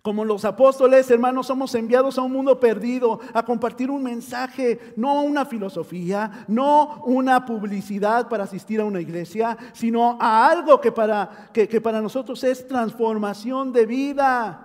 como 0.00 0.24
los 0.24 0.44
apóstoles, 0.44 1.10
hermanos, 1.10 1.48
somos 1.48 1.74
enviados 1.74 2.16
a 2.16 2.22
un 2.22 2.32
mundo 2.32 2.58
perdido, 2.58 3.20
a 3.34 3.44
compartir 3.44 3.90
un 3.90 4.02
mensaje, 4.02 4.94
no 4.96 5.22
una 5.22 5.44
filosofía, 5.44 6.46
no 6.48 7.02
una 7.04 7.44
publicidad 7.44 8.28
para 8.28 8.44
asistir 8.44 8.80
a 8.80 8.84
una 8.84 9.00
iglesia, 9.00 9.58
sino 9.72 10.16
a 10.20 10.48
algo 10.48 10.80
que 10.80 10.92
para, 10.92 11.50
que, 11.52 11.68
que 11.68 11.80
para 11.80 12.00
nosotros 12.00 12.42
es 12.44 12.66
transformación 12.66 13.72
de 13.72 13.84
vida. 13.84 14.62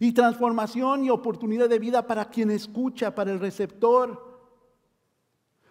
Y 0.00 0.12
transformación 0.12 1.04
y 1.04 1.10
oportunidad 1.10 1.68
de 1.68 1.78
vida 1.78 2.06
para 2.06 2.26
quien 2.26 2.50
escucha, 2.50 3.14
para 3.14 3.32
el 3.32 3.40
receptor 3.40 4.27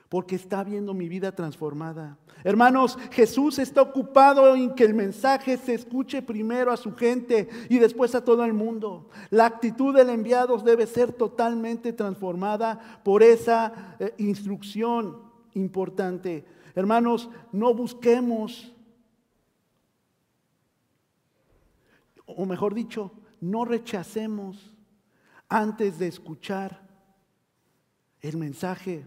porque 0.10 0.36
está 0.36 0.64
viendo 0.64 0.94
mi 0.94 1.10
vida 1.10 1.34
transformada. 1.34 2.18
Hermanos, 2.44 2.98
Jesús 3.12 3.60
está 3.60 3.82
ocupado 3.82 4.56
en 4.56 4.74
que 4.74 4.84
el 4.84 4.94
mensaje 4.94 5.58
se 5.58 5.74
escuche 5.74 6.22
primero 6.22 6.72
a 6.72 6.78
su 6.78 6.96
gente 6.96 7.50
y 7.70 7.80
después 7.80 8.16
a 8.16 8.24
todo 8.24 8.46
el 8.46 8.54
mundo. 8.54 9.10
La 9.32 9.46
actitud 9.46 9.94
del 9.96 10.10
enviado 10.10 10.58
debe 10.58 10.88
ser 10.88 11.12
totalmente 11.12 11.94
transformada 11.94 13.02
por 13.04 13.24
esa 13.24 13.96
eh, 14.00 14.14
instrucción 14.18 15.18
importante. 15.56 16.46
Hermanos, 16.76 17.30
no 17.52 17.74
busquemos, 17.74 18.74
o 22.26 22.46
mejor 22.46 22.74
dicho, 22.74 23.12
no 23.42 23.66
rechacemos 23.66 24.74
antes 25.50 26.00
de 26.00 26.08
escuchar 26.08 26.88
el 28.22 28.38
mensaje 28.38 29.06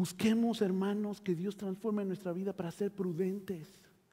Busquemos, 0.00 0.62
hermanos, 0.62 1.20
que 1.20 1.34
Dios 1.34 1.58
transforme 1.58 2.06
nuestra 2.06 2.32
vida 2.32 2.54
para 2.54 2.70
ser 2.70 2.90
prudentes 2.90 3.68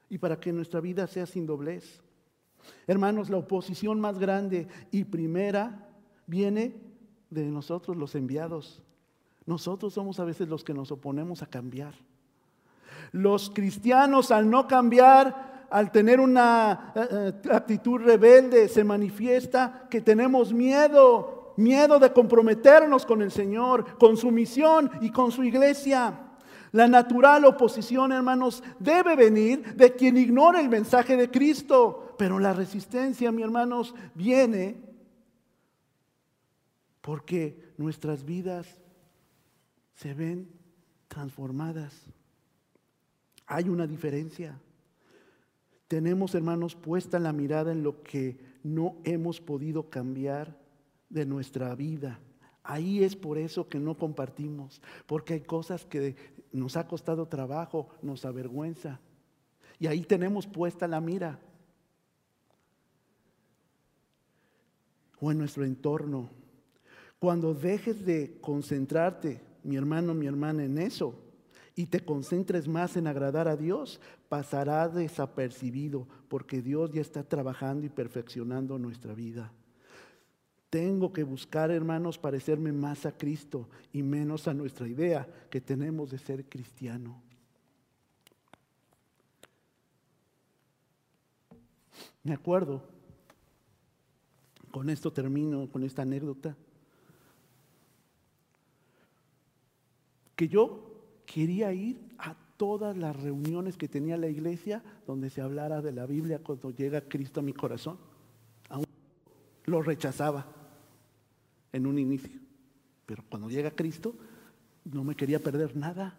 y 0.09 0.17
para 0.17 0.37
que 0.37 0.51
nuestra 0.51 0.81
vida 0.81 1.07
sea 1.07 1.25
sin 1.25 1.45
doblez. 1.45 2.01
Hermanos, 2.87 3.29
la 3.29 3.37
oposición 3.37 3.97
más 4.01 4.19
grande 4.19 4.67
y 4.91 5.05
primera 5.05 5.87
viene 6.25 6.75
de 7.29 7.45
nosotros 7.45 7.95
los 7.95 8.15
enviados. 8.15 8.83
Nosotros 9.45 9.93
somos 9.93 10.19
a 10.19 10.25
veces 10.25 10.49
los 10.49 10.65
que 10.65 10.73
nos 10.73 10.91
oponemos 10.91 11.41
a 11.41 11.47
cambiar. 11.47 11.93
Los 13.13 13.49
cristianos 13.49 14.31
al 14.31 14.49
no 14.49 14.67
cambiar, 14.67 15.67
al 15.69 15.93
tener 15.93 16.19
una 16.19 16.91
eh, 16.95 17.07
eh, 17.45 17.49
actitud 17.49 18.01
rebelde, 18.01 18.67
se 18.67 18.83
manifiesta 18.83 19.87
que 19.89 20.01
tenemos 20.01 20.51
miedo 20.51 21.36
miedo 21.57 21.99
de 21.99 22.13
comprometernos 22.13 23.05
con 23.05 23.21
el 23.21 23.31
Señor, 23.31 23.97
con 23.97 24.15
su 24.15 24.31
misión 24.31 24.89
y 25.01 25.11
con 25.11 25.31
su 25.31 25.43
iglesia. 25.43 26.21
La 26.71 26.87
natural 26.87 27.45
oposición, 27.45 28.11
hermanos, 28.11 28.63
debe 28.79 29.15
venir 29.15 29.75
de 29.75 29.93
quien 29.95 30.17
ignora 30.17 30.59
el 30.61 30.69
mensaje 30.69 31.17
de 31.17 31.29
Cristo. 31.29 32.15
Pero 32.17 32.39
la 32.39 32.53
resistencia, 32.53 33.31
mi 33.31 33.41
hermanos, 33.41 33.93
viene 34.15 34.81
porque 37.01 37.73
nuestras 37.77 38.25
vidas 38.25 38.67
se 39.95 40.13
ven 40.13 40.49
transformadas. 41.07 41.93
Hay 43.45 43.69
una 43.69 43.87
diferencia. 43.87 44.59
Tenemos, 45.87 46.35
hermanos, 46.35 46.75
puesta 46.75 47.17
la 47.17 47.31
mirada 47.31 47.71
en 47.71 47.81
lo 47.81 48.03
que 48.03 48.37
no 48.61 48.97
hemos 49.05 49.39
podido 49.39 49.89
cambiar 49.89 50.57
de 51.09 51.25
nuestra 51.25 51.73
vida. 51.75 52.19
Ahí 52.63 53.03
es 53.03 53.15
por 53.15 53.37
eso 53.37 53.69
que 53.69 53.79
no 53.79 53.97
compartimos, 53.97 54.81
porque 55.05 55.35
hay 55.35 55.41
cosas 55.41 55.85
que 55.85 56.15
nos 56.51 56.75
ha 56.75 56.87
costado 56.87 57.27
trabajo, 57.27 57.89
nos 58.01 58.25
avergüenza. 58.25 58.99
Y 59.79 59.87
ahí 59.87 60.01
tenemos 60.01 60.47
puesta 60.47 60.87
la 60.87 60.99
mira. 60.99 61.39
O 65.19 65.31
en 65.31 65.37
nuestro 65.37 65.63
entorno. 65.63 66.29
Cuando 67.19 67.53
dejes 67.53 68.05
de 68.05 68.37
concentrarte, 68.41 69.41
mi 69.63 69.75
hermano, 69.75 70.13
mi 70.13 70.27
hermana, 70.27 70.63
en 70.63 70.77
eso, 70.77 71.15
y 71.75 71.85
te 71.85 72.03
concentres 72.03 72.67
más 72.67 72.97
en 72.97 73.07
agradar 73.07 73.47
a 73.47 73.55
Dios, 73.55 74.01
pasará 74.29 74.89
desapercibido 74.89 76.07
porque 76.27 76.61
Dios 76.61 76.91
ya 76.91 77.01
está 77.01 77.23
trabajando 77.23 77.85
y 77.85 77.89
perfeccionando 77.89 78.77
nuestra 78.77 79.13
vida. 79.13 79.53
Tengo 80.69 81.13
que 81.13 81.23
buscar, 81.23 81.71
hermanos, 81.71 82.17
parecerme 82.17 82.73
más 82.73 83.05
a 83.05 83.17
Cristo 83.17 83.69
y 83.93 84.03
menos 84.03 84.47
a 84.47 84.53
nuestra 84.53 84.87
idea 84.87 85.27
que 85.49 85.61
tenemos 85.61 86.11
de 86.11 86.17
ser 86.17 86.45
cristiano. 86.45 87.21
Me 92.23 92.33
acuerdo, 92.33 92.83
con 94.69 94.89
esto 94.89 95.13
termino, 95.13 95.69
con 95.69 95.83
esta 95.83 96.01
anécdota, 96.01 96.57
que 100.35 100.49
yo 100.49 101.05
quería 101.25 101.71
ir 101.71 101.97
a 102.17 102.35
todas 102.57 102.97
las 102.97 103.15
reuniones 103.15 103.77
que 103.77 103.87
tenía 103.87 104.17
la 104.17 104.27
iglesia 104.27 104.83
donde 105.05 105.29
se 105.29 105.41
hablara 105.41 105.81
de 105.81 105.93
la 105.93 106.05
Biblia 106.05 106.39
cuando 106.43 106.71
llega 106.71 106.99
Cristo 106.99 107.39
a 107.39 107.43
mi 107.43 107.53
corazón. 107.53 107.97
Aún 108.67 108.85
lo 109.65 109.81
rechazaba 109.81 110.56
en 111.71 111.87
un 111.87 111.99
inicio, 111.99 112.39
pero 113.05 113.23
cuando 113.29 113.49
llega 113.49 113.71
Cristo 113.71 114.15
no 114.85 115.03
me 115.03 115.15
quería 115.15 115.39
perder 115.39 115.75
nada. 115.75 116.17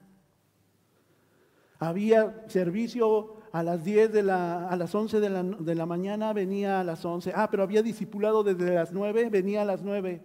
Había 1.78 2.44
servicio 2.48 3.36
a 3.52 3.62
las 3.62 3.84
10 3.84 4.12
de 4.12 4.22
la, 4.22 4.68
a 4.68 4.76
las 4.76 4.94
11 4.94 5.20
de 5.20 5.30
la, 5.30 5.42
de 5.42 5.74
la 5.74 5.86
mañana, 5.86 6.32
venía 6.32 6.80
a 6.80 6.84
las 6.84 7.04
11. 7.04 7.32
Ah, 7.34 7.48
pero 7.50 7.62
había 7.62 7.82
discipulado 7.82 8.42
desde 8.42 8.74
las 8.74 8.92
9, 8.92 9.30
venía 9.30 9.62
a 9.62 9.64
las 9.64 9.82
9. 9.82 10.20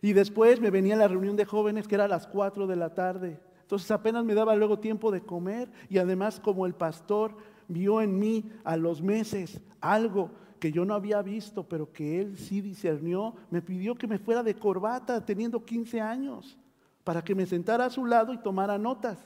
Y 0.00 0.12
después 0.12 0.60
me 0.60 0.70
venía 0.70 0.96
la 0.96 1.08
reunión 1.08 1.36
de 1.36 1.44
jóvenes 1.44 1.88
que 1.88 1.96
era 1.96 2.04
a 2.04 2.08
las 2.08 2.26
4 2.26 2.66
de 2.66 2.76
la 2.76 2.94
tarde. 2.94 3.40
Entonces 3.62 3.90
apenas 3.90 4.24
me 4.24 4.34
daba 4.34 4.56
luego 4.56 4.78
tiempo 4.78 5.10
de 5.10 5.20
comer 5.20 5.70
y 5.90 5.98
además 5.98 6.40
como 6.40 6.64
el 6.64 6.74
pastor 6.74 7.36
vio 7.66 8.00
en 8.00 8.18
mí 8.18 8.50
a 8.64 8.76
los 8.76 9.02
meses 9.02 9.60
algo 9.80 10.30
que 10.58 10.72
yo 10.72 10.84
no 10.84 10.94
había 10.94 11.22
visto, 11.22 11.68
pero 11.68 11.92
que 11.92 12.20
él 12.20 12.36
sí 12.36 12.60
discernió, 12.60 13.34
me 13.50 13.62
pidió 13.62 13.94
que 13.94 14.06
me 14.06 14.18
fuera 14.18 14.42
de 14.42 14.54
corbata 14.54 15.24
teniendo 15.24 15.64
15 15.64 16.00
años 16.00 16.58
para 17.04 17.22
que 17.22 17.34
me 17.34 17.46
sentara 17.46 17.86
a 17.86 17.90
su 17.90 18.04
lado 18.04 18.32
y 18.32 18.38
tomara 18.38 18.76
notas. 18.78 19.18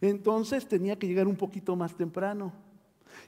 Entonces 0.00 0.68
tenía 0.68 0.98
que 0.98 1.06
llegar 1.06 1.26
un 1.26 1.36
poquito 1.36 1.74
más 1.74 1.94
temprano 1.94 2.52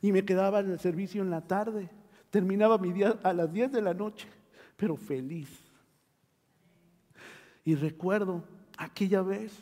y 0.00 0.12
me 0.12 0.24
quedaba 0.24 0.60
en 0.60 0.70
el 0.70 0.78
servicio 0.78 1.22
en 1.22 1.30
la 1.30 1.40
tarde. 1.40 1.90
Terminaba 2.30 2.78
mi 2.78 2.92
día 2.92 3.18
a 3.22 3.32
las 3.32 3.52
10 3.52 3.72
de 3.72 3.82
la 3.82 3.94
noche, 3.94 4.28
pero 4.76 4.96
feliz. 4.96 5.48
Y 7.64 7.74
recuerdo 7.74 8.44
aquella 8.76 9.22
vez 9.22 9.52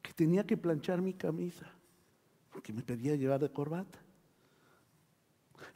que 0.00 0.12
tenía 0.12 0.46
que 0.46 0.56
planchar 0.56 1.02
mi 1.02 1.12
camisa, 1.12 1.66
porque 2.50 2.72
me 2.72 2.82
pedía 2.82 3.16
llevar 3.16 3.40
de 3.40 3.50
corbata. 3.50 3.98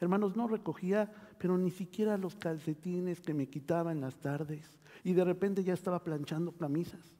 Hermanos, 0.01 0.37
no 0.37 0.49
recogía, 0.49 1.13
pero 1.39 1.57
ni 1.59 1.71
siquiera 1.71 2.17
los 2.17 2.37
calcetines 2.37 3.21
que 3.21 3.35
me 3.35 3.49
quitaba 3.49 3.93
en 3.93 4.01
las 4.01 4.17
tardes. 4.17 4.79
Y 5.05 5.13
de 5.13 5.25
repente 5.25 5.63
ya 5.65 5.75
estaba 5.75 6.03
planchando 6.03 6.53
camisas. 6.53 7.15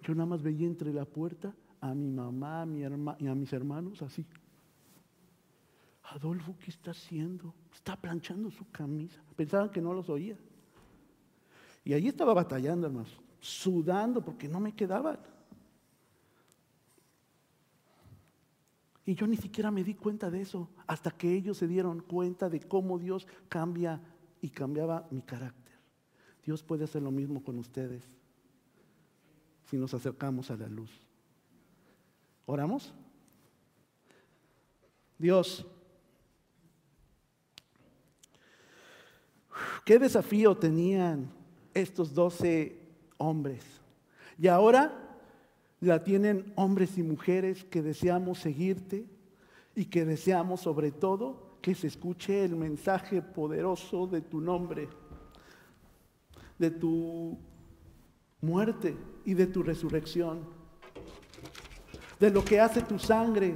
Yo 0.00 0.14
nada 0.14 0.26
más 0.26 0.42
veía 0.42 0.66
entre 0.66 0.92
la 0.92 1.04
puerta 1.04 1.54
a 1.80 1.94
mi 1.94 2.10
mamá 2.10 2.62
a 2.62 2.66
mi 2.66 2.80
y 2.80 3.26
a 3.26 3.34
mis 3.34 3.52
hermanos 3.52 4.02
así. 4.02 4.26
Adolfo, 6.04 6.54
¿qué 6.58 6.70
está 6.70 6.90
haciendo? 6.90 7.54
Está 7.72 7.96
planchando 7.96 8.50
su 8.50 8.70
camisa. 8.70 9.22
Pensaban 9.36 9.70
que 9.70 9.80
no 9.80 9.94
los 9.94 10.08
oía. 10.08 10.36
Y 11.84 11.94
allí 11.94 12.08
estaba 12.08 12.34
batallando, 12.34 12.86
hermanos 12.86 13.18
sudando 13.44 14.24
porque 14.24 14.48
no 14.48 14.58
me 14.58 14.74
quedaban. 14.74 15.18
Y 19.06 19.14
yo 19.14 19.26
ni 19.26 19.36
siquiera 19.36 19.70
me 19.70 19.84
di 19.84 19.94
cuenta 19.94 20.30
de 20.30 20.40
eso 20.40 20.70
hasta 20.86 21.10
que 21.10 21.32
ellos 21.34 21.58
se 21.58 21.68
dieron 21.68 22.00
cuenta 22.00 22.48
de 22.48 22.60
cómo 22.60 22.98
Dios 22.98 23.26
cambia 23.48 24.00
y 24.40 24.48
cambiaba 24.48 25.06
mi 25.10 25.22
carácter. 25.22 25.74
Dios 26.44 26.62
puede 26.62 26.84
hacer 26.84 27.02
lo 27.02 27.10
mismo 27.10 27.42
con 27.42 27.58
ustedes 27.58 28.04
si 29.64 29.76
nos 29.76 29.94
acercamos 29.94 30.50
a 30.50 30.56
la 30.56 30.68
luz. 30.68 30.90
¿Oramos? 32.46 32.92
Dios, 35.18 35.66
¿qué 39.84 39.98
desafío 39.98 40.56
tenían 40.56 41.30
estos 41.74 42.14
doce 42.14 42.84
hombres. 43.18 43.64
Y 44.38 44.46
ahora 44.46 45.03
la 45.84 46.02
tienen 46.02 46.52
hombres 46.56 46.98
y 46.98 47.02
mujeres 47.02 47.64
que 47.64 47.82
deseamos 47.82 48.38
seguirte 48.38 49.06
y 49.74 49.86
que 49.86 50.04
deseamos 50.04 50.60
sobre 50.60 50.90
todo 50.90 51.58
que 51.60 51.74
se 51.74 51.86
escuche 51.86 52.44
el 52.44 52.56
mensaje 52.56 53.22
poderoso 53.22 54.06
de 54.06 54.20
tu 54.20 54.40
nombre, 54.40 54.88
de 56.58 56.70
tu 56.70 57.38
muerte 58.40 58.96
y 59.24 59.34
de 59.34 59.46
tu 59.46 59.62
resurrección, 59.62 60.40
de 62.20 62.30
lo 62.30 62.44
que 62.44 62.60
hace 62.60 62.82
tu 62.82 62.98
sangre 62.98 63.54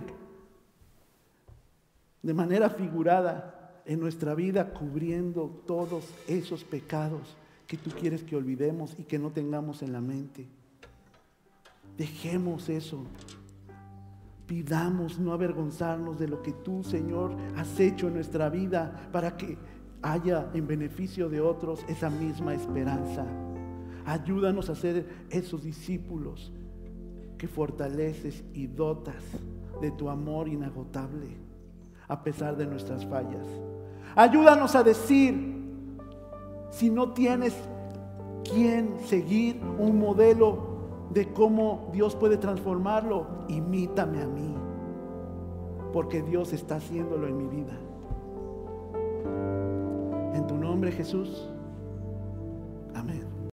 de 2.23 2.35
manera 2.35 2.71
figurada 2.71 3.83
en 3.85 4.01
nuestra 4.01 4.35
vida 4.35 4.73
cubriendo 4.73 5.63
todos 5.67 6.05
esos 6.27 6.65
pecados 6.65 7.37
que 7.67 7.77
tú 7.77 7.91
quieres 7.91 8.23
que 8.23 8.37
olvidemos 8.37 8.95
y 8.99 9.05
que 9.05 9.19
no 9.19 9.31
tengamos 9.31 9.83
en 9.83 9.93
la 9.93 10.01
mente. 10.01 10.47
Dejemos 11.99 12.69
eso. 12.69 13.05
Pidamos 14.47 15.19
no 15.19 15.33
avergonzarnos 15.33 16.19
de 16.19 16.29
lo 16.29 16.41
que 16.41 16.53
tú, 16.53 16.83
Señor, 16.85 17.37
has 17.57 17.79
hecho 17.79 18.07
en 18.07 18.15
nuestra 18.15 18.49
vida 18.49 19.11
para 19.13 19.37
que 19.37 19.59
haya 20.01 20.49
en 20.55 20.67
beneficio 20.67 21.29
de 21.29 21.41
otros 21.41 21.85
esa 21.89 22.09
misma 22.09 22.55
esperanza. 22.55 23.27
Ayúdanos 24.07 24.71
a 24.71 24.77
ser 24.77 25.27
esos 25.29 25.65
discípulos 25.65 26.53
que 27.37 27.49
fortaleces 27.49 28.45
y 28.55 28.69
dotas 28.69 29.23
de 29.83 29.91
tu 29.91 30.09
amor 30.09 30.49
inagotable 30.49 31.37
a 32.07 32.23
pesar 32.23 32.57
de 32.57 32.67
nuestras 32.67 33.05
fallas. 33.07 33.47
Ayúdanos 34.15 34.75
a 34.77 34.83
decir 34.83 35.59
si 36.71 36.91
no 36.91 37.13
tienes 37.13 37.55
quien 38.45 38.99
seguir, 39.05 39.61
un 39.79 39.99
modelo 39.99 40.68
de 41.13 41.33
cómo 41.33 41.89
Dios 41.93 42.15
puede 42.15 42.37
transformarlo, 42.37 43.27
imítame 43.49 44.23
a 44.23 44.27
mí, 44.27 44.55
porque 45.93 46.23
Dios 46.23 46.53
está 46.53 46.77
haciéndolo 46.77 47.27
en 47.27 47.37
mi 47.37 47.47
vida. 47.47 47.79
En 50.35 50.47
tu 50.47 50.57
nombre 50.57 50.93
Jesús. 50.93 51.49
Amén. 52.95 53.38